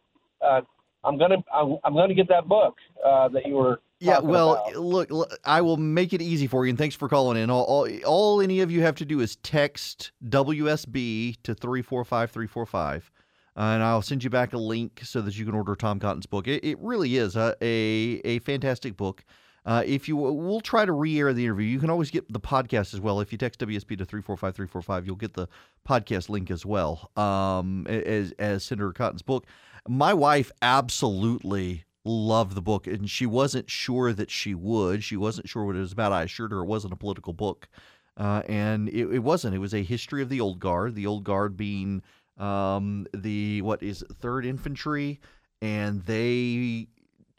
uh, 0.42 0.60
I'm 1.04 1.18
gonna 1.18 1.42
I'm, 1.52 1.78
I'm 1.84 1.94
gonna 1.94 2.14
get 2.14 2.28
that 2.28 2.48
book 2.48 2.76
uh, 3.04 3.28
that 3.28 3.46
you 3.46 3.54
were. 3.54 3.80
Yeah, 3.98 4.18
well, 4.18 4.64
about. 4.66 4.76
look, 5.10 5.32
I 5.44 5.60
will 5.60 5.76
make 5.76 6.12
it 6.12 6.20
easy 6.20 6.48
for 6.48 6.66
you, 6.66 6.70
and 6.70 6.78
thanks 6.78 6.96
for 6.96 7.08
calling 7.08 7.40
in. 7.40 7.50
All, 7.50 7.62
all, 7.62 7.88
all 8.04 8.40
any 8.40 8.60
of 8.60 8.68
you 8.68 8.82
have 8.82 8.96
to 8.96 9.04
do 9.04 9.20
is 9.20 9.36
text 9.36 10.10
WSB 10.28 11.36
to 11.44 11.54
345 11.54 13.10
and 13.54 13.82
I'll 13.82 14.02
send 14.02 14.24
you 14.24 14.30
back 14.30 14.52
a 14.52 14.58
link 14.58 15.00
so 15.04 15.20
that 15.20 15.36
you 15.36 15.44
can 15.44 15.54
order 15.54 15.74
Tom 15.74 16.00
Cotton's 16.00 16.26
book. 16.26 16.48
It, 16.48 16.64
it 16.64 16.78
really 16.80 17.16
is 17.16 17.36
a, 17.36 17.54
a, 17.60 18.20
a 18.24 18.38
fantastic 18.40 18.96
book. 18.96 19.24
Uh, 19.64 19.84
if 19.86 20.08
you 20.08 20.16
we'll 20.16 20.60
try 20.60 20.84
to 20.84 20.90
re-air 20.90 21.32
the 21.32 21.44
interview. 21.44 21.66
You 21.66 21.78
can 21.78 21.88
always 21.88 22.10
get 22.10 22.32
the 22.32 22.40
podcast 22.40 22.94
as 22.94 23.00
well. 23.00 23.20
If 23.20 23.30
you 23.30 23.38
text 23.38 23.60
WSB 23.60 23.96
to 23.98 24.04
345 24.04 25.06
you'll 25.06 25.14
get 25.14 25.34
the 25.34 25.48
podcast 25.88 26.28
link 26.28 26.50
as 26.50 26.66
well 26.66 27.10
um, 27.16 27.86
as, 27.86 28.32
as 28.40 28.64
Senator 28.64 28.92
Cotton's 28.92 29.22
book. 29.22 29.46
My 29.88 30.14
wife 30.14 30.52
absolutely 30.60 31.84
loved 32.04 32.54
the 32.54 32.62
book, 32.62 32.86
and 32.86 33.08
she 33.08 33.26
wasn't 33.26 33.70
sure 33.70 34.12
that 34.12 34.30
she 34.30 34.54
would. 34.54 35.02
She 35.04 35.16
wasn't 35.16 35.48
sure 35.48 35.64
what 35.64 35.76
it 35.76 35.80
was 35.80 35.92
about. 35.92 36.12
I 36.12 36.22
assured 36.22 36.52
her 36.52 36.60
it 36.60 36.66
wasn't 36.66 36.92
a 36.92 36.96
political 36.96 37.32
book, 37.32 37.68
uh, 38.16 38.42
and 38.46 38.88
it, 38.88 39.06
it 39.06 39.18
wasn't. 39.20 39.54
It 39.54 39.58
was 39.58 39.74
a 39.74 39.82
history 39.82 40.22
of 40.22 40.28
the 40.28 40.40
Old 40.40 40.60
Guard. 40.60 40.94
The 40.94 41.06
Old 41.06 41.24
Guard 41.24 41.56
being 41.56 42.02
um, 42.38 43.06
the 43.14 43.62
what 43.62 43.82
is 43.82 44.02
it, 44.02 44.12
Third 44.20 44.46
Infantry, 44.46 45.20
and 45.60 46.02
they 46.02 46.88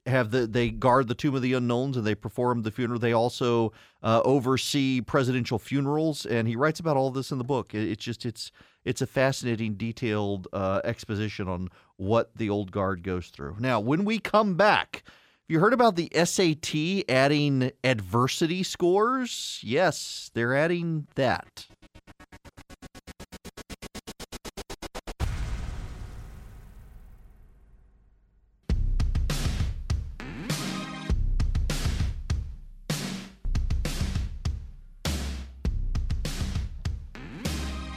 have 0.06 0.32
the 0.32 0.46
they 0.46 0.70
guard 0.70 1.08
the 1.08 1.16
tomb 1.16 1.36
of 1.36 1.42
the 1.42 1.54
unknowns 1.54 1.96
and 1.96 2.06
they 2.06 2.16
perform 2.16 2.64
the 2.64 2.72
funeral. 2.72 3.00
They 3.00 3.14
also 3.14 3.72
uh, 4.02 4.22
oversee 4.26 5.02
presidential 5.02 5.60
funerals, 5.60 6.26
and 6.26 6.48
he 6.48 6.56
writes 6.56 6.80
about 6.80 6.98
all 6.98 7.12
this 7.12 7.32
in 7.32 7.38
the 7.38 7.44
book. 7.44 7.74
It, 7.74 7.90
it's 7.90 8.04
just 8.04 8.26
it's 8.26 8.52
it's 8.84 9.02
a 9.02 9.08
fascinating, 9.08 9.76
detailed 9.76 10.48
uh, 10.52 10.82
exposition 10.84 11.48
on 11.48 11.70
what 12.04 12.36
the 12.36 12.50
old 12.50 12.70
guard 12.72 13.02
goes 13.02 13.30
through. 13.30 13.56
Now, 13.60 13.80
when 13.80 14.04
we 14.06 14.20
come 14.20 14.56
back. 14.56 15.04
You 15.50 15.60
heard 15.60 15.74
about 15.74 15.98
the 15.98 16.10
SAT 16.14 17.10
adding 17.10 17.72
adversity 17.84 18.64
scores? 18.64 19.60
Yes, 19.62 20.32
they're 20.34 20.56
adding 20.56 21.08
that. 21.16 21.68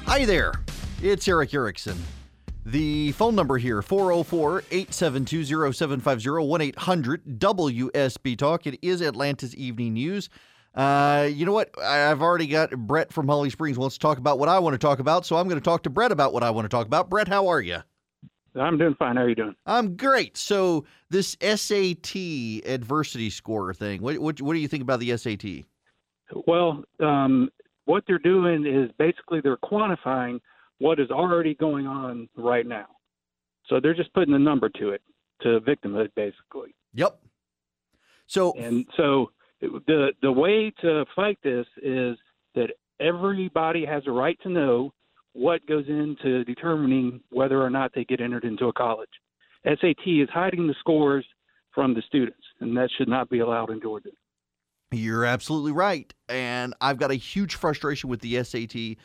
Hi 0.04 0.24
there. 0.24 0.52
It's 1.00 1.28
Erick 1.28 1.54
Erickson. 1.54 1.96
The 2.67 3.12
phone 3.12 3.37
number 3.37 3.59
here 3.59 3.81
404 3.81 4.64
872 4.73 5.45
0750 5.73 6.49
1 6.49 6.61
800 6.61 7.39
WSB 7.39 8.37
Talk. 8.37 8.67
It 8.67 8.81
is 8.83 9.01
Atlanta's 9.03 9.55
Evening 9.55 9.93
News. 9.93 10.29
Uh, 10.75 11.29
you 11.33 11.47
know 11.47 11.53
what? 11.53 11.71
I've 11.81 12.21
already 12.21 12.49
got 12.49 12.73
Brett 12.73 13.12
from 13.12 13.29
Holly 13.29 13.51
Springs 13.51 13.79
wants 13.79 13.95
to 13.95 14.01
talk 14.01 14.19
about 14.19 14.41
what 14.41 14.49
I 14.49 14.59
want 14.59 14.75
to 14.75 14.79
talk 14.79 14.99
about, 14.99 15.25
so 15.25 15.37
I'm 15.37 15.47
going 15.47 15.61
to 15.61 15.64
talk 15.64 15.85
to 15.85 15.91
Brett 15.91 16.11
about 16.11 16.33
what 16.33 16.43
I 16.43 16.51
want 16.51 16.64
to 16.64 16.69
talk 16.69 16.89
about. 16.89 17.09
Brett, 17.09 17.29
how 17.29 17.47
are 17.47 17.61
you? 17.61 17.79
I'm 18.57 18.79
doing 18.79 18.97
fine. 18.99 19.14
How 19.14 19.23
are 19.23 19.29
you 19.29 19.37
doing? 19.37 19.55
I'm 19.64 19.97
great. 19.97 20.37
So 20.37 20.87
this 21.09 21.37
SAT 21.41 22.17
adversity 22.67 23.31
score 23.31 23.75
thing. 23.75 24.03
What 24.03 24.19
what, 24.19 24.43
what 24.43 24.55
do 24.55 24.59
you 24.59 24.67
think 24.67 24.83
about 24.83 24.99
the 24.99 25.17
SAT? 25.17 25.67
Well, 26.49 26.83
um, 26.99 27.49
what 27.85 28.03
they're 28.09 28.19
doing 28.19 28.67
is 28.67 28.91
basically 28.99 29.41
they're 29.41 29.57
quantifying 29.59 30.41
what 30.79 31.01
is 31.01 31.11
already 31.11 31.55
going 31.55 31.87
on 31.87 32.29
right 32.37 32.66
now. 32.66 32.87
So 33.68 33.81
they're 33.81 33.95
just 33.95 34.12
putting 34.14 34.35
a 34.35 34.39
number 34.39 34.68
to 34.68 34.91
it, 34.91 35.03
to 35.43 35.61
victimhood, 35.61 36.11
basically. 36.14 36.74
Yep. 36.95 37.18
So 38.27 38.53
And 38.59 38.87
so 38.97 39.31
the 39.61 40.12
the 40.22 40.33
way 40.33 40.72
to 40.83 41.05
fight 41.14 41.39
this 41.43 41.66
is 41.83 42.16
that 42.55 42.70
everybody 43.01 43.85
has 43.85 44.03
a 44.07 44.11
right 44.11 44.39
to 44.43 44.49
know 44.49 44.93
what 45.33 45.66
goes 45.66 45.85
into 45.89 46.45
determining 46.45 47.20
whether 47.31 47.62
or 47.62 47.70
not 47.70 47.93
they 47.95 48.05
get 48.05 48.20
entered 48.20 48.45
into 48.45 48.66
a 48.66 48.72
college. 48.72 49.11
SAT 49.64 50.07
is 50.07 50.29
hiding 50.33 50.66
the 50.66 50.74
scores 50.81 51.24
from 51.74 51.93
the 51.93 52.03
students, 52.07 52.43
and 52.61 52.77
that 52.77 52.89
should 52.97 53.09
not 53.09 53.29
be 53.29 53.41
allowed 53.41 53.70
in 53.70 53.81
Georgia. 53.81 54.11
You're 54.93 55.24
absolutely 55.24 55.72
right. 55.72 56.12
And 56.29 56.74
I've 56.81 56.97
got 56.97 57.11
a 57.11 57.16
huge 57.16 57.57
frustration 57.57 58.09
with 58.09 58.20
the 58.20 58.43
SAT 58.43 58.97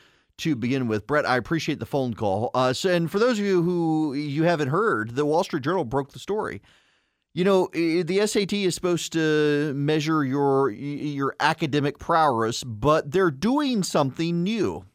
to 0.41 0.55
begin 0.55 0.87
with. 0.87 1.07
Brett, 1.07 1.25
I 1.25 1.37
appreciate 1.37 1.79
the 1.79 1.85
phone 1.85 2.13
call. 2.13 2.51
Uh, 2.53 2.73
so, 2.73 2.89
and 2.89 3.09
for 3.09 3.19
those 3.19 3.39
of 3.39 3.45
you 3.45 3.61
who 3.63 4.13
you 4.13 4.43
haven't 4.43 4.69
heard, 4.69 5.15
the 5.15 5.25
Wall 5.25 5.43
Street 5.43 5.63
Journal 5.63 5.85
broke 5.85 6.11
the 6.11 6.19
story. 6.19 6.61
You 7.33 7.45
know, 7.45 7.69
the 7.73 8.27
SAT 8.27 8.51
is 8.51 8.75
supposed 8.75 9.13
to 9.13 9.73
measure 9.73 10.25
your 10.25 10.69
your 10.69 11.35
academic 11.39 11.97
prowess, 11.97 12.63
but 12.63 13.11
they're 13.11 13.31
doing 13.31 13.83
something 13.83 14.43
new. 14.43 14.85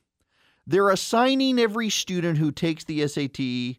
They're 0.67 0.91
assigning 0.91 1.59
every 1.59 1.89
student 1.89 2.37
who 2.37 2.53
takes 2.53 2.85
the 2.85 3.07
SAT 3.09 3.79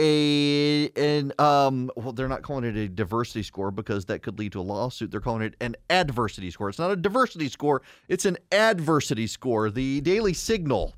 a 0.00 0.88
an 0.96 1.32
um 1.38 1.90
well 1.96 2.12
they're 2.12 2.28
not 2.28 2.42
calling 2.42 2.64
it 2.64 2.76
a 2.76 2.88
diversity 2.88 3.42
score 3.42 3.70
because 3.70 4.06
that 4.06 4.22
could 4.22 4.38
lead 4.38 4.52
to 4.52 4.60
a 4.60 4.62
lawsuit. 4.62 5.10
They're 5.10 5.20
calling 5.20 5.42
it 5.42 5.54
an 5.60 5.76
adversity 5.90 6.50
score. 6.50 6.68
It's 6.68 6.78
not 6.78 6.90
a 6.90 6.96
diversity 6.96 7.48
score. 7.48 7.82
It's 8.08 8.24
an 8.24 8.38
adversity 8.50 9.26
score. 9.26 9.70
The 9.70 10.00
daily 10.00 10.32
signal 10.32 10.94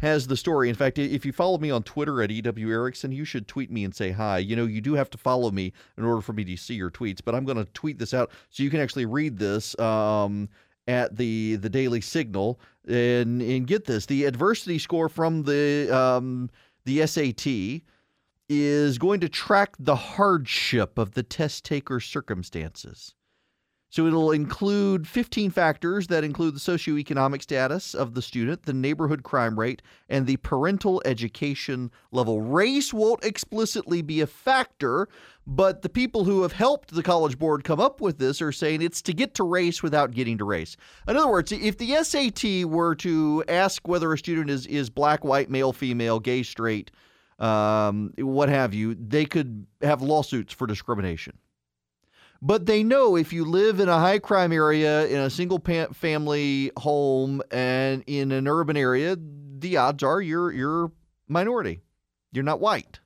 has 0.00 0.26
the 0.26 0.36
story. 0.36 0.68
In 0.68 0.74
fact 0.74 0.98
if 0.98 1.24
you 1.24 1.32
follow 1.32 1.58
me 1.58 1.70
on 1.70 1.82
twitter 1.82 2.22
at 2.22 2.30
ew 2.30 2.70
erickson 2.70 3.10
you 3.10 3.24
should 3.24 3.48
tweet 3.48 3.70
me 3.70 3.84
and 3.84 3.94
say 3.94 4.10
hi. 4.10 4.38
You 4.38 4.54
know 4.54 4.66
you 4.66 4.80
do 4.80 4.94
have 4.94 5.10
to 5.10 5.18
follow 5.18 5.50
me 5.50 5.72
in 5.96 6.04
order 6.04 6.20
for 6.20 6.34
me 6.34 6.44
to 6.44 6.56
see 6.56 6.74
your 6.74 6.90
tweets 6.90 7.20
but 7.24 7.34
i'm 7.34 7.44
going 7.44 7.56
to 7.56 7.64
tweet 7.72 7.98
this 7.98 8.12
out 8.12 8.30
so 8.50 8.62
you 8.62 8.70
can 8.70 8.80
actually 8.80 9.06
read 9.06 9.38
this 9.38 9.78
um 9.78 10.48
at 10.88 11.16
the 11.16 11.56
the 11.56 11.68
daily 11.68 12.00
signal. 12.00 12.58
And 12.88 13.42
and 13.42 13.66
get 13.66 13.84
this 13.84 14.06
the 14.06 14.24
adversity 14.24 14.78
score 14.78 15.08
from 15.08 15.42
the 15.42 15.94
um 15.94 16.50
the 16.86 17.06
SAT 17.06 17.82
is 18.48 18.98
going 18.98 19.20
to 19.20 19.28
track 19.28 19.74
the 19.78 19.96
hardship 19.96 20.98
of 20.98 21.12
the 21.12 21.22
test 21.22 21.64
taker's 21.64 22.04
circumstances. 22.04 23.14
So 23.90 24.06
it'll 24.06 24.32
include 24.32 25.08
15 25.08 25.50
factors 25.50 26.08
that 26.08 26.22
include 26.22 26.54
the 26.54 26.60
socioeconomic 26.60 27.40
status 27.40 27.94
of 27.94 28.12
the 28.12 28.20
student, 28.20 28.64
the 28.64 28.74
neighborhood 28.74 29.22
crime 29.22 29.58
rate, 29.58 29.80
and 30.10 30.26
the 30.26 30.36
parental 30.38 31.00
education 31.06 31.90
level. 32.12 32.42
Race 32.42 32.92
won't 32.92 33.24
explicitly 33.24 34.02
be 34.02 34.20
a 34.20 34.26
factor, 34.26 35.08
but 35.46 35.80
the 35.80 35.88
people 35.88 36.24
who 36.24 36.42
have 36.42 36.52
helped 36.52 36.94
the 36.94 37.02
College 37.02 37.38
Board 37.38 37.64
come 37.64 37.80
up 37.80 38.02
with 38.02 38.18
this 38.18 38.42
are 38.42 38.52
saying 38.52 38.82
it's 38.82 39.00
to 39.02 39.14
get 39.14 39.34
to 39.36 39.44
race 39.44 39.82
without 39.82 40.10
getting 40.10 40.36
to 40.36 40.44
race. 40.44 40.76
In 41.08 41.16
other 41.16 41.30
words, 41.30 41.50
if 41.50 41.78
the 41.78 42.02
SAT 42.02 42.68
were 42.68 42.94
to 42.96 43.42
ask 43.48 43.88
whether 43.88 44.12
a 44.12 44.18
student 44.18 44.50
is, 44.50 44.66
is 44.66 44.90
black, 44.90 45.24
white, 45.24 45.48
male, 45.48 45.72
female, 45.72 46.20
gay, 46.20 46.42
straight, 46.42 46.90
um, 47.38 48.12
what 48.18 48.48
have 48.48 48.74
you, 48.74 48.94
they 48.94 49.24
could 49.24 49.66
have 49.80 50.02
lawsuits 50.02 50.52
for 50.52 50.66
discrimination. 50.66 51.38
But 52.40 52.66
they 52.66 52.84
know 52.84 53.16
if 53.16 53.32
you 53.32 53.44
live 53.44 53.80
in 53.80 53.88
a 53.88 53.98
high 53.98 54.20
crime 54.20 54.52
area, 54.52 55.06
in 55.06 55.18
a 55.18 55.30
single 55.30 55.58
family 55.58 56.70
home, 56.76 57.42
and 57.50 58.04
in 58.06 58.30
an 58.30 58.46
urban 58.46 58.76
area, 58.76 59.16
the 59.58 59.76
odds 59.76 60.04
are 60.04 60.20
you're 60.20 60.52
you're 60.52 60.92
minority. 61.26 61.80
You're 62.32 62.44
not 62.44 62.60
white. 62.60 63.00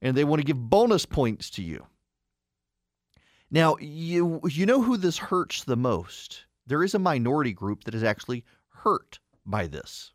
And 0.00 0.16
they 0.16 0.24
want 0.24 0.40
to 0.40 0.46
give 0.46 0.58
bonus 0.58 1.04
points 1.04 1.50
to 1.50 1.62
you. 1.62 1.86
Now, 3.50 3.76
you 3.80 4.40
you 4.48 4.64
know 4.64 4.80
who 4.80 4.96
this 4.96 5.18
hurts 5.18 5.64
the 5.64 5.76
most? 5.76 6.46
There 6.66 6.82
is 6.82 6.94
a 6.94 6.98
minority 6.98 7.52
group 7.52 7.84
that 7.84 7.94
is 7.94 8.02
actually 8.02 8.44
hurt 8.68 9.18
by 9.44 9.66
this. 9.66 10.12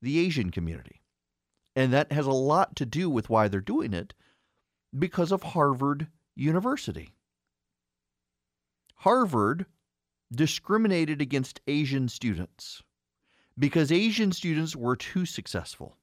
The 0.00 0.20
Asian 0.20 0.50
community. 0.50 1.00
And 1.76 1.92
that 1.92 2.10
has 2.10 2.26
a 2.26 2.32
lot 2.32 2.74
to 2.76 2.86
do 2.86 3.10
with 3.10 3.28
why 3.30 3.48
they're 3.48 3.60
doing 3.60 3.92
it 3.92 4.14
because 4.98 5.30
of 5.30 5.42
Harvard 5.42 6.08
University. 6.34 7.14
Harvard 8.96 9.66
discriminated 10.34 11.20
against 11.20 11.60
Asian 11.66 12.08
students 12.08 12.82
because 13.58 13.92
Asian 13.92 14.32
students 14.32 14.74
were 14.74 14.96
too 14.96 15.26
successful. 15.26 15.96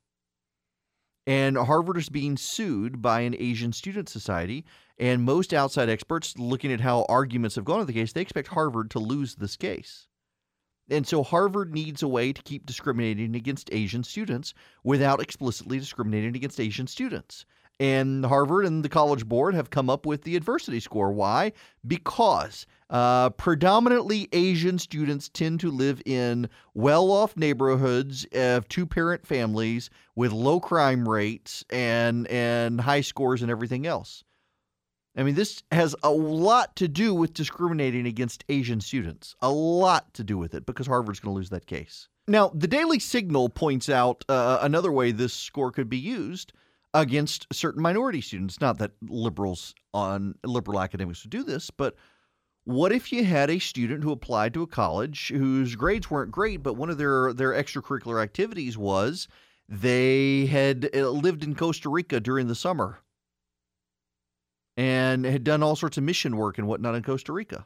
And 1.25 1.57
Harvard 1.57 1.97
is 1.97 2.09
being 2.09 2.37
sued 2.37 3.01
by 3.01 3.21
an 3.21 3.35
Asian 3.37 3.73
student 3.73 4.09
society. 4.09 4.65
And 4.99 5.23
most 5.23 5.53
outside 5.53 5.89
experts, 5.89 6.37
looking 6.37 6.71
at 6.71 6.81
how 6.81 7.05
arguments 7.09 7.55
have 7.55 7.65
gone 7.65 7.81
in 7.81 7.87
the 7.87 7.93
case, 7.93 8.13
they 8.13 8.21
expect 8.21 8.49
Harvard 8.49 8.91
to 8.91 8.99
lose 8.99 9.35
this 9.35 9.55
case. 9.55 10.07
And 10.93 11.07
so 11.07 11.23
Harvard 11.23 11.73
needs 11.73 12.03
a 12.03 12.07
way 12.07 12.31
to 12.31 12.41
keep 12.43 12.65
discriminating 12.65 13.35
against 13.35 13.73
Asian 13.73 14.03
students 14.03 14.53
without 14.83 15.21
explicitly 15.21 15.79
discriminating 15.79 16.35
against 16.35 16.59
Asian 16.59 16.87
students. 16.87 17.45
And 17.79 18.23
Harvard 18.25 18.65
and 18.65 18.85
the 18.85 18.89
College 18.89 19.25
Board 19.25 19.55
have 19.55 19.71
come 19.71 19.89
up 19.89 20.05
with 20.05 20.21
the 20.21 20.35
adversity 20.35 20.79
score. 20.79 21.11
Why? 21.11 21.53
Because 21.85 22.67
uh, 22.91 23.31
predominantly 23.31 24.29
Asian 24.31 24.77
students 24.77 25.27
tend 25.29 25.59
to 25.61 25.71
live 25.71 26.01
in 26.05 26.49
well 26.75 27.11
off 27.11 27.35
neighborhoods 27.35 28.27
of 28.33 28.67
two 28.67 28.85
parent 28.85 29.25
families 29.25 29.89
with 30.15 30.31
low 30.31 30.59
crime 30.59 31.09
rates 31.09 31.65
and, 31.71 32.27
and 32.27 32.79
high 32.79 33.01
scores 33.01 33.41
and 33.41 33.49
everything 33.49 33.87
else. 33.87 34.23
I 35.15 35.23
mean, 35.23 35.35
this 35.35 35.61
has 35.71 35.95
a 36.01 36.09
lot 36.09 36.75
to 36.77 36.87
do 36.87 37.13
with 37.13 37.33
discriminating 37.33 38.07
against 38.07 38.43
Asian 38.49 38.81
students. 38.81 39.35
A 39.41 39.51
lot 39.51 40.13
to 40.15 40.23
do 40.23 40.37
with 40.37 40.55
it 40.55 40.65
because 40.65 40.87
Harvard's 40.87 41.19
going 41.19 41.33
to 41.33 41.37
lose 41.37 41.49
that 41.51 41.67
case. 41.67 42.09
Now, 42.27 42.51
the 42.53 42.67
Daily 42.67 42.99
Signal 42.99 43.49
points 43.49 43.89
out 43.89 44.23
uh, 44.27 44.59
another 44.61 44.91
way 44.91 45.11
this 45.11 45.33
score 45.33 45.71
could 45.71 45.89
be 45.89 45.97
used 45.97 46.53
against 46.93 47.47
certain 47.51 47.81
minority 47.81 48.21
students. 48.21 48.61
Not 48.61 48.77
that 48.79 48.91
liberals 49.07 49.75
on 49.93 50.35
liberal 50.43 50.79
academics 50.79 51.23
would 51.23 51.31
do 51.31 51.43
this, 51.43 51.69
but 51.69 51.95
what 52.65 52.93
if 52.93 53.11
you 53.11 53.25
had 53.25 53.49
a 53.49 53.59
student 53.59 54.03
who 54.03 54.11
applied 54.11 54.53
to 54.53 54.63
a 54.63 54.67
college 54.67 55.29
whose 55.29 55.75
grades 55.75 56.09
weren't 56.09 56.31
great, 56.31 56.63
but 56.63 56.77
one 56.77 56.89
of 56.89 56.97
their 56.97 57.33
their 57.33 57.51
extracurricular 57.51 58.23
activities 58.23 58.77
was 58.77 59.27
they 59.67 60.45
had 60.45 60.89
uh, 60.95 61.09
lived 61.09 61.43
in 61.43 61.55
Costa 61.55 61.89
Rica 61.89 62.19
during 62.19 62.47
the 62.47 62.55
summer 62.55 62.99
and 64.77 65.25
had 65.25 65.43
done 65.43 65.63
all 65.63 65.75
sorts 65.75 65.97
of 65.97 66.03
mission 66.03 66.37
work 66.37 66.57
and 66.57 66.67
whatnot 66.67 66.95
in 66.95 67.03
Costa 67.03 67.31
Rica. 67.31 67.65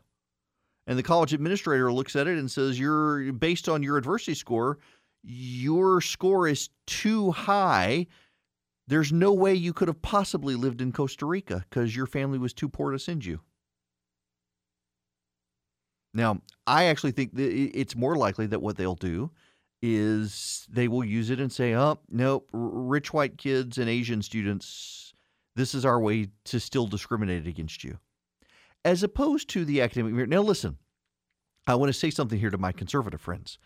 And 0.85 0.97
the 0.97 1.03
college 1.03 1.33
administrator 1.33 1.91
looks 1.91 2.15
at 2.15 2.27
it 2.27 2.37
and 2.37 2.49
says, 2.49 2.79
You're 2.79 3.33
based 3.33 3.67
on 3.67 3.83
your 3.83 3.97
adversity 3.97 4.35
score, 4.35 4.79
your 5.23 6.01
score 6.01 6.47
is 6.47 6.69
too 6.85 7.31
high 7.31 8.07
there's 8.87 9.11
no 9.11 9.33
way 9.33 9.53
you 9.53 9.73
could 9.73 9.89
have 9.89 10.01
possibly 10.01 10.55
lived 10.55 10.81
in 10.81 10.91
Costa 10.93 11.25
Rica 11.25 11.65
because 11.69 11.95
your 11.95 12.05
family 12.05 12.39
was 12.39 12.53
too 12.53 12.69
poor 12.69 12.91
to 12.91 12.99
send 12.99 13.25
you. 13.25 13.41
Now, 16.13 16.41
I 16.65 16.85
actually 16.85 17.11
think 17.11 17.31
it's 17.35 17.95
more 17.95 18.15
likely 18.15 18.47
that 18.47 18.61
what 18.61 18.77
they'll 18.77 18.95
do 18.95 19.29
is 19.81 20.65
they 20.71 20.87
will 20.87 21.03
use 21.03 21.29
it 21.29 21.39
and 21.39 21.51
say, 21.51 21.75
oh, 21.75 21.99
nope, 22.09 22.49
rich 22.53 23.13
white 23.13 23.37
kids 23.37 23.77
and 23.77 23.89
Asian 23.89 24.21
students, 24.21 25.06
this 25.57 25.73
is 25.73 25.85
our 25.85 25.99
way 25.99 26.29
to 26.45 26.59
still 26.59 26.87
discriminate 26.87 27.47
against 27.47 27.83
you. 27.83 27.97
As 28.85 29.03
opposed 29.03 29.49
to 29.49 29.65
the 29.65 29.81
academic. 29.81 30.13
merit. 30.13 30.29
Now, 30.29 30.41
listen, 30.41 30.77
I 31.65 31.75
want 31.75 31.89
to 31.89 31.97
say 31.97 32.11
something 32.11 32.39
here 32.39 32.51
to 32.51 32.57
my 32.57 32.71
conservative 32.71 33.19
friends. 33.19 33.57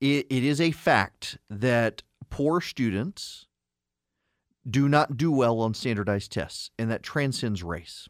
it, 0.00 0.26
it 0.28 0.44
is 0.44 0.60
a 0.60 0.70
fact 0.70 1.38
that 1.48 2.02
poor 2.30 2.60
students 2.60 3.46
do 4.68 4.88
not 4.88 5.16
do 5.16 5.32
well 5.32 5.60
on 5.60 5.74
standardized 5.74 6.30
tests, 6.30 6.70
and 6.78 6.90
that 6.90 7.02
transcends 7.02 7.62
race. 7.62 8.08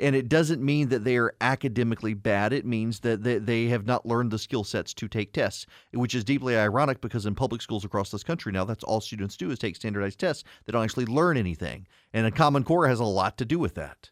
And 0.00 0.16
it 0.16 0.30
doesn't 0.30 0.64
mean 0.64 0.88
that 0.88 1.04
they 1.04 1.18
are 1.18 1.34
academically 1.42 2.14
bad. 2.14 2.54
It 2.54 2.64
means 2.64 3.00
that 3.00 3.22
they 3.22 3.66
have 3.66 3.84
not 3.84 4.06
learned 4.06 4.30
the 4.30 4.38
skill 4.38 4.64
sets 4.64 4.94
to 4.94 5.08
take 5.08 5.34
tests, 5.34 5.66
which 5.92 6.14
is 6.14 6.24
deeply 6.24 6.56
ironic 6.56 7.02
because 7.02 7.26
in 7.26 7.34
public 7.34 7.60
schools 7.60 7.84
across 7.84 8.10
this 8.10 8.24
country 8.24 8.50
now, 8.50 8.64
that's 8.64 8.82
all 8.82 9.02
students 9.02 9.36
do 9.36 9.50
is 9.50 9.58
take 9.58 9.76
standardized 9.76 10.18
tests. 10.18 10.44
They 10.64 10.72
don't 10.72 10.84
actually 10.84 11.04
learn 11.04 11.36
anything. 11.36 11.86
And 12.14 12.26
a 12.26 12.30
Common 12.30 12.64
Core 12.64 12.88
has 12.88 12.98
a 12.98 13.04
lot 13.04 13.36
to 13.38 13.44
do 13.44 13.58
with 13.58 13.74
that. 13.74 14.10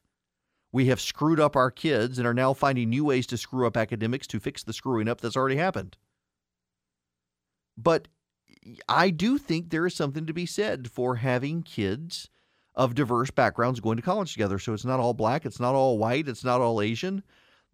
We 0.72 0.86
have 0.88 1.00
screwed 1.00 1.40
up 1.40 1.56
our 1.56 1.70
kids 1.70 2.18
and 2.18 2.26
are 2.26 2.34
now 2.34 2.52
finding 2.52 2.90
new 2.90 3.06
ways 3.06 3.26
to 3.28 3.38
screw 3.38 3.66
up 3.66 3.78
academics 3.78 4.26
to 4.26 4.38
fix 4.38 4.62
the 4.62 4.74
screwing 4.74 5.08
up 5.08 5.22
that's 5.22 5.36
already 5.36 5.56
happened. 5.56 5.96
But 7.78 8.08
I 8.86 9.08
do 9.08 9.38
think 9.38 9.70
there 9.70 9.86
is 9.86 9.94
something 9.94 10.26
to 10.26 10.34
be 10.34 10.44
said 10.44 10.90
for 10.90 11.16
having 11.16 11.62
kids 11.62 12.28
of 12.78 12.94
diverse 12.94 13.30
backgrounds 13.30 13.80
going 13.80 13.96
to 13.96 14.02
college 14.02 14.32
together. 14.32 14.58
So 14.58 14.72
it's 14.72 14.84
not 14.84 15.00
all 15.00 15.12
black, 15.12 15.44
it's 15.44 15.60
not 15.60 15.74
all 15.74 15.98
white, 15.98 16.28
it's 16.28 16.44
not 16.44 16.60
all 16.60 16.80
Asian. 16.80 17.22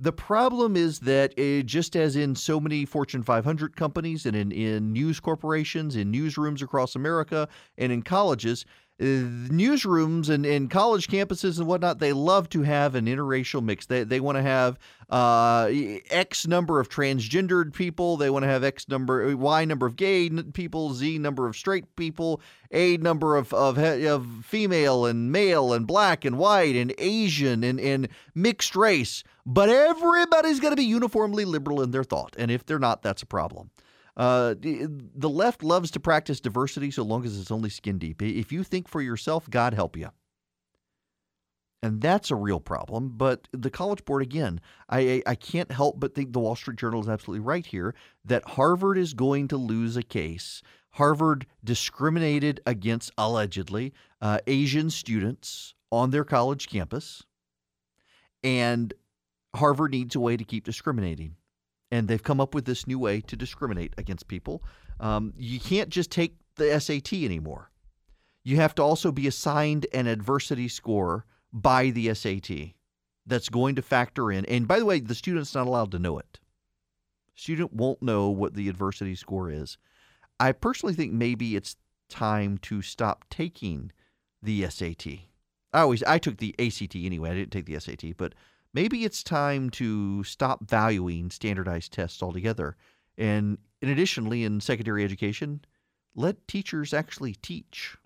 The 0.00 0.12
problem 0.12 0.76
is 0.76 0.98
that 1.00 1.38
uh, 1.38 1.62
just 1.62 1.94
as 1.94 2.16
in 2.16 2.34
so 2.34 2.58
many 2.58 2.84
Fortune 2.84 3.22
500 3.22 3.76
companies 3.76 4.26
and 4.26 4.34
in, 4.34 4.50
in 4.50 4.92
news 4.92 5.20
corporations, 5.20 5.94
in 5.94 6.10
newsrooms 6.10 6.62
across 6.62 6.96
America, 6.96 7.48
and 7.78 7.92
in 7.92 8.02
colleges, 8.02 8.64
newsrooms 9.00 10.28
and, 10.28 10.46
and 10.46 10.70
college 10.70 11.08
campuses 11.08 11.58
and 11.58 11.66
whatnot, 11.66 11.98
they 11.98 12.12
love 12.12 12.48
to 12.50 12.62
have 12.62 12.94
an 12.94 13.06
interracial 13.06 13.62
mix. 13.62 13.86
They, 13.86 14.04
they 14.04 14.20
want 14.20 14.36
to 14.36 14.42
have 14.42 14.78
uh, 15.10 15.68
X 16.10 16.46
number 16.46 16.78
of 16.78 16.88
transgendered 16.88 17.72
people. 17.72 18.16
They 18.16 18.30
want 18.30 18.44
to 18.44 18.48
have 18.48 18.62
X 18.62 18.88
number, 18.88 19.30
uh, 19.30 19.34
Y 19.34 19.64
number 19.64 19.86
of 19.86 19.96
gay 19.96 20.30
people, 20.30 20.94
Z 20.94 21.18
number 21.18 21.48
of 21.48 21.56
straight 21.56 21.96
people, 21.96 22.40
A 22.70 22.96
number 22.98 23.36
of, 23.36 23.52
of, 23.52 23.78
of 23.78 24.26
female 24.44 25.06
and 25.06 25.32
male 25.32 25.72
and 25.72 25.86
black 25.86 26.24
and 26.24 26.38
white 26.38 26.76
and 26.76 26.94
Asian 26.98 27.64
and, 27.64 27.80
and 27.80 28.08
mixed 28.34 28.76
race. 28.76 29.24
But 29.44 29.68
everybody's 29.68 30.60
going 30.60 30.72
to 30.72 30.76
be 30.76 30.84
uniformly 30.84 31.44
liberal 31.44 31.82
in 31.82 31.90
their 31.90 32.04
thought. 32.04 32.34
And 32.38 32.50
if 32.50 32.64
they're 32.64 32.78
not, 32.78 33.02
that's 33.02 33.22
a 33.22 33.26
problem. 33.26 33.70
Uh, 34.16 34.54
the 34.60 35.28
left 35.28 35.62
loves 35.62 35.90
to 35.90 36.00
practice 36.00 36.40
diversity 36.40 36.90
so 36.90 37.02
long 37.02 37.24
as 37.24 37.38
it's 37.38 37.50
only 37.50 37.70
skin 37.70 37.98
deep. 37.98 38.22
If 38.22 38.52
you 38.52 38.62
think 38.62 38.88
for 38.88 39.02
yourself, 39.02 39.50
God 39.50 39.74
help 39.74 39.96
you. 39.96 40.10
And 41.82 42.00
that's 42.00 42.30
a 42.30 42.36
real 42.36 42.60
problem. 42.60 43.12
But 43.14 43.46
the 43.52 43.68
College 43.68 44.04
Board, 44.06 44.22
again, 44.22 44.60
I, 44.88 45.22
I 45.26 45.34
can't 45.34 45.70
help 45.70 46.00
but 46.00 46.14
think 46.14 46.32
the 46.32 46.38
Wall 46.38 46.56
Street 46.56 46.78
Journal 46.78 47.00
is 47.00 47.08
absolutely 47.10 47.44
right 47.44 47.66
here 47.66 47.94
that 48.24 48.48
Harvard 48.50 48.96
is 48.96 49.12
going 49.12 49.48
to 49.48 49.58
lose 49.58 49.96
a 49.96 50.02
case. 50.02 50.62
Harvard 50.92 51.44
discriminated 51.62 52.60
against, 52.64 53.10
allegedly, 53.18 53.92
uh, 54.22 54.38
Asian 54.46 54.88
students 54.88 55.74
on 55.92 56.10
their 56.10 56.24
college 56.24 56.68
campus. 56.68 57.22
And 58.42 58.94
Harvard 59.54 59.90
needs 59.90 60.14
a 60.14 60.20
way 60.20 60.38
to 60.38 60.44
keep 60.44 60.64
discriminating 60.64 61.36
and 61.94 62.08
they've 62.08 62.24
come 62.24 62.40
up 62.40 62.56
with 62.56 62.64
this 62.64 62.88
new 62.88 62.98
way 62.98 63.20
to 63.20 63.36
discriminate 63.36 63.94
against 63.96 64.26
people. 64.26 64.64
Um, 64.98 65.32
you 65.36 65.60
can't 65.60 65.90
just 65.90 66.10
take 66.10 66.34
the 66.56 66.80
SAT 66.80 67.12
anymore. 67.12 67.70
You 68.42 68.56
have 68.56 68.74
to 68.74 68.82
also 68.82 69.12
be 69.12 69.28
assigned 69.28 69.86
an 69.94 70.08
adversity 70.08 70.66
score 70.66 71.24
by 71.52 71.90
the 71.90 72.12
SAT 72.12 72.74
that's 73.26 73.48
going 73.48 73.76
to 73.76 73.82
factor 73.82 74.32
in. 74.32 74.44
And 74.46 74.66
by 74.66 74.80
the 74.80 74.84
way, 74.84 74.98
the 74.98 75.14
student's 75.14 75.54
not 75.54 75.68
allowed 75.68 75.92
to 75.92 76.00
know 76.00 76.18
it. 76.18 76.40
Student 77.36 77.72
won't 77.72 78.02
know 78.02 78.28
what 78.28 78.54
the 78.54 78.68
adversity 78.68 79.14
score 79.14 79.48
is. 79.48 79.78
I 80.40 80.50
personally 80.50 80.94
think 80.94 81.12
maybe 81.12 81.54
it's 81.54 81.76
time 82.08 82.58
to 82.62 82.82
stop 82.82 83.24
taking 83.30 83.92
the 84.42 84.68
SAT. 84.68 85.06
I 85.72 85.82
always 85.82 86.02
I 86.02 86.18
took 86.18 86.38
the 86.38 86.56
ACT 86.58 86.96
anyway. 86.96 87.30
I 87.30 87.34
didn't 87.34 87.52
take 87.52 87.66
the 87.66 87.78
SAT, 87.78 88.16
but 88.16 88.34
maybe 88.74 89.04
it's 89.04 89.22
time 89.22 89.70
to 89.70 90.22
stop 90.24 90.68
valuing 90.68 91.30
standardized 91.30 91.92
tests 91.92 92.22
altogether. 92.22 92.76
And 93.16 93.58
in 93.80 93.88
additionally, 93.88 94.44
in 94.44 94.60
secondary 94.60 95.04
education, 95.04 95.60
let 96.14 96.46
teachers 96.46 96.92
actually 96.92 97.34
teach. 97.34 97.96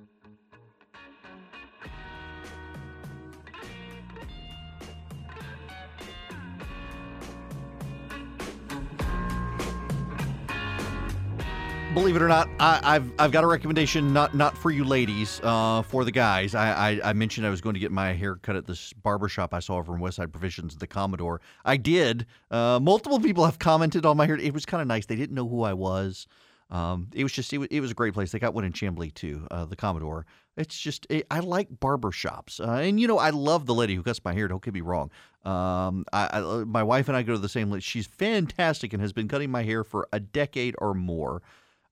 Believe 11.98 12.14
it 12.14 12.22
or 12.22 12.28
not, 12.28 12.48
I, 12.60 12.92
have 12.92 13.10
I've 13.18 13.32
got 13.32 13.42
a 13.42 13.48
recommendation 13.48 14.12
not 14.12 14.32
not 14.32 14.56
for 14.56 14.70
you 14.70 14.84
ladies, 14.84 15.40
uh, 15.42 15.82
for 15.82 16.04
the 16.04 16.12
guys. 16.12 16.54
I, 16.54 16.90
I, 16.90 17.10
I 17.10 17.12
mentioned 17.12 17.44
I 17.44 17.50
was 17.50 17.60
going 17.60 17.74
to 17.74 17.80
get 17.80 17.90
my 17.90 18.12
hair 18.12 18.36
cut 18.36 18.54
at 18.54 18.66
this 18.66 18.92
barbershop 18.92 19.52
I 19.52 19.58
saw 19.58 19.78
over 19.78 19.96
in 19.96 20.00
Westside 20.00 20.30
Provisions, 20.30 20.76
the 20.76 20.86
Commodore. 20.86 21.40
I 21.64 21.76
did. 21.76 22.26
Uh, 22.52 22.78
multiple 22.80 23.18
people 23.18 23.44
have 23.44 23.58
commented 23.58 24.06
on 24.06 24.16
my 24.16 24.26
hair. 24.26 24.36
It 24.36 24.54
was 24.54 24.64
kind 24.64 24.80
of 24.80 24.86
nice. 24.86 25.06
They 25.06 25.16
didn't 25.16 25.34
know 25.34 25.48
who 25.48 25.64
I 25.64 25.72
was. 25.72 26.28
Um, 26.70 27.08
it 27.14 27.24
was 27.24 27.32
just 27.32 27.52
it 27.52 27.58
was, 27.58 27.68
it 27.72 27.80
was, 27.80 27.90
a 27.90 27.94
great 27.94 28.14
place. 28.14 28.30
They 28.30 28.38
got 28.38 28.54
one 28.54 28.64
in 28.64 28.72
Chamblee 28.72 29.12
too, 29.12 29.48
uh, 29.50 29.64
the 29.64 29.74
Commodore. 29.74 30.24
It's 30.56 30.78
just 30.78 31.04
it, 31.10 31.26
I 31.32 31.40
like 31.40 31.68
barbershops, 31.80 32.60
uh, 32.60 32.80
and 32.80 33.00
you 33.00 33.08
know 33.08 33.18
I 33.18 33.30
love 33.30 33.66
the 33.66 33.74
lady 33.74 33.96
who 33.96 34.04
cuts 34.04 34.24
my 34.24 34.34
hair. 34.34 34.46
Don't 34.46 34.62
get 34.62 34.74
me 34.74 34.82
wrong. 34.82 35.10
Um, 35.44 36.04
I, 36.12 36.28
I, 36.32 36.40
my 36.64 36.84
wife 36.84 37.08
and 37.08 37.16
I 37.16 37.22
go 37.22 37.32
to 37.32 37.38
the 37.38 37.48
same. 37.48 37.76
She's 37.80 38.06
fantastic 38.06 38.92
and 38.92 39.02
has 39.02 39.12
been 39.12 39.26
cutting 39.26 39.50
my 39.50 39.64
hair 39.64 39.82
for 39.82 40.08
a 40.12 40.20
decade 40.20 40.76
or 40.78 40.94
more. 40.94 41.42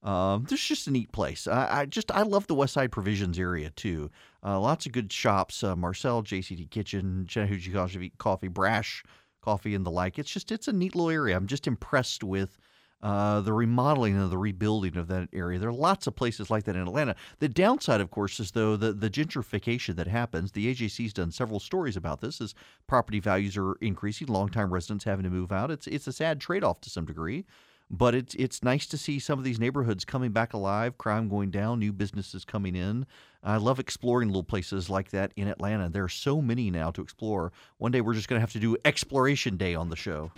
Um, 0.03 0.45
this 0.49 0.61
is 0.61 0.67
just 0.67 0.87
a 0.87 0.91
neat 0.91 1.11
place. 1.11 1.47
I, 1.47 1.81
I, 1.81 1.85
just 1.85 2.11
I 2.11 2.21
love 2.21 2.47
the 2.47 2.55
West 2.55 2.73
Side 2.73 2.91
Provisions 2.91 3.39
area 3.39 3.71
too. 3.71 4.09
Uh, 4.43 4.59
lots 4.59 4.85
of 4.85 4.91
good 4.91 5.11
shops. 5.11 5.63
Uh, 5.63 5.75
Marcel, 5.75 6.23
JCT 6.23 6.69
Kitchen, 6.69 7.25
Chattahoochee 7.27 7.71
Coffee, 7.71 8.11
Coffee, 8.17 8.47
Brash 8.47 9.03
Coffee, 9.41 9.75
and 9.75 9.85
the 9.85 9.91
like. 9.91 10.19
It's 10.19 10.31
just 10.31 10.51
it's 10.51 10.67
a 10.67 10.73
neat 10.73 10.95
little 10.95 11.09
area. 11.09 11.35
I'm 11.35 11.47
just 11.47 11.67
impressed 11.67 12.23
with 12.23 12.57
uh, 13.01 13.41
the 13.41 13.53
remodeling 13.53 14.17
and 14.17 14.31
the 14.31 14.37
rebuilding 14.37 14.97
of 14.97 15.07
that 15.07 15.29
area. 15.33 15.59
There 15.59 15.69
are 15.69 15.73
lots 15.73 16.07
of 16.07 16.15
places 16.15 16.49
like 16.49 16.63
that 16.63 16.75
in 16.75 16.81
Atlanta. 16.81 17.15
The 17.39 17.49
downside, 17.49 18.01
of 18.01 18.09
course, 18.09 18.39
is 18.39 18.51
though 18.51 18.75
the, 18.75 18.91
the 18.91 19.09
gentrification 19.09 19.95
that 19.97 20.07
happens. 20.07 20.51
The 20.51 20.73
AJC's 20.73 21.13
done 21.13 21.31
several 21.31 21.59
stories 21.59 21.95
about 21.95 22.21
this 22.21 22.41
as 22.41 22.55
property 22.87 23.19
values 23.19 23.55
are 23.57 23.73
increasing, 23.81 24.27
longtime 24.27 24.73
residents 24.73 25.05
having 25.05 25.23
to 25.23 25.29
move 25.29 25.51
out. 25.51 25.69
It's 25.69 25.87
it's 25.87 26.07
a 26.07 26.13
sad 26.13 26.39
trade 26.39 26.63
off 26.63 26.81
to 26.81 26.89
some 26.89 27.05
degree. 27.05 27.45
But 27.89 28.13
it's 28.13 28.35
it's 28.35 28.63
nice 28.63 28.85
to 28.87 28.97
see 28.97 29.19
some 29.19 29.39
of 29.39 29.45
these 29.45 29.59
neighborhoods 29.59 30.05
coming 30.05 30.31
back 30.31 30.53
alive, 30.53 30.97
crime 30.97 31.29
going 31.29 31.51
down, 31.51 31.79
new 31.79 31.93
businesses 31.93 32.45
coming 32.45 32.75
in. 32.75 33.05
I 33.43 33.57
love 33.57 33.79
exploring 33.79 34.29
little 34.29 34.43
places 34.43 34.89
like 34.89 35.11
that 35.11 35.31
in 35.35 35.47
Atlanta. 35.47 35.87
There 35.89 36.03
are 36.03 36.09
so 36.09 36.41
many 36.41 36.69
now 36.69 36.91
to 36.91 37.01
explore. 37.01 37.53
One 37.77 37.91
day 37.91 38.01
we're 38.01 38.13
just 38.13 38.27
going 38.27 38.37
to 38.37 38.41
have 38.41 38.51
to 38.53 38.59
do 38.59 38.75
exploration 38.83 39.55
day 39.55 39.73
on 39.73 39.89
the 39.89 39.95
show. 39.95 40.31